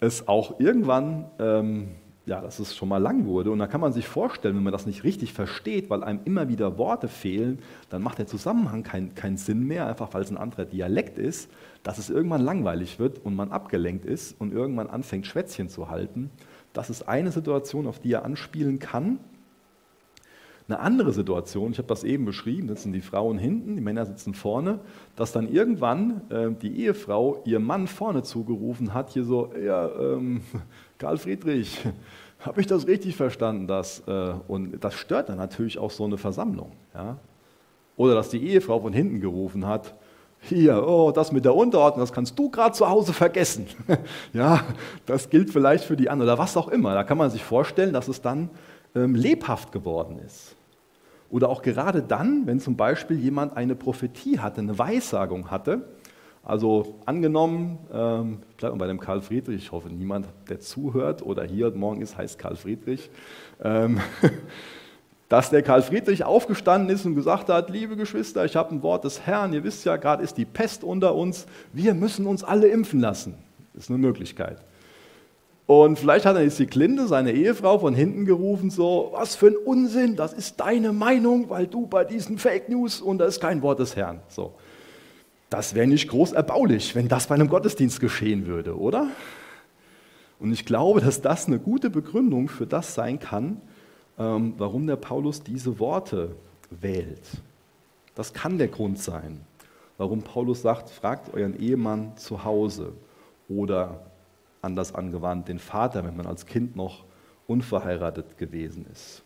es 0.00 0.28
auch 0.28 0.60
irgendwann 0.60 1.26
ähm, 1.38 1.88
ja, 2.26 2.40
dass 2.40 2.58
es 2.58 2.76
schon 2.76 2.88
mal 2.88 2.98
lang 2.98 3.24
wurde. 3.26 3.52
Und 3.52 3.60
da 3.60 3.68
kann 3.68 3.80
man 3.80 3.92
sich 3.92 4.06
vorstellen, 4.06 4.56
wenn 4.56 4.64
man 4.64 4.72
das 4.72 4.84
nicht 4.84 5.04
richtig 5.04 5.32
versteht, 5.32 5.88
weil 5.88 6.02
einem 6.02 6.20
immer 6.24 6.48
wieder 6.48 6.76
Worte 6.76 7.06
fehlen, 7.06 7.60
dann 7.88 8.02
macht 8.02 8.18
der 8.18 8.26
Zusammenhang 8.26 8.82
keinen 8.82 9.14
kein 9.14 9.36
Sinn 9.36 9.64
mehr, 9.66 9.86
einfach 9.86 10.12
weil 10.12 10.22
es 10.22 10.30
ein 10.30 10.36
anderer 10.36 10.64
Dialekt 10.64 11.18
ist, 11.18 11.48
dass 11.84 11.98
es 11.98 12.10
irgendwann 12.10 12.42
langweilig 12.42 12.98
wird 12.98 13.24
und 13.24 13.36
man 13.36 13.52
abgelenkt 13.52 14.04
ist 14.04 14.38
und 14.40 14.52
irgendwann 14.52 14.88
anfängt, 14.88 15.26
Schwätzchen 15.26 15.68
zu 15.68 15.88
halten. 15.88 16.30
Das 16.72 16.90
ist 16.90 17.08
eine 17.08 17.30
Situation, 17.30 17.86
auf 17.86 18.00
die 18.00 18.12
er 18.12 18.24
anspielen 18.24 18.80
kann. 18.80 19.20
Eine 20.68 20.80
andere 20.80 21.12
Situation, 21.12 21.70
ich 21.70 21.78
habe 21.78 21.86
das 21.86 22.02
eben 22.02 22.24
beschrieben, 22.24 22.66
sitzen 22.66 22.92
die 22.92 23.00
Frauen 23.00 23.38
hinten, 23.38 23.76
die 23.76 23.80
Männer 23.80 24.04
sitzen 24.04 24.34
vorne, 24.34 24.80
dass 25.14 25.30
dann 25.30 25.48
irgendwann 25.48 26.22
äh, 26.28 26.50
die 26.50 26.80
Ehefrau 26.80 27.40
ihr 27.44 27.60
Mann 27.60 27.86
vorne 27.86 28.24
zugerufen 28.24 28.92
hat, 28.92 29.10
hier 29.10 29.22
so, 29.22 29.52
ja, 29.64 29.88
ähm, 29.88 30.40
Karl 30.98 31.18
Friedrich, 31.18 31.78
habe 32.40 32.60
ich 32.60 32.66
das 32.66 32.88
richtig 32.88 33.14
verstanden? 33.14 33.68
Das, 33.68 34.02
äh, 34.08 34.32
und 34.48 34.82
das 34.82 34.94
stört 34.94 35.28
dann 35.28 35.38
natürlich 35.38 35.78
auch 35.78 35.92
so 35.92 36.04
eine 36.04 36.18
Versammlung. 36.18 36.72
Ja? 36.94 37.18
Oder 37.96 38.16
dass 38.16 38.30
die 38.30 38.44
Ehefrau 38.44 38.80
von 38.80 38.92
hinten 38.92 39.20
gerufen 39.20 39.66
hat, 39.66 39.94
hier, 40.40 40.86
oh, 40.86 41.12
das 41.12 41.30
mit 41.30 41.44
der 41.44 41.54
Unterordnung, 41.54 42.02
das 42.02 42.12
kannst 42.12 42.38
du 42.38 42.50
gerade 42.50 42.72
zu 42.72 42.88
Hause 42.88 43.12
vergessen. 43.12 43.66
ja, 44.32 44.64
das 45.06 45.30
gilt 45.30 45.50
vielleicht 45.50 45.84
für 45.84 45.96
die 45.96 46.10
anderen 46.10 46.30
oder 46.30 46.38
was 46.38 46.56
auch 46.56 46.68
immer. 46.68 46.94
Da 46.94 47.04
kann 47.04 47.18
man 47.18 47.30
sich 47.30 47.44
vorstellen, 47.44 47.92
dass 47.92 48.08
es 48.08 48.20
dann 48.20 48.50
ähm, 48.96 49.14
lebhaft 49.14 49.70
geworden 49.70 50.18
ist. 50.18 50.55
Oder 51.36 51.50
auch 51.50 51.60
gerade 51.60 52.02
dann, 52.02 52.46
wenn 52.46 52.60
zum 52.60 52.78
Beispiel 52.78 53.18
jemand 53.18 53.58
eine 53.58 53.74
Prophetie 53.74 54.38
hatte, 54.38 54.62
eine 54.62 54.78
Weissagung 54.78 55.50
hatte, 55.50 55.82
also 56.42 56.98
angenommen, 57.04 57.78
ähm, 57.92 58.38
ich 58.48 58.56
bleibe 58.56 58.74
mal 58.74 58.84
bei 58.84 58.86
dem 58.86 58.98
Karl 58.98 59.20
Friedrich, 59.20 59.64
ich 59.64 59.70
hoffe, 59.70 59.90
niemand, 59.90 60.28
der 60.48 60.60
zuhört 60.60 61.20
oder 61.20 61.44
hier 61.44 61.70
morgen 61.72 62.00
ist, 62.00 62.16
heißt 62.16 62.38
Karl 62.38 62.56
Friedrich, 62.56 63.10
ähm, 63.62 64.00
dass 65.28 65.50
der 65.50 65.60
Karl 65.60 65.82
Friedrich 65.82 66.24
aufgestanden 66.24 66.88
ist 66.88 67.04
und 67.04 67.14
gesagt 67.14 67.50
hat, 67.50 67.68
liebe 67.68 67.96
Geschwister, 67.96 68.46
ich 68.46 68.56
habe 68.56 68.74
ein 68.74 68.82
Wort 68.82 69.04
des 69.04 69.26
Herrn, 69.26 69.52
ihr 69.52 69.62
wisst 69.62 69.84
ja, 69.84 69.98
gerade 69.98 70.22
ist 70.22 70.38
die 70.38 70.46
Pest 70.46 70.84
unter 70.84 71.14
uns, 71.14 71.46
wir 71.74 71.92
müssen 71.92 72.26
uns 72.26 72.44
alle 72.44 72.68
impfen 72.68 73.00
lassen. 73.00 73.34
Das 73.74 73.84
ist 73.84 73.90
eine 73.90 73.98
Möglichkeit. 73.98 74.62
Und 75.66 75.98
vielleicht 75.98 76.26
hat 76.26 76.36
er 76.36 76.42
jetzt 76.42 76.60
die 76.60 76.66
Klinde, 76.66 77.08
seine 77.08 77.32
Ehefrau, 77.32 77.80
von 77.80 77.94
hinten 77.94 78.24
gerufen, 78.24 78.70
so, 78.70 79.10
was 79.12 79.34
für 79.34 79.48
ein 79.48 79.56
Unsinn, 79.56 80.14
das 80.14 80.32
ist 80.32 80.60
deine 80.60 80.92
Meinung, 80.92 81.50
weil 81.50 81.66
du 81.66 81.86
bei 81.86 82.04
diesen 82.04 82.38
Fake 82.38 82.68
News 82.68 83.00
und 83.00 83.18
da 83.18 83.24
ist 83.24 83.40
kein 83.40 83.62
Wort 83.62 83.80
des 83.80 83.96
Herrn. 83.96 84.20
So. 84.28 84.54
Das 85.50 85.74
wäre 85.74 85.88
nicht 85.88 86.08
groß 86.08 86.32
erbaulich, 86.32 86.94
wenn 86.94 87.08
das 87.08 87.26
bei 87.26 87.34
einem 87.34 87.48
Gottesdienst 87.48 88.00
geschehen 88.00 88.46
würde, 88.46 88.78
oder? 88.78 89.08
Und 90.38 90.52
ich 90.52 90.64
glaube, 90.64 91.00
dass 91.00 91.20
das 91.20 91.46
eine 91.46 91.58
gute 91.58 91.90
Begründung 91.90 92.48
für 92.48 92.66
das 92.66 92.94
sein 92.94 93.18
kann, 93.18 93.60
ähm, 94.18 94.54
warum 94.58 94.86
der 94.86 94.96
Paulus 94.96 95.42
diese 95.42 95.80
Worte 95.80 96.36
wählt. 96.70 97.22
Das 98.14 98.32
kann 98.32 98.58
der 98.58 98.68
Grund 98.68 98.98
sein, 98.98 99.40
warum 99.98 100.22
Paulus 100.22 100.62
sagt, 100.62 100.90
fragt 100.90 101.34
euren 101.34 101.58
Ehemann 101.58 102.16
zu 102.16 102.44
Hause 102.44 102.92
oder 103.48 104.05
anders 104.66 104.94
angewandt 104.94 105.48
den 105.48 105.58
Vater, 105.58 106.04
wenn 106.04 106.16
man 106.16 106.26
als 106.26 106.44
Kind 106.44 106.76
noch 106.76 107.04
unverheiratet 107.46 108.36
gewesen 108.36 108.84
ist. 108.92 109.22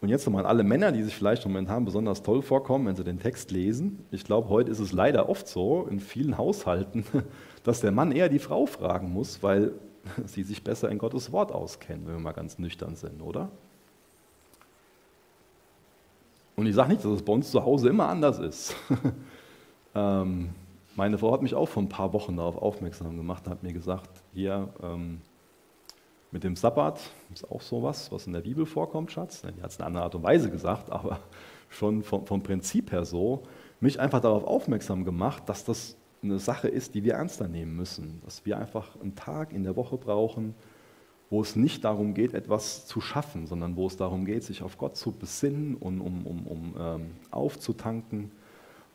Und 0.00 0.10
jetzt 0.10 0.26
nochmal 0.26 0.44
an 0.44 0.50
alle 0.50 0.64
Männer, 0.64 0.92
die 0.92 1.02
sich 1.02 1.16
vielleicht 1.16 1.46
momentan 1.46 1.86
besonders 1.86 2.22
toll 2.22 2.42
vorkommen, 2.42 2.86
wenn 2.86 2.94
sie 2.94 3.04
den 3.04 3.18
Text 3.18 3.50
lesen. 3.50 4.04
Ich 4.10 4.24
glaube, 4.24 4.50
heute 4.50 4.70
ist 4.70 4.78
es 4.78 4.92
leider 4.92 5.30
oft 5.30 5.48
so 5.48 5.86
in 5.90 5.98
vielen 5.98 6.36
Haushalten, 6.36 7.06
dass 7.64 7.80
der 7.80 7.90
Mann 7.90 8.12
eher 8.12 8.28
die 8.28 8.38
Frau 8.38 8.66
fragen 8.66 9.10
muss, 9.10 9.42
weil 9.42 9.72
sie 10.26 10.42
sich 10.42 10.62
besser 10.62 10.90
in 10.90 10.98
Gottes 10.98 11.32
Wort 11.32 11.52
auskennen, 11.52 12.06
wenn 12.06 12.16
wir 12.16 12.20
mal 12.20 12.32
ganz 12.32 12.58
nüchtern 12.58 12.96
sind, 12.96 13.22
oder? 13.22 13.48
Und 16.56 16.66
ich 16.66 16.74
sage 16.74 16.90
nicht, 16.90 17.02
dass 17.02 17.12
es 17.12 17.22
bei 17.22 17.32
uns 17.32 17.50
zu 17.50 17.64
Hause 17.64 17.88
immer 17.88 18.08
anders 18.08 18.38
ist. 18.38 18.76
ähm, 19.94 20.50
meine 20.96 21.18
Frau 21.18 21.32
hat 21.32 21.42
mich 21.42 21.54
auch 21.54 21.66
vor 21.66 21.82
ein 21.82 21.88
paar 21.88 22.12
Wochen 22.12 22.36
darauf 22.36 22.56
aufmerksam 22.56 23.16
gemacht 23.16 23.46
und 23.46 23.52
hat 23.52 23.62
mir 23.62 23.72
gesagt, 23.72 24.10
hier, 24.32 24.68
ähm, 24.82 25.20
mit 26.30 26.42
dem 26.42 26.56
Sabbat 26.56 26.98
ist 27.32 27.48
auch 27.50 27.60
sowas, 27.60 28.10
was 28.10 28.26
in 28.26 28.32
der 28.32 28.40
Bibel 28.40 28.66
vorkommt, 28.66 29.12
Schatz. 29.12 29.42
Die 29.42 29.62
hat 29.62 29.70
es 29.70 29.76
in 29.76 29.84
einer 29.84 30.02
Art 30.02 30.14
und 30.16 30.24
Weise 30.24 30.50
gesagt, 30.50 30.90
aber 30.90 31.20
schon 31.68 32.02
vom, 32.02 32.26
vom 32.26 32.42
Prinzip 32.42 32.90
her 32.90 33.04
so. 33.04 33.44
Mich 33.80 34.00
einfach 34.00 34.20
darauf 34.20 34.44
aufmerksam 34.44 35.04
gemacht, 35.04 35.44
dass 35.46 35.64
das 35.64 35.96
eine 36.22 36.38
Sache 36.38 36.68
ist, 36.68 36.94
die 36.94 37.04
wir 37.04 37.14
ernster 37.14 37.46
nehmen 37.46 37.76
müssen. 37.76 38.20
Dass 38.24 38.44
wir 38.44 38.58
einfach 38.58 39.00
einen 39.00 39.14
Tag 39.14 39.52
in 39.52 39.62
der 39.62 39.76
Woche 39.76 39.96
brauchen, 39.96 40.54
wo 41.30 41.40
es 41.40 41.56
nicht 41.56 41.84
darum 41.84 42.14
geht, 42.14 42.34
etwas 42.34 42.86
zu 42.86 43.00
schaffen, 43.00 43.46
sondern 43.46 43.76
wo 43.76 43.86
es 43.86 43.96
darum 43.96 44.24
geht, 44.24 44.42
sich 44.42 44.62
auf 44.62 44.78
Gott 44.78 44.96
zu 44.96 45.12
besinnen 45.12 45.76
und 45.76 46.00
um, 46.00 46.26
um, 46.26 46.46
um 46.46 46.74
ähm, 46.78 47.10
aufzutanken, 47.30 48.30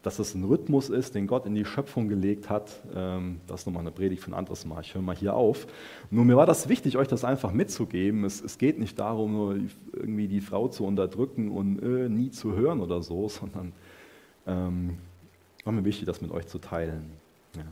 dass 0.02 0.18
es 0.20 0.34
ein 0.34 0.46
Rhythmus 0.46 0.90
ist, 0.90 1.16
den 1.16 1.28
Gott 1.28 1.46
in 1.46 1.56
die 1.56 1.66
Schöpfung 1.66 2.08
gelegt 2.08 2.50
hat. 2.50 2.82
Ähm, 2.96 3.42
das 3.48 3.62
ist 3.62 3.66
nochmal 3.66 3.82
eine 3.82 3.92
Predigt 3.92 4.24
für 4.24 4.32
ein 4.32 4.34
anderes 4.34 4.66
Mal. 4.66 4.82
Ich 4.82 4.94
höre 4.94 5.02
mal 5.02 5.16
hier 5.16 5.34
auf. 5.34 5.68
Nur 6.10 6.24
mir 6.24 6.38
war 6.38 6.46
das 6.46 6.70
wichtig, 6.70 6.98
euch 6.98 7.08
das 7.08 7.26
einfach 7.26 7.52
mitzugeben. 7.52 8.24
Es, 8.24 8.42
es 8.42 8.58
geht 8.58 8.80
nicht 8.80 8.98
darum, 8.98 9.34
nur 9.34 9.58
irgendwie 9.94 10.28
die 10.28 10.42
Frau 10.42 10.70
zu 10.70 10.86
unterdrücken 10.86 11.52
und 11.52 11.82
äh, 11.82 12.08
nie 12.08 12.32
zu 12.32 12.54
hören 12.54 12.80
oder 12.80 13.02
so, 13.02 13.28
sondern 13.30 13.74
ähm, 14.48 14.98
war 15.66 15.74
mir 15.74 15.84
wichtig, 15.84 16.06
das 16.06 16.22
mit 16.22 16.32
euch 16.32 16.48
zu 16.48 16.60
teilen. 16.60 17.12
Ja. 17.56 17.64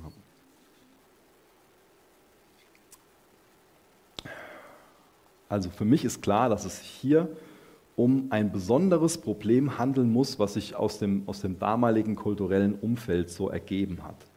Also 5.50 5.70
für 5.70 5.86
mich 5.86 6.04
ist 6.04 6.22
klar, 6.22 6.50
dass 6.50 6.66
es 6.66 6.80
hier 6.80 7.30
um 7.98 8.28
ein 8.30 8.52
besonderes 8.52 9.18
Problem 9.18 9.80
handeln 9.80 10.14
muss, 10.14 10.38
was 10.38 10.54
sich 10.54 10.76
aus 10.76 11.00
dem, 11.00 11.24
aus 11.26 11.42
dem 11.42 11.58
damaligen 11.58 12.16
kulturellen 12.16 12.76
Umfeld 12.76 13.32
so 13.32 13.50
ergeben 13.50 14.04
hat. 14.04 14.28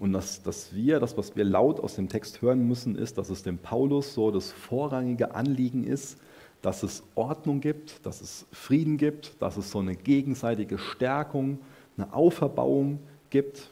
Und 0.00 0.12
dass, 0.12 0.42
dass 0.42 0.74
wir, 0.74 0.98
das, 0.98 1.16
was 1.16 1.36
wir 1.36 1.44
laut 1.44 1.78
aus 1.78 1.94
dem 1.94 2.08
Text 2.08 2.42
hören 2.42 2.66
müssen, 2.66 2.96
ist, 2.96 3.16
dass 3.16 3.30
es 3.30 3.44
dem 3.44 3.58
Paulus 3.58 4.12
so 4.12 4.32
das 4.32 4.50
vorrangige 4.50 5.36
Anliegen 5.36 5.84
ist, 5.84 6.18
dass 6.62 6.82
es 6.82 7.04
Ordnung 7.14 7.60
gibt, 7.60 8.04
dass 8.04 8.20
es 8.20 8.44
Frieden 8.50 8.98
gibt, 8.98 9.40
dass 9.40 9.56
es 9.56 9.70
so 9.70 9.78
eine 9.78 9.94
gegenseitige 9.94 10.76
Stärkung, 10.76 11.60
eine 11.96 12.12
Auferbauung 12.12 12.98
gibt, 13.30 13.70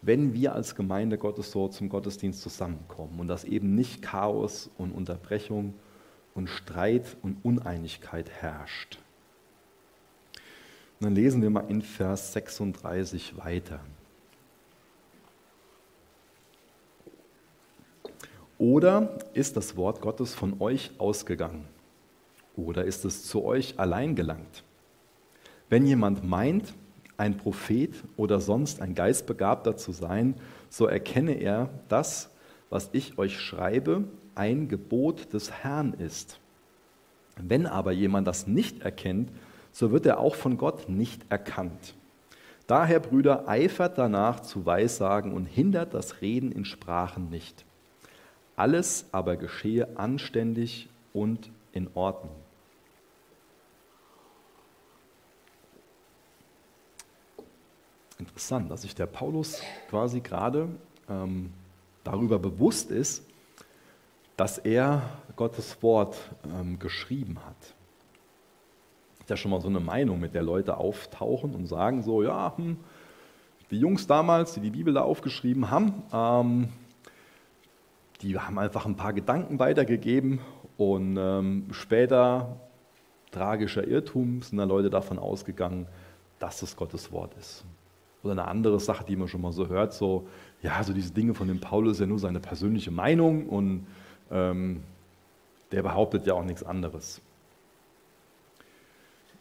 wenn 0.00 0.32
wir 0.32 0.54
als 0.54 0.76
Gemeinde 0.76 1.18
Gottes 1.18 1.50
so 1.50 1.66
zum 1.66 1.88
Gottesdienst 1.88 2.40
zusammenkommen 2.40 3.18
und 3.18 3.26
dass 3.26 3.42
eben 3.42 3.74
nicht 3.74 4.00
Chaos 4.00 4.70
und 4.78 4.92
Unterbrechung 4.92 5.74
und 6.34 6.48
Streit 6.48 7.16
und 7.22 7.44
Uneinigkeit 7.44 8.30
herrscht. 8.30 8.98
Und 10.98 11.06
dann 11.06 11.14
lesen 11.14 11.42
wir 11.42 11.50
mal 11.50 11.64
in 11.68 11.82
Vers 11.82 12.32
36 12.32 13.36
weiter. 13.38 13.80
Oder 18.58 19.18
ist 19.32 19.56
das 19.56 19.76
Wort 19.76 20.02
Gottes 20.02 20.34
von 20.34 20.60
euch 20.60 20.90
ausgegangen? 20.98 21.66
Oder 22.56 22.84
ist 22.84 23.06
es 23.06 23.24
zu 23.24 23.42
euch 23.42 23.78
allein 23.78 24.14
gelangt? 24.14 24.64
Wenn 25.70 25.86
jemand 25.86 26.24
meint, 26.24 26.74
ein 27.16 27.36
Prophet 27.36 27.94
oder 28.16 28.40
sonst 28.40 28.82
ein 28.82 28.94
Geistbegabter 28.94 29.76
zu 29.76 29.92
sein, 29.92 30.34
so 30.68 30.86
erkenne 30.86 31.32
er 31.32 31.70
das, 31.88 32.30
was 32.68 32.90
ich 32.92 33.18
euch 33.18 33.38
schreibe, 33.40 34.04
ein 34.34 34.68
Gebot 34.68 35.32
des 35.32 35.50
Herrn 35.50 35.94
ist. 35.94 36.38
Wenn 37.36 37.66
aber 37.66 37.92
jemand 37.92 38.26
das 38.26 38.46
nicht 38.46 38.82
erkennt, 38.82 39.30
so 39.72 39.92
wird 39.92 40.06
er 40.06 40.18
auch 40.18 40.34
von 40.34 40.56
Gott 40.56 40.88
nicht 40.88 41.22
erkannt. 41.30 41.94
Daher, 42.66 43.00
Brüder, 43.00 43.48
eifert 43.48 43.98
danach 43.98 44.40
zu 44.40 44.64
Weissagen 44.64 45.32
und 45.32 45.46
hindert 45.46 45.94
das 45.94 46.20
Reden 46.20 46.52
in 46.52 46.64
Sprachen 46.64 47.30
nicht. 47.30 47.64
Alles 48.56 49.06
aber 49.12 49.36
geschehe 49.36 49.96
anständig 49.96 50.88
und 51.12 51.50
in 51.72 51.88
Ordnung. 51.94 52.34
Interessant, 58.18 58.70
dass 58.70 58.82
sich 58.82 58.94
der 58.94 59.06
Paulus 59.06 59.62
quasi 59.88 60.20
gerade 60.20 60.68
ähm, 61.08 61.52
darüber 62.04 62.38
bewusst 62.38 62.90
ist, 62.90 63.24
dass 64.40 64.56
er 64.56 65.02
Gottes 65.36 65.82
Wort 65.82 66.16
ähm, 66.58 66.78
geschrieben 66.78 67.36
hat. 67.44 67.74
Ist 69.20 69.28
ja 69.28 69.36
schon 69.36 69.50
mal 69.50 69.60
so 69.60 69.68
eine 69.68 69.80
Meinung, 69.80 70.18
mit 70.18 70.32
der 70.32 70.42
Leute 70.42 70.78
auftauchen 70.78 71.54
und 71.54 71.66
sagen 71.66 72.02
so, 72.02 72.22
ja, 72.22 72.56
hm, 72.56 72.78
die 73.70 73.78
Jungs 73.78 74.06
damals, 74.06 74.54
die 74.54 74.60
die 74.60 74.70
Bibel 74.70 74.94
da 74.94 75.02
aufgeschrieben 75.02 75.70
haben, 75.70 76.02
ähm, 76.10 76.68
die 78.22 78.38
haben 78.38 78.58
einfach 78.58 78.86
ein 78.86 78.96
paar 78.96 79.12
Gedanken 79.12 79.58
weitergegeben 79.58 80.40
und 80.78 81.18
ähm, 81.18 81.66
später, 81.72 82.56
tragischer 83.32 83.86
Irrtum, 83.86 84.40
sind 84.40 84.56
da 84.56 84.64
Leute 84.64 84.88
davon 84.88 85.18
ausgegangen, 85.18 85.86
dass 86.38 86.62
es 86.62 86.76
Gottes 86.76 87.12
Wort 87.12 87.34
ist. 87.38 87.66
Oder 88.22 88.32
eine 88.32 88.48
andere 88.48 88.80
Sache, 88.80 89.04
die 89.04 89.16
man 89.16 89.28
schon 89.28 89.42
mal 89.42 89.52
so 89.52 89.68
hört, 89.68 89.92
so, 89.92 90.26
ja, 90.62 90.82
so 90.82 90.94
diese 90.94 91.12
Dinge 91.12 91.34
von 91.34 91.46
dem 91.46 91.60
Paulus 91.60 92.00
ja 92.00 92.06
nur 92.06 92.18
seine 92.18 92.40
persönliche 92.40 92.90
Meinung 92.90 93.46
und 93.46 93.86
ähm, 94.30 94.82
der 95.72 95.82
behauptet 95.82 96.26
ja 96.26 96.34
auch 96.34 96.44
nichts 96.44 96.62
anderes. 96.62 97.20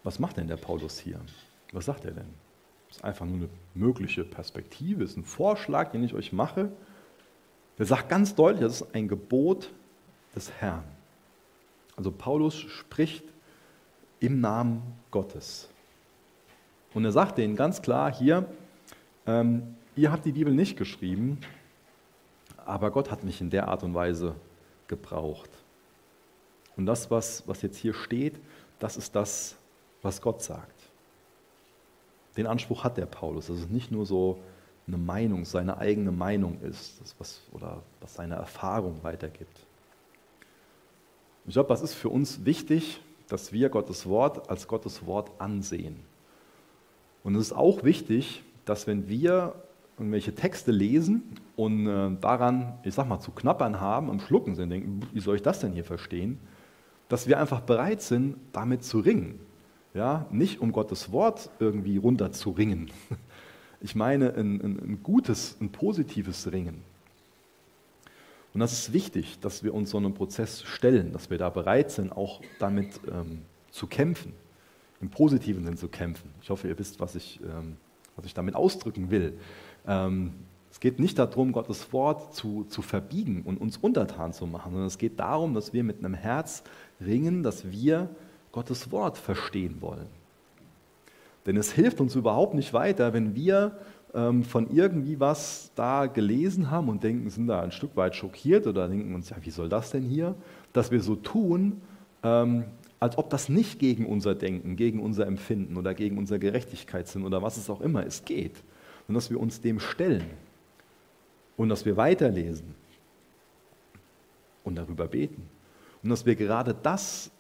Was 0.03 0.19
macht 0.19 0.37
denn 0.37 0.47
der 0.47 0.57
Paulus 0.57 0.99
hier? 0.99 1.19
Was 1.71 1.85
sagt 1.85 2.05
er 2.05 2.11
denn? 2.11 2.33
Das 2.87 2.97
ist 2.97 3.03
einfach 3.03 3.25
nur 3.25 3.35
eine 3.35 3.49
mögliche 3.75 4.23
Perspektive, 4.23 5.03
ist 5.03 5.17
ein 5.17 5.23
Vorschlag, 5.23 5.91
den 5.91 6.03
ich 6.03 6.13
euch 6.13 6.33
mache. 6.33 6.71
Der 7.77 7.85
sagt 7.85 8.09
ganz 8.09 8.35
deutlich, 8.35 8.61
das 8.61 8.81
ist 8.81 8.95
ein 8.95 9.07
Gebot 9.07 9.71
des 10.35 10.51
Herrn. 10.53 10.83
Also 11.95 12.11
Paulus 12.11 12.55
spricht 12.55 13.23
im 14.19 14.41
Namen 14.41 14.81
Gottes. 15.11 15.69
Und 16.93 17.05
er 17.05 17.11
sagt 17.11 17.37
denen 17.37 17.55
ganz 17.55 17.81
klar 17.81 18.13
hier, 18.13 18.45
ähm, 19.27 19.75
ihr 19.95 20.11
habt 20.11 20.25
die 20.25 20.31
Bibel 20.31 20.53
nicht 20.53 20.77
geschrieben, 20.77 21.39
aber 22.65 22.91
Gott 22.91 23.11
hat 23.11 23.23
mich 23.23 23.41
in 23.41 23.49
der 23.49 23.67
Art 23.67 23.83
und 23.83 23.93
Weise 23.93 24.35
gebraucht. 24.89 25.49
Und 26.75 26.85
das, 26.85 27.09
was, 27.09 27.47
was 27.47 27.61
jetzt 27.61 27.77
hier 27.77 27.93
steht, 27.93 28.39
das 28.79 28.97
ist 28.97 29.15
das, 29.15 29.55
was 30.01 30.21
Gott 30.21 30.41
sagt. 30.41 30.75
Den 32.35 32.47
Anspruch 32.47 32.83
hat 32.83 32.97
der 32.97 33.05
Paulus, 33.05 33.47
dass 33.47 33.57
es 33.57 33.69
nicht 33.69 33.91
nur 33.91 34.05
so 34.05 34.39
eine 34.87 34.97
Meinung, 34.97 35.45
seine 35.45 35.77
eigene 35.77 36.11
Meinung 36.11 36.59
ist, 36.61 36.99
das 37.01 37.15
was, 37.19 37.41
oder 37.51 37.83
was 38.01 38.15
seine 38.15 38.35
Erfahrung 38.35 39.03
weitergibt. 39.03 39.65
Ich 41.45 41.53
glaube, 41.53 41.69
das 41.69 41.81
ist 41.81 41.93
für 41.93 42.09
uns 42.09 42.45
wichtig, 42.45 43.01
dass 43.27 43.53
wir 43.53 43.69
Gottes 43.69 44.07
Wort 44.07 44.49
als 44.49 44.67
Gottes 44.67 45.05
Wort 45.05 45.31
ansehen. 45.39 46.03
Und 47.23 47.35
es 47.35 47.47
ist 47.47 47.53
auch 47.53 47.83
wichtig, 47.83 48.43
dass 48.65 48.87
wenn 48.87 49.07
wir 49.07 49.55
irgendwelche 49.99 50.33
Texte 50.33 50.71
lesen 50.71 51.23
und 51.55 51.87
äh, 51.87 52.11
daran, 52.19 52.79
ich 52.83 52.93
sag 52.93 53.07
mal, 53.07 53.19
zu 53.19 53.31
knappern 53.31 53.79
haben, 53.79 54.09
am 54.09 54.19
Schlucken 54.19 54.55
sind, 54.55 54.69
denken, 54.69 55.01
wie 55.13 55.19
soll 55.19 55.35
ich 55.35 55.41
das 55.41 55.59
denn 55.59 55.73
hier 55.73 55.85
verstehen? 55.85 56.39
Dass 57.09 57.27
wir 57.27 57.39
einfach 57.39 57.61
bereit 57.61 58.01
sind, 58.01 58.37
damit 58.53 58.83
zu 58.83 58.99
ringen. 58.99 59.39
Ja, 59.93 60.25
nicht 60.29 60.61
um 60.61 60.71
Gottes 60.71 61.11
Wort 61.11 61.49
irgendwie 61.59 61.97
runter 61.97 62.31
zu 62.31 62.51
ringen. 62.51 62.91
Ich 63.81 63.95
meine 63.95 64.33
ein, 64.33 64.59
ein, 64.59 64.79
ein 64.79 64.99
gutes, 65.03 65.55
ein 65.61 65.71
positives 65.71 66.51
Ringen. 66.51 66.83
Und 68.53 68.59
das 68.59 68.73
ist 68.73 68.93
wichtig, 68.93 69.39
dass 69.39 69.63
wir 69.63 69.73
uns 69.73 69.91
so 69.91 69.97
einem 69.97 70.13
Prozess 70.13 70.63
stellen, 70.63 71.13
dass 71.13 71.29
wir 71.29 71.37
da 71.37 71.49
bereit 71.49 71.91
sind, 71.91 72.11
auch 72.11 72.41
damit 72.59 72.99
ähm, 73.09 73.43
zu 73.71 73.87
kämpfen, 73.87 74.33
im 75.01 75.09
positiven 75.09 75.63
Sinn 75.63 75.77
zu 75.77 75.87
kämpfen. 75.87 76.29
Ich 76.41 76.49
hoffe, 76.49 76.67
ihr 76.67 76.77
wisst, 76.77 76.99
was 76.99 77.15
ich, 77.15 77.39
ähm, 77.41 77.77
was 78.15 78.25
ich 78.25 78.33
damit 78.33 78.55
ausdrücken 78.55 79.11
will. 79.11 79.37
Ähm, 79.87 80.33
es 80.71 80.79
geht 80.79 80.99
nicht 80.99 81.19
darum, 81.19 81.51
Gottes 81.51 81.91
Wort 81.91 82.33
zu, 82.33 82.65
zu 82.69 82.81
verbiegen 82.81 83.41
und 83.43 83.59
uns 83.59 83.77
untertan 83.77 84.33
zu 84.33 84.45
machen, 84.45 84.71
sondern 84.71 84.87
es 84.87 84.97
geht 84.97 85.19
darum, 85.19 85.53
dass 85.53 85.73
wir 85.73 85.83
mit 85.83 85.99
einem 85.99 86.13
Herz 86.13 86.63
ringen, 87.01 87.43
dass 87.43 87.71
wir 87.71 88.09
Gottes 88.51 88.91
Wort 88.91 89.17
verstehen 89.17 89.81
wollen. 89.81 90.07
Denn 91.45 91.57
es 91.57 91.71
hilft 91.71 91.99
uns 91.99 92.15
überhaupt 92.15 92.53
nicht 92.53 92.73
weiter, 92.73 93.13
wenn 93.13 93.35
wir 93.35 93.77
ähm, 94.13 94.43
von 94.43 94.69
irgendwie 94.73 95.19
was 95.19 95.71
da 95.75 96.05
gelesen 96.05 96.69
haben 96.69 96.89
und 96.89 97.03
denken, 97.03 97.29
sind 97.29 97.47
da 97.47 97.61
ein 97.61 97.71
Stück 97.71 97.95
weit 97.95 98.15
schockiert 98.15 98.67
oder 98.67 98.87
denken 98.87 99.15
uns, 99.15 99.29
ja, 99.29 99.37
wie 99.41 99.51
soll 99.51 99.69
das 99.69 99.91
denn 99.91 100.03
hier? 100.03 100.35
Dass 100.73 100.91
wir 100.91 101.01
so 101.01 101.15
tun, 101.15 101.81
ähm, 102.23 102.65
als 102.99 103.17
ob 103.17 103.29
das 103.29 103.49
nicht 103.49 103.79
gegen 103.79 104.05
unser 104.05 104.35
Denken, 104.35 104.75
gegen 104.75 104.99
unser 104.99 105.25
Empfinden 105.25 105.77
oder 105.77 105.93
gegen 105.93 106.17
unsere 106.17 106.39
Gerechtigkeit 106.39 107.07
sind 107.07 107.23
oder 107.23 107.41
was 107.41 107.57
es 107.57 107.69
auch 107.69 107.81
immer 107.81 108.05
ist, 108.05 108.25
geht 108.25 108.55
und 109.09 109.15
dass 109.15 109.31
wir 109.31 109.39
uns 109.39 109.59
dem 109.59 109.79
stellen 109.79 110.29
und 111.57 111.67
dass 111.67 111.83
wir 111.83 111.97
weiterlesen 111.97 112.75
und 114.63 114.77
darüber 114.77 115.07
beten. 115.07 115.49
Und 116.03 116.11
dass 116.11 116.27
wir 116.27 116.35
gerade 116.35 116.75
das, 116.83 117.31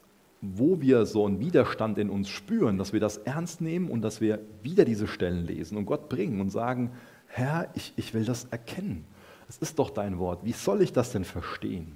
wo 0.41 0.81
wir 0.81 1.05
so 1.05 1.27
einen 1.27 1.39
Widerstand 1.39 1.99
in 1.99 2.09
uns 2.09 2.27
spüren, 2.27 2.79
dass 2.79 2.91
wir 2.91 2.99
das 2.99 3.17
ernst 3.17 3.61
nehmen 3.61 3.91
und 3.91 4.01
dass 4.01 4.19
wir 4.19 4.39
wieder 4.63 4.83
diese 4.83 5.07
Stellen 5.07 5.45
lesen 5.45 5.77
und 5.77 5.85
Gott 5.85 6.09
bringen 6.09 6.41
und 6.41 6.49
sagen, 6.49 6.91
Herr, 7.27 7.69
ich, 7.75 7.93
ich 7.95 8.15
will 8.15 8.25
das 8.25 8.45
erkennen. 8.45 9.05
Es 9.47 9.59
ist 9.59 9.77
doch 9.77 9.91
dein 9.91 10.17
Wort. 10.17 10.43
Wie 10.43 10.53
soll 10.53 10.81
ich 10.81 10.91
das 10.91 11.11
denn 11.11 11.23
verstehen? 11.23 11.95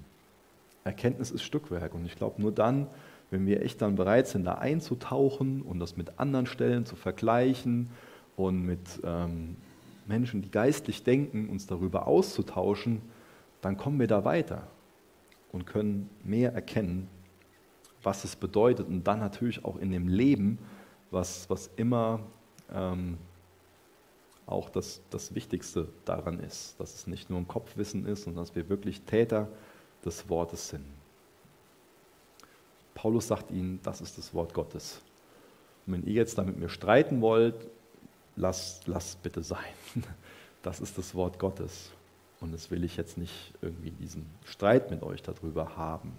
Erkenntnis 0.83 1.31
ist 1.31 1.41
Stückwerk. 1.41 1.95
Und 1.95 2.05
ich 2.05 2.15
glaube, 2.15 2.39
nur 2.39 2.51
dann, 2.51 2.87
wenn 3.31 3.47
wir 3.47 3.63
echt 3.63 3.81
dann 3.81 3.95
bereit 3.95 4.27
sind, 4.27 4.45
da 4.45 4.53
einzutauchen 4.53 5.63
und 5.63 5.79
das 5.79 5.97
mit 5.97 6.19
anderen 6.19 6.45
Stellen 6.45 6.85
zu 6.85 6.95
vergleichen 6.95 7.89
und 8.35 8.65
mit 8.65 8.79
ähm, 9.03 9.55
Menschen, 10.05 10.41
die 10.41 10.51
geistlich 10.51 11.03
denken, 11.03 11.49
uns 11.49 11.67
darüber 11.67 12.07
auszutauschen, 12.07 13.01
dann 13.61 13.77
kommen 13.77 13.99
wir 13.99 14.07
da 14.07 14.25
weiter 14.25 14.67
und 15.51 15.65
können 15.65 16.09
mehr 16.23 16.53
erkennen, 16.53 17.07
was 18.01 18.23
es 18.23 18.35
bedeutet 18.35 18.87
und 18.87 19.05
dann 19.05 19.19
natürlich 19.19 19.63
auch 19.63 19.77
in 19.77 19.91
dem 19.91 20.07
Leben, 20.07 20.59
was, 21.11 21.49
was 21.49 21.69
immer 21.77 22.19
ähm, 22.73 23.17
auch 24.45 24.69
das, 24.69 25.01
das 25.09 25.33
Wichtigste 25.33 25.87
daran 26.05 26.39
ist, 26.39 26.79
dass 26.79 26.93
es 26.95 27.07
nicht 27.07 27.29
nur 27.29 27.39
ein 27.39 27.47
Kopfwissen 27.47 28.05
ist, 28.05 28.23
sondern 28.23 28.43
dass 28.43 28.55
wir 28.55 28.67
wirklich 28.67 29.01
Täter 29.01 29.47
des 30.03 30.27
Wortes 30.29 30.69
sind. 30.69 30.83
Paulus 32.93 33.27
sagt 33.27 33.51
ihnen, 33.51 33.79
das 33.83 34.01
ist 34.01 34.17
das 34.17 34.33
Wort 34.33 34.53
Gottes. 34.53 35.01
Und 35.85 35.93
wenn 35.93 36.03
ihr 36.03 36.13
jetzt 36.13 36.37
da 36.37 36.43
mit 36.43 36.57
mir 36.57 36.69
streiten 36.69 37.21
wollt, 37.21 37.67
lasst 38.35 38.87
lass 38.87 39.15
bitte 39.15 39.43
sein. 39.43 39.59
Das 40.63 40.79
ist 40.79 40.97
das 40.97 41.13
Wort 41.13 41.39
Gottes. 41.39 41.91
Und 42.39 42.53
das 42.53 42.71
will 42.71 42.85
ich 42.85 42.95
jetzt 42.95 43.17
nicht 43.17 43.53
irgendwie 43.61 43.91
diesen 43.91 44.25
Streit 44.45 44.91
mit 44.91 45.03
euch 45.03 45.21
darüber 45.21 45.75
haben. 45.75 46.13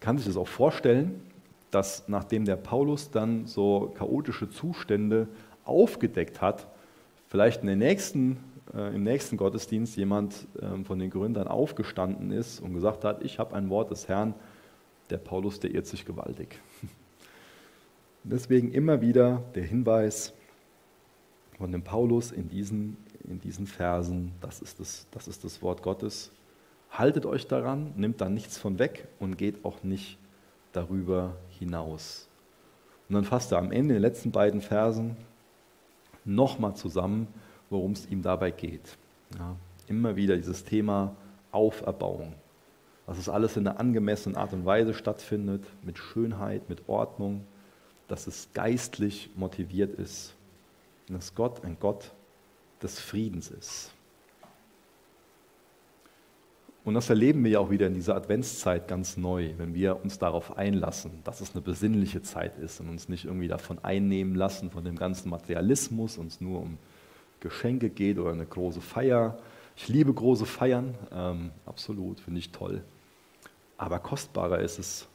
Kann 0.00 0.18
sich 0.18 0.26
das 0.26 0.36
auch 0.36 0.46
vorstellen, 0.46 1.22
dass 1.70 2.08
nachdem 2.08 2.44
der 2.44 2.56
Paulus 2.56 3.10
dann 3.10 3.46
so 3.46 3.92
chaotische 3.96 4.48
Zustände 4.50 5.28
aufgedeckt 5.64 6.40
hat, 6.40 6.66
vielleicht 7.28 7.62
in 7.62 7.66
den 7.66 7.78
nächsten, 7.78 8.38
äh, 8.74 8.94
im 8.94 9.04
nächsten 9.04 9.36
Gottesdienst 9.36 9.96
jemand 9.96 10.46
äh, 10.60 10.84
von 10.84 10.98
den 10.98 11.10
Gründern 11.10 11.48
aufgestanden 11.48 12.30
ist 12.30 12.60
und 12.60 12.74
gesagt 12.74 13.04
hat, 13.04 13.22
ich 13.22 13.38
habe 13.38 13.54
ein 13.54 13.68
Wort 13.68 13.90
des 13.90 14.08
Herrn, 14.08 14.34
der 15.10 15.18
Paulus, 15.18 15.60
der 15.60 15.74
irrt 15.74 15.86
sich 15.86 16.04
gewaltig. 16.04 16.60
Deswegen 18.24 18.70
immer 18.72 19.00
wieder 19.00 19.42
der 19.54 19.64
Hinweis 19.64 20.32
von 21.56 21.72
dem 21.72 21.82
Paulus 21.82 22.30
in 22.30 22.48
diesen, 22.48 22.96
in 23.28 23.40
diesen 23.40 23.66
Versen, 23.66 24.32
das 24.40 24.60
ist, 24.60 24.80
das, 24.80 25.06
das 25.10 25.28
ist 25.28 25.44
das 25.44 25.62
Wort 25.62 25.82
Gottes. 25.82 26.32
Haltet 26.90 27.26
euch 27.26 27.46
daran, 27.46 27.92
nimmt 27.96 28.20
da 28.20 28.28
nichts 28.28 28.58
von 28.58 28.78
weg 28.78 29.08
und 29.18 29.36
geht 29.36 29.64
auch 29.64 29.82
nicht 29.82 30.18
darüber 30.72 31.36
hinaus. 31.58 32.28
Und 33.08 33.14
dann 33.14 33.24
fasst 33.24 33.52
er 33.52 33.58
am 33.58 33.72
Ende, 33.72 33.94
in 33.94 34.00
den 34.00 34.02
letzten 34.02 34.30
beiden 34.30 34.60
Versen, 34.60 35.16
nochmal 36.24 36.74
zusammen, 36.76 37.28
worum 37.70 37.92
es 37.92 38.06
ihm 38.06 38.22
dabei 38.22 38.50
geht. 38.50 38.98
Ja, 39.38 39.56
immer 39.86 40.16
wieder 40.16 40.36
dieses 40.36 40.64
Thema 40.64 41.16
Auferbauung 41.52 42.34
dass 43.08 43.16
es 43.16 43.30
alles 43.30 43.56
in 43.56 43.66
einer 43.66 43.80
angemessenen 43.80 44.36
Art 44.36 44.52
und 44.52 44.66
Weise 44.66 44.92
stattfindet, 44.92 45.64
mit 45.82 45.96
Schönheit, 45.98 46.68
mit 46.68 46.90
Ordnung, 46.90 47.46
dass 48.08 48.26
es 48.26 48.48
geistlich 48.54 49.30
motiviert 49.36 49.98
ist 49.98 50.34
und 51.08 51.14
dass 51.16 51.34
Gott 51.34 51.64
ein 51.64 51.76
Gott 51.78 52.12
des 52.82 52.98
Friedens 52.98 53.50
ist. 53.50 53.92
Und 56.84 56.94
das 56.94 57.10
erleben 57.10 57.44
wir 57.44 57.50
ja 57.50 57.58
auch 57.58 57.70
wieder 57.70 57.86
in 57.86 57.92
dieser 57.92 58.16
Adventszeit 58.16 58.88
ganz 58.88 59.18
neu, 59.18 59.52
wenn 59.58 59.74
wir 59.74 60.02
uns 60.02 60.18
darauf 60.18 60.56
einlassen, 60.56 61.20
dass 61.22 61.42
es 61.42 61.52
eine 61.52 61.60
besinnliche 61.60 62.22
Zeit 62.22 62.56
ist 62.58 62.80
und 62.80 62.88
uns 62.88 63.10
nicht 63.10 63.26
irgendwie 63.26 63.48
davon 63.48 63.78
einnehmen 63.84 64.34
lassen, 64.34 64.70
von 64.70 64.84
dem 64.84 64.96
ganzen 64.96 65.28
Materialismus, 65.28 66.16
uns 66.16 66.40
nur 66.40 66.62
um 66.62 66.78
Geschenke 67.40 67.90
geht 67.90 68.18
oder 68.18 68.32
eine 68.32 68.46
große 68.46 68.80
Feier. 68.80 69.36
Ich 69.76 69.88
liebe 69.88 70.14
große 70.14 70.46
Feiern, 70.46 70.94
ähm, 71.12 71.50
absolut, 71.66 72.20
finde 72.20 72.38
ich 72.38 72.52
toll. 72.52 72.82
Aber 73.76 73.98
kostbarer 73.98 74.60
ist 74.60 74.78
es, 74.78 75.08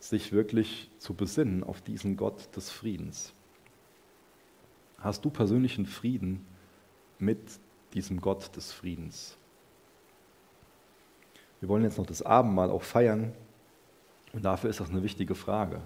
sich 0.00 0.32
wirklich 0.32 0.90
zu 0.98 1.14
besinnen 1.14 1.62
auf 1.62 1.82
diesen 1.82 2.16
Gott 2.16 2.56
des 2.56 2.70
Friedens. 2.70 3.32
Hast 4.98 5.24
du 5.24 5.30
persönlichen 5.30 5.86
Frieden 5.86 6.44
mit 7.18 7.38
diesem 7.94 8.20
Gott 8.20 8.54
des 8.56 8.72
Friedens? 8.72 9.36
Wir 11.60 11.68
wollen 11.68 11.84
jetzt 11.84 11.98
noch 11.98 12.06
das 12.06 12.22
Abendmahl 12.22 12.70
auch 12.70 12.82
feiern 12.82 13.32
und 14.32 14.44
dafür 14.44 14.70
ist 14.70 14.80
das 14.80 14.90
eine 14.90 15.02
wichtige 15.02 15.34
Frage. 15.34 15.82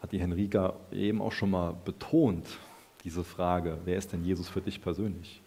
Hat 0.00 0.12
die 0.12 0.20
Henrika 0.20 0.74
eben 0.92 1.20
auch 1.20 1.32
schon 1.32 1.50
mal 1.50 1.74
betont, 1.84 2.46
diese 3.02 3.24
Frage, 3.24 3.78
wer 3.84 3.96
ist 3.96 4.12
denn 4.12 4.24
Jesus 4.24 4.48
für 4.48 4.60
dich 4.60 4.80
persönlich? 4.80 5.42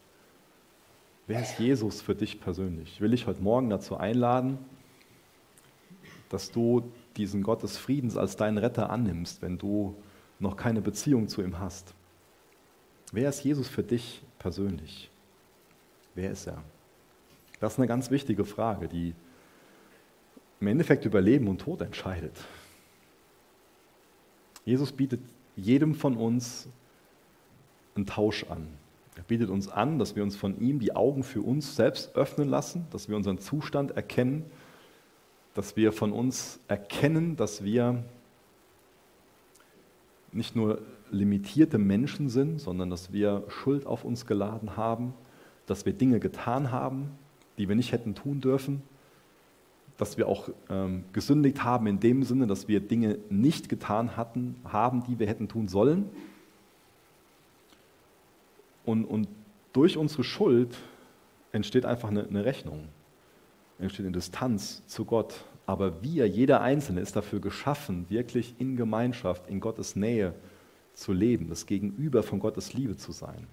Wer 1.28 1.42
ist 1.42 1.60
Jesus 1.60 2.02
für 2.02 2.16
dich 2.16 2.42
persönlich? 2.42 2.94
Ich 2.94 3.02
will 3.02 3.12
dich 3.12 3.28
heute 3.28 3.42
Morgen 3.42 3.70
dazu 3.70 3.98
einladen, 3.98 4.58
dass 6.30 6.52
du 6.52 6.92
diesen 7.18 7.44
Gott 7.44 7.64
des 7.64 7.78
Friedens 7.78 8.16
als 8.16 8.36
deinen 8.36 8.58
Retter 8.58 8.90
annimmst, 8.90 9.42
wenn 9.42 9.58
du 9.58 9.96
noch 10.40 10.56
keine 10.56 10.82
Beziehung 10.82 11.28
zu 11.28 11.42
ihm 11.42 11.60
hast. 11.60 11.94
Wer 13.12 13.30
ist 13.30 13.44
Jesus 13.44 13.68
für 13.68 13.84
dich 13.84 14.22
persönlich? 14.38 15.10
Wer 16.16 16.32
ist 16.32 16.48
er? 16.48 16.64
Das 17.60 17.74
ist 17.74 17.80
eine 17.80 17.88
ganz 17.88 18.12
wichtige 18.12 18.46
Frage, 18.46 18.88
die 18.88 19.14
im 20.62 20.68
Endeffekt 20.68 21.06
über 21.06 21.22
Leben 21.22 21.48
und 21.48 21.62
Tod 21.62 21.82
entscheidet. 21.82 22.36
Jesus 24.66 24.92
bietet 24.92 25.22
jedem 25.56 25.96
von 25.96 26.16
uns 26.16 26.68
einen 27.96 28.06
Tausch 28.06 28.46
an. 28.46 28.68
Er 29.16 29.24
bietet 29.24 29.50
uns 29.50 29.68
an, 29.68 30.00
dass 30.00 30.16
wir 30.16 30.24
uns 30.24 30.36
von 30.36 30.60
ihm 30.62 30.80
die 30.80 30.96
Augen 30.96 31.24
für 31.24 31.42
uns 31.42 31.76
selbst 31.76 32.16
öffnen 32.16 32.48
lassen, 32.48 32.86
dass 32.92 33.10
wir 33.10 33.18
unseren 33.18 33.40
Zustand 33.40 33.92
erkennen, 33.92 34.46
dass 35.60 35.76
wir 35.76 35.92
von 35.92 36.14
uns 36.14 36.58
erkennen, 36.70 37.36
dass 37.36 37.66
wir 37.66 38.02
nicht 40.32 40.56
nur 40.56 40.82
limitierte 41.12 41.78
Menschen 41.78 42.30
sind, 42.30 42.62
sondern 42.62 42.90
dass 42.90 43.12
wir 43.12 43.44
Schuld 43.50 43.86
auf 43.86 44.06
uns 44.06 44.26
geladen 44.26 44.78
haben, 44.78 45.14
dass 45.66 45.86
wir 45.86 45.92
Dinge 45.92 46.22
getan 46.22 46.72
haben, 46.72 47.12
die 47.58 47.68
wir 47.68 47.76
nicht 47.76 47.92
hätten 47.92 48.16
tun 48.16 48.40
dürfen, 48.40 48.82
dass 49.98 50.18
wir 50.18 50.30
auch 50.30 50.48
ähm, 50.70 51.04
gesündigt 51.12 51.62
haben 51.62 51.88
in 51.88 52.00
dem 52.00 52.24
Sinne, 52.24 52.48
dass 52.48 52.70
wir 52.70 52.80
Dinge 52.80 53.20
nicht 53.30 53.68
getan 53.68 54.16
hatten, 54.16 54.56
haben, 54.64 55.04
die 55.10 55.20
wir 55.20 55.28
hätten 55.28 55.50
tun 55.50 55.68
sollen. 55.68 56.10
Und, 58.86 59.04
und 59.04 59.28
durch 59.74 59.98
unsere 59.98 60.24
Schuld 60.24 60.78
entsteht 61.52 61.84
einfach 61.86 62.08
eine, 62.08 62.26
eine 62.26 62.46
Rechnung, 62.46 62.88
entsteht 63.80 64.06
eine 64.06 64.14
Distanz 64.14 64.86
zu 64.88 65.06
Gott. 65.06 65.44
Aber 65.66 66.02
wir, 66.02 66.28
jeder 66.28 66.62
Einzelne, 66.62 67.02
ist 67.02 67.16
dafür 67.16 67.40
geschaffen, 67.40 68.06
wirklich 68.10 68.56
in 68.58 68.76
Gemeinschaft, 68.76 69.48
in 69.48 69.60
Gottes 69.60 69.96
Nähe 69.96 70.34
zu 70.94 71.14
leben, 71.14 71.48
das 71.50 71.66
Gegenüber 71.66 72.24
von 72.24 72.40
Gottes 72.40 72.74
Liebe 72.74 72.98
zu 72.98 73.12
sein. 73.12 73.48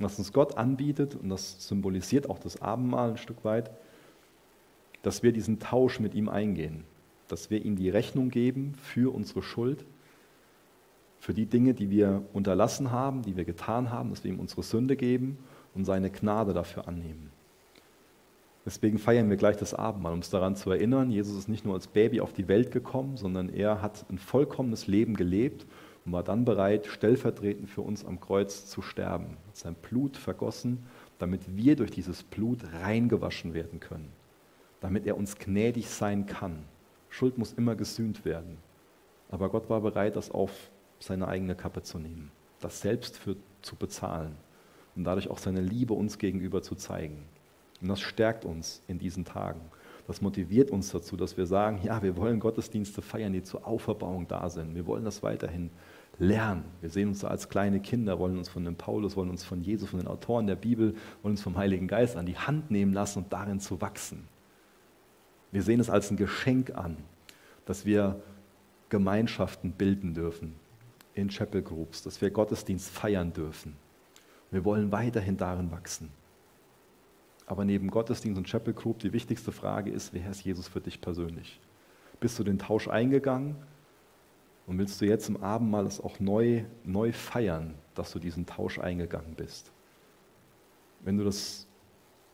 was 0.00 0.18
uns 0.18 0.32
Gott 0.32 0.56
anbietet, 0.56 1.16
und 1.16 1.28
das 1.28 1.66
symbolisiert 1.66 2.30
auch 2.30 2.38
das 2.38 2.62
Abendmahl 2.62 3.10
ein 3.10 3.16
Stück 3.16 3.44
weit, 3.44 3.70
dass 5.02 5.24
wir 5.24 5.32
diesen 5.32 5.58
Tausch 5.58 5.98
mit 5.98 6.14
ihm 6.14 6.28
eingehen, 6.28 6.84
dass 7.26 7.50
wir 7.50 7.64
ihm 7.64 7.74
die 7.74 7.90
Rechnung 7.90 8.30
geben 8.30 8.74
für 8.76 9.12
unsere 9.12 9.42
Schuld 9.42 9.84
für 11.18 11.34
die 11.34 11.46
Dinge, 11.46 11.74
die 11.74 11.90
wir 11.90 12.22
unterlassen 12.32 12.90
haben, 12.90 13.22
die 13.22 13.36
wir 13.36 13.44
getan 13.44 13.90
haben, 13.90 14.10
dass 14.10 14.24
wir 14.24 14.30
ihm 14.30 14.40
unsere 14.40 14.62
Sünde 14.62 14.96
geben 14.96 15.38
und 15.74 15.84
seine 15.84 16.10
Gnade 16.10 16.52
dafür 16.52 16.88
annehmen. 16.88 17.30
Deswegen 18.68 18.98
feiern 18.98 19.30
wir 19.30 19.38
gleich 19.38 19.56
das 19.56 19.72
Abendmahl, 19.72 20.12
um 20.12 20.18
uns 20.18 20.28
daran 20.28 20.54
zu 20.54 20.70
erinnern, 20.70 21.10
Jesus 21.10 21.38
ist 21.38 21.48
nicht 21.48 21.64
nur 21.64 21.72
als 21.72 21.86
Baby 21.86 22.20
auf 22.20 22.34
die 22.34 22.48
Welt 22.48 22.70
gekommen, 22.70 23.16
sondern 23.16 23.48
er 23.48 23.80
hat 23.80 24.04
ein 24.10 24.18
vollkommenes 24.18 24.86
Leben 24.86 25.14
gelebt 25.14 25.64
und 26.04 26.12
war 26.12 26.22
dann 26.22 26.44
bereit, 26.44 26.86
stellvertretend 26.86 27.70
für 27.70 27.80
uns 27.80 28.04
am 28.04 28.20
Kreuz 28.20 28.66
zu 28.66 28.82
sterben. 28.82 29.38
Er 29.46 29.54
sein 29.54 29.74
Blut 29.74 30.18
vergossen, 30.18 30.84
damit 31.18 31.56
wir 31.56 31.76
durch 31.76 31.90
dieses 31.90 32.22
Blut 32.22 32.58
reingewaschen 32.82 33.54
werden 33.54 33.80
können, 33.80 34.12
damit 34.82 35.06
er 35.06 35.16
uns 35.16 35.38
gnädig 35.38 35.88
sein 35.88 36.26
kann. 36.26 36.58
Schuld 37.08 37.38
muss 37.38 37.54
immer 37.54 37.74
gesühnt 37.74 38.26
werden. 38.26 38.58
Aber 39.30 39.48
Gott 39.48 39.70
war 39.70 39.80
bereit, 39.80 40.14
das 40.14 40.30
auf 40.30 40.52
seine 41.00 41.26
eigene 41.26 41.54
Kappe 41.54 41.80
zu 41.80 41.98
nehmen, 41.98 42.30
das 42.60 42.82
selbst 42.82 43.16
für 43.16 43.34
zu 43.62 43.76
bezahlen 43.76 44.36
und 44.94 45.04
dadurch 45.04 45.30
auch 45.30 45.38
seine 45.38 45.62
Liebe 45.62 45.94
uns 45.94 46.18
gegenüber 46.18 46.60
zu 46.60 46.74
zeigen. 46.74 47.24
Und 47.80 47.88
das 47.88 48.00
stärkt 48.00 48.44
uns 48.44 48.82
in 48.88 48.98
diesen 48.98 49.24
Tagen. 49.24 49.60
Das 50.06 50.22
motiviert 50.22 50.70
uns 50.70 50.90
dazu, 50.90 51.16
dass 51.16 51.36
wir 51.36 51.46
sagen, 51.46 51.80
ja, 51.82 52.02
wir 52.02 52.16
wollen 52.16 52.40
Gottesdienste 52.40 53.02
feiern, 53.02 53.32
die 53.32 53.42
zur 53.42 53.66
Auferbauung 53.66 54.26
da 54.26 54.48
sind. 54.48 54.74
Wir 54.74 54.86
wollen 54.86 55.04
das 55.04 55.22
weiterhin 55.22 55.70
lernen. 56.18 56.64
Wir 56.80 56.90
sehen 56.90 57.08
uns 57.08 57.20
da 57.20 57.28
als 57.28 57.48
kleine 57.48 57.80
Kinder, 57.80 58.18
wollen 58.18 58.38
uns 58.38 58.48
von 58.48 58.64
dem 58.64 58.74
Paulus, 58.74 59.16
wollen 59.16 59.30
uns 59.30 59.44
von 59.44 59.60
Jesus, 59.60 59.90
von 59.90 60.00
den 60.00 60.08
Autoren 60.08 60.46
der 60.46 60.56
Bibel, 60.56 60.94
wollen 61.22 61.32
uns 61.34 61.42
vom 61.42 61.56
Heiligen 61.56 61.86
Geist 61.88 62.16
an 62.16 62.26
die 62.26 62.38
Hand 62.38 62.70
nehmen 62.70 62.92
lassen 62.92 63.20
und 63.20 63.32
darin 63.32 63.60
zu 63.60 63.80
wachsen. 63.80 64.26
Wir 65.52 65.62
sehen 65.62 65.78
es 65.78 65.90
als 65.90 66.10
ein 66.10 66.16
Geschenk 66.16 66.74
an, 66.74 66.96
dass 67.66 67.84
wir 67.84 68.20
Gemeinschaften 68.88 69.72
bilden 69.72 70.14
dürfen, 70.14 70.54
in 71.14 71.28
Chapel 71.28 71.62
Groups, 71.62 72.02
dass 72.02 72.20
wir 72.20 72.30
Gottesdienst 72.30 72.88
feiern 72.88 73.32
dürfen. 73.32 73.76
Wir 74.50 74.64
wollen 74.64 74.90
weiterhin 74.90 75.36
darin 75.36 75.70
wachsen. 75.70 76.10
Aber 77.48 77.64
neben 77.64 77.90
Gottesdienst 77.90 78.36
und 78.36 78.46
Chapel 78.46 78.74
Group 78.74 78.98
die 78.98 79.14
wichtigste 79.14 79.52
Frage 79.52 79.90
ist, 79.90 80.12
wer 80.12 80.30
ist 80.30 80.44
Jesus 80.44 80.68
für 80.68 80.82
dich 80.82 81.00
persönlich? 81.00 81.58
Bist 82.20 82.38
du 82.38 82.44
den 82.44 82.58
Tausch 82.58 82.88
eingegangen 82.88 83.56
und 84.66 84.76
willst 84.76 85.00
du 85.00 85.06
jetzt 85.06 85.30
im 85.30 85.42
Abendmahl 85.42 85.86
es 85.86 85.98
auch 85.98 86.20
neu, 86.20 86.64
neu 86.84 87.10
feiern, 87.10 87.74
dass 87.94 88.12
du 88.12 88.18
diesen 88.18 88.44
Tausch 88.44 88.78
eingegangen 88.78 89.34
bist? 89.34 89.72
Wenn 91.00 91.16
du 91.16 91.24
das 91.24 91.66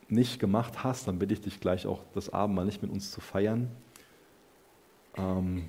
nicht 0.09 0.41
gemacht 0.41 0.83
hast, 0.83 1.07
dann 1.07 1.21
bitte 1.21 1.35
ich 1.35 1.41
dich 1.41 1.61
gleich 1.61 1.87
auch 1.87 2.03
das 2.13 2.31
Abendmahl 2.31 2.65
nicht 2.65 2.83
mit 2.83 2.91
uns 2.91 3.13
zu 3.13 3.21
feiern. 3.21 3.71
Ähm, 5.17 5.69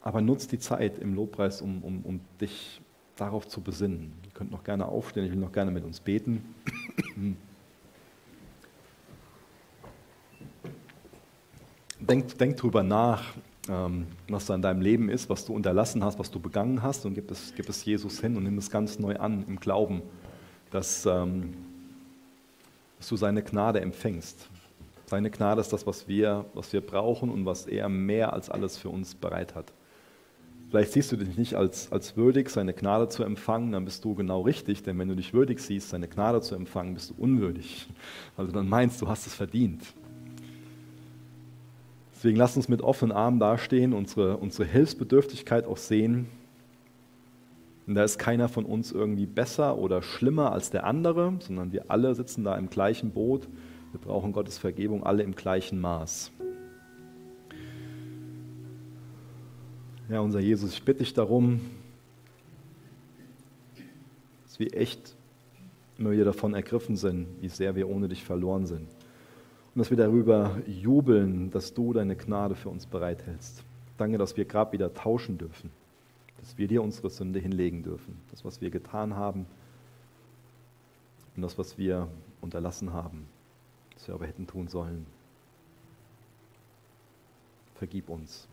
Aber 0.00 0.20
nutz 0.20 0.48
die 0.48 0.58
Zeit 0.58 0.98
im 0.98 1.14
Lobpreis, 1.14 1.62
um, 1.62 1.84
um, 1.84 2.02
um 2.02 2.20
dich 2.40 2.80
darauf 3.14 3.46
zu 3.46 3.60
besinnen. 3.60 4.12
Ihr 4.24 4.32
könnt 4.32 4.50
noch 4.50 4.64
gerne 4.64 4.86
aufstehen, 4.86 5.24
ich 5.24 5.30
will 5.30 5.38
noch 5.38 5.52
gerne 5.52 5.70
mit 5.70 5.84
uns 5.84 6.00
beten. 6.00 6.56
denk, 12.08 12.38
denk 12.38 12.56
drüber 12.56 12.82
nach, 12.82 13.22
ähm, 13.68 14.06
was 14.28 14.46
da 14.46 14.54
in 14.54 14.62
deinem 14.62 14.80
Leben 14.80 15.08
ist, 15.08 15.30
was 15.30 15.44
du 15.44 15.54
unterlassen 15.54 16.02
hast, 16.04 16.18
was 16.18 16.30
du 16.30 16.40
begangen 16.40 16.82
hast 16.82 17.06
und 17.06 17.14
gib 17.14 17.30
es, 17.30 17.52
gib 17.56 17.68
es 17.68 17.84
Jesus 17.84 18.20
hin 18.20 18.36
und 18.36 18.44
nimm 18.44 18.58
es 18.58 18.70
ganz 18.70 18.98
neu 18.98 19.16
an 19.16 19.44
im 19.46 19.60
Glauben, 19.60 20.02
dass, 20.70 21.06
ähm, 21.06 21.54
dass 22.98 23.08
du 23.08 23.16
seine 23.16 23.42
Gnade 23.42 23.80
empfängst. 23.80 24.48
Seine 25.06 25.30
Gnade 25.30 25.60
ist 25.60 25.72
das, 25.72 25.86
was 25.86 26.08
wir, 26.08 26.46
was 26.54 26.72
wir 26.72 26.80
brauchen 26.80 27.28
und 27.30 27.44
was 27.44 27.66
er 27.66 27.88
mehr 27.88 28.32
als 28.32 28.48
alles 28.50 28.78
für 28.78 28.88
uns 28.88 29.14
bereit 29.14 29.54
hat. 29.54 29.72
Vielleicht 30.70 30.92
siehst 30.92 31.12
du 31.12 31.16
dich 31.16 31.36
nicht 31.36 31.54
als, 31.54 31.92
als 31.92 32.16
würdig, 32.16 32.48
seine 32.48 32.72
Gnade 32.72 33.10
zu 33.10 33.22
empfangen, 33.22 33.72
dann 33.72 33.84
bist 33.84 34.02
du 34.06 34.14
genau 34.14 34.40
richtig, 34.40 34.82
denn 34.82 34.98
wenn 34.98 35.08
du 35.08 35.14
dich 35.14 35.34
würdig 35.34 35.60
siehst, 35.60 35.90
seine 35.90 36.08
Gnade 36.08 36.40
zu 36.40 36.54
empfangen, 36.54 36.94
bist 36.94 37.10
du 37.10 37.14
unwürdig. 37.18 37.86
Also 38.38 38.52
dann 38.52 38.70
meinst 38.70 39.02
du, 39.02 39.08
hast 39.08 39.26
es 39.26 39.34
verdient. 39.34 39.82
Deswegen 42.22 42.36
lass 42.36 42.56
uns 42.56 42.68
mit 42.68 42.82
offenen 42.82 43.10
Armen 43.10 43.40
dastehen, 43.40 43.92
unsere, 43.92 44.36
unsere 44.36 44.64
Hilfsbedürftigkeit 44.64 45.66
auch 45.66 45.76
sehen. 45.76 46.28
Und 47.88 47.96
da 47.96 48.04
ist 48.04 48.16
keiner 48.16 48.48
von 48.48 48.64
uns 48.64 48.92
irgendwie 48.92 49.26
besser 49.26 49.76
oder 49.76 50.02
schlimmer 50.02 50.52
als 50.52 50.70
der 50.70 50.84
andere, 50.84 51.34
sondern 51.40 51.72
wir 51.72 51.90
alle 51.90 52.14
sitzen 52.14 52.44
da 52.44 52.56
im 52.56 52.70
gleichen 52.70 53.10
Boot. 53.10 53.48
Wir 53.90 54.00
brauchen 54.00 54.30
Gottes 54.30 54.56
Vergebung 54.56 55.02
alle 55.02 55.24
im 55.24 55.34
gleichen 55.34 55.80
Maß. 55.80 56.30
Ja, 60.08 60.20
unser 60.20 60.38
Jesus, 60.38 60.74
ich 60.74 60.84
bitte 60.84 61.00
dich 61.00 61.14
darum, 61.14 61.60
dass 64.44 64.60
wir 64.60 64.72
echt 64.76 65.16
immer 65.98 66.12
wieder 66.12 66.26
davon 66.26 66.54
ergriffen 66.54 66.94
sind, 66.94 67.26
wie 67.40 67.48
sehr 67.48 67.74
wir 67.74 67.88
ohne 67.88 68.06
dich 68.06 68.22
verloren 68.22 68.66
sind. 68.66 68.86
Und 69.74 69.78
dass 69.78 69.90
wir 69.90 69.96
darüber 69.96 70.58
jubeln, 70.66 71.50
dass 71.50 71.72
du 71.72 71.92
deine 71.92 72.16
Gnade 72.16 72.54
für 72.54 72.68
uns 72.68 72.86
bereithältst. 72.86 73.64
Danke, 73.96 74.18
dass 74.18 74.36
wir 74.36 74.44
gerade 74.44 74.72
wieder 74.72 74.92
tauschen 74.92 75.38
dürfen, 75.38 75.70
dass 76.40 76.58
wir 76.58 76.68
dir 76.68 76.82
unsere 76.82 77.08
Sünde 77.08 77.38
hinlegen 77.38 77.82
dürfen, 77.82 78.18
das, 78.30 78.44
was 78.44 78.60
wir 78.60 78.70
getan 78.70 79.16
haben 79.16 79.46
und 81.36 81.42
das, 81.42 81.56
was 81.56 81.78
wir 81.78 82.08
unterlassen 82.40 82.92
haben, 82.92 83.26
das 83.94 84.08
wir 84.08 84.14
aber 84.14 84.26
hätten 84.26 84.46
tun 84.46 84.68
sollen. 84.68 85.06
Vergib 87.74 88.10
uns 88.10 88.48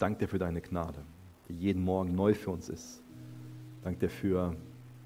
danke 0.00 0.20
dir 0.20 0.28
für 0.28 0.38
deine 0.38 0.60
Gnade, 0.60 1.02
die 1.48 1.54
jeden 1.54 1.82
Morgen 1.84 2.14
neu 2.14 2.34
für 2.34 2.50
uns 2.50 2.68
ist. 2.68 3.02
Danke 3.84 4.00
dir 4.00 4.10
für, 4.10 4.56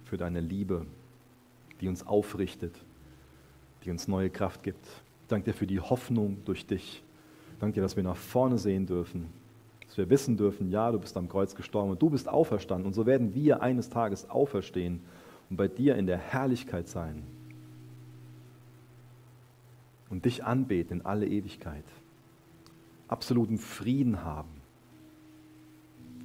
für 0.05 0.17
deine 0.17 0.41
Liebe, 0.41 0.87
die 1.81 1.89
uns 1.89 2.07
aufrichtet, 2.07 2.75
die 3.85 3.91
uns 3.91 4.09
neue 4.09 4.31
Kraft 4.31 4.63
gibt. 4.63 4.85
Danke 5.29 5.51
dir 5.51 5.57
für 5.57 5.67
die 5.67 5.81
Hoffnung 5.81 6.39
durch 6.45 6.67
dich. 6.67 7.03
Danke 7.61 7.77
dir, 7.77 7.83
dass 7.83 7.97
wir 7.97 8.03
nach 8.03 8.17
vorne 8.17 8.59
sehen 8.59 8.87
dürfen, 8.87 9.29
dass 9.87 9.97
wir 9.97 10.11
wissen 10.11 10.37
dürfen, 10.37 10.71
ja, 10.71 10.91
du 10.91 10.99
bist 10.99 11.17
am 11.17 11.29
Kreuz 11.29 11.55
gestorben 11.55 11.91
und 11.91 12.03
du 12.03 12.11
bist 12.11 12.29
auferstanden. 12.29 12.87
Und 12.87 12.95
so 12.95 13.07
werden 13.07 13.35
wir 13.35 13.63
eines 13.63 13.91
Tages 13.91 14.29
auferstehen 14.29 15.01
und 15.51 15.57
bei 15.57 15.69
dir 15.69 15.97
in 15.97 16.07
der 16.07 16.19
Herrlichkeit 16.19 16.89
sein 16.89 17.23
und 20.11 20.25
dich 20.25 20.45
anbeten 20.45 21.01
in 21.01 21.07
alle 21.07 21.27
Ewigkeit. 21.27 21.85
Absoluten 23.09 23.59
Frieden 23.59 24.25
haben 24.25 24.65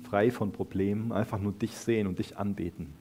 frei 0.10 0.32
von 0.32 0.52
Problemen, 0.52 1.12
einfach 1.12 1.40
nur 1.40 1.54
dich 1.54 1.76
sehen 1.76 2.08
und 2.08 2.20
dich 2.20 2.38
anbeten. 2.38 2.94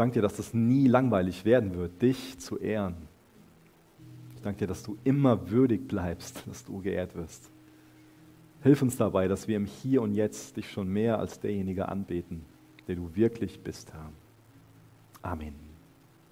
Ich 0.00 0.02
danke 0.02 0.14
dir, 0.14 0.22
dass 0.22 0.36
das 0.36 0.54
nie 0.54 0.88
langweilig 0.88 1.44
werden 1.44 1.74
wird, 1.74 2.00
dich 2.00 2.38
zu 2.38 2.56
ehren. 2.56 2.96
Ich 4.34 4.40
danke 4.40 4.60
dir, 4.60 4.66
dass 4.66 4.82
du 4.82 4.96
immer 5.04 5.50
würdig 5.50 5.88
bleibst, 5.88 6.42
dass 6.48 6.64
du 6.64 6.80
geehrt 6.80 7.14
wirst. 7.14 7.50
Hilf 8.62 8.80
uns 8.80 8.96
dabei, 8.96 9.28
dass 9.28 9.46
wir 9.46 9.58
im 9.58 9.66
Hier 9.66 10.00
und 10.00 10.14
Jetzt 10.14 10.56
dich 10.56 10.70
schon 10.70 10.88
mehr 10.88 11.18
als 11.18 11.38
derjenige 11.40 11.90
anbeten, 11.90 12.46
der 12.88 12.96
du 12.96 13.14
wirklich 13.14 13.60
bist, 13.62 13.92
Herr. 13.92 14.10
Amen. 15.20 15.69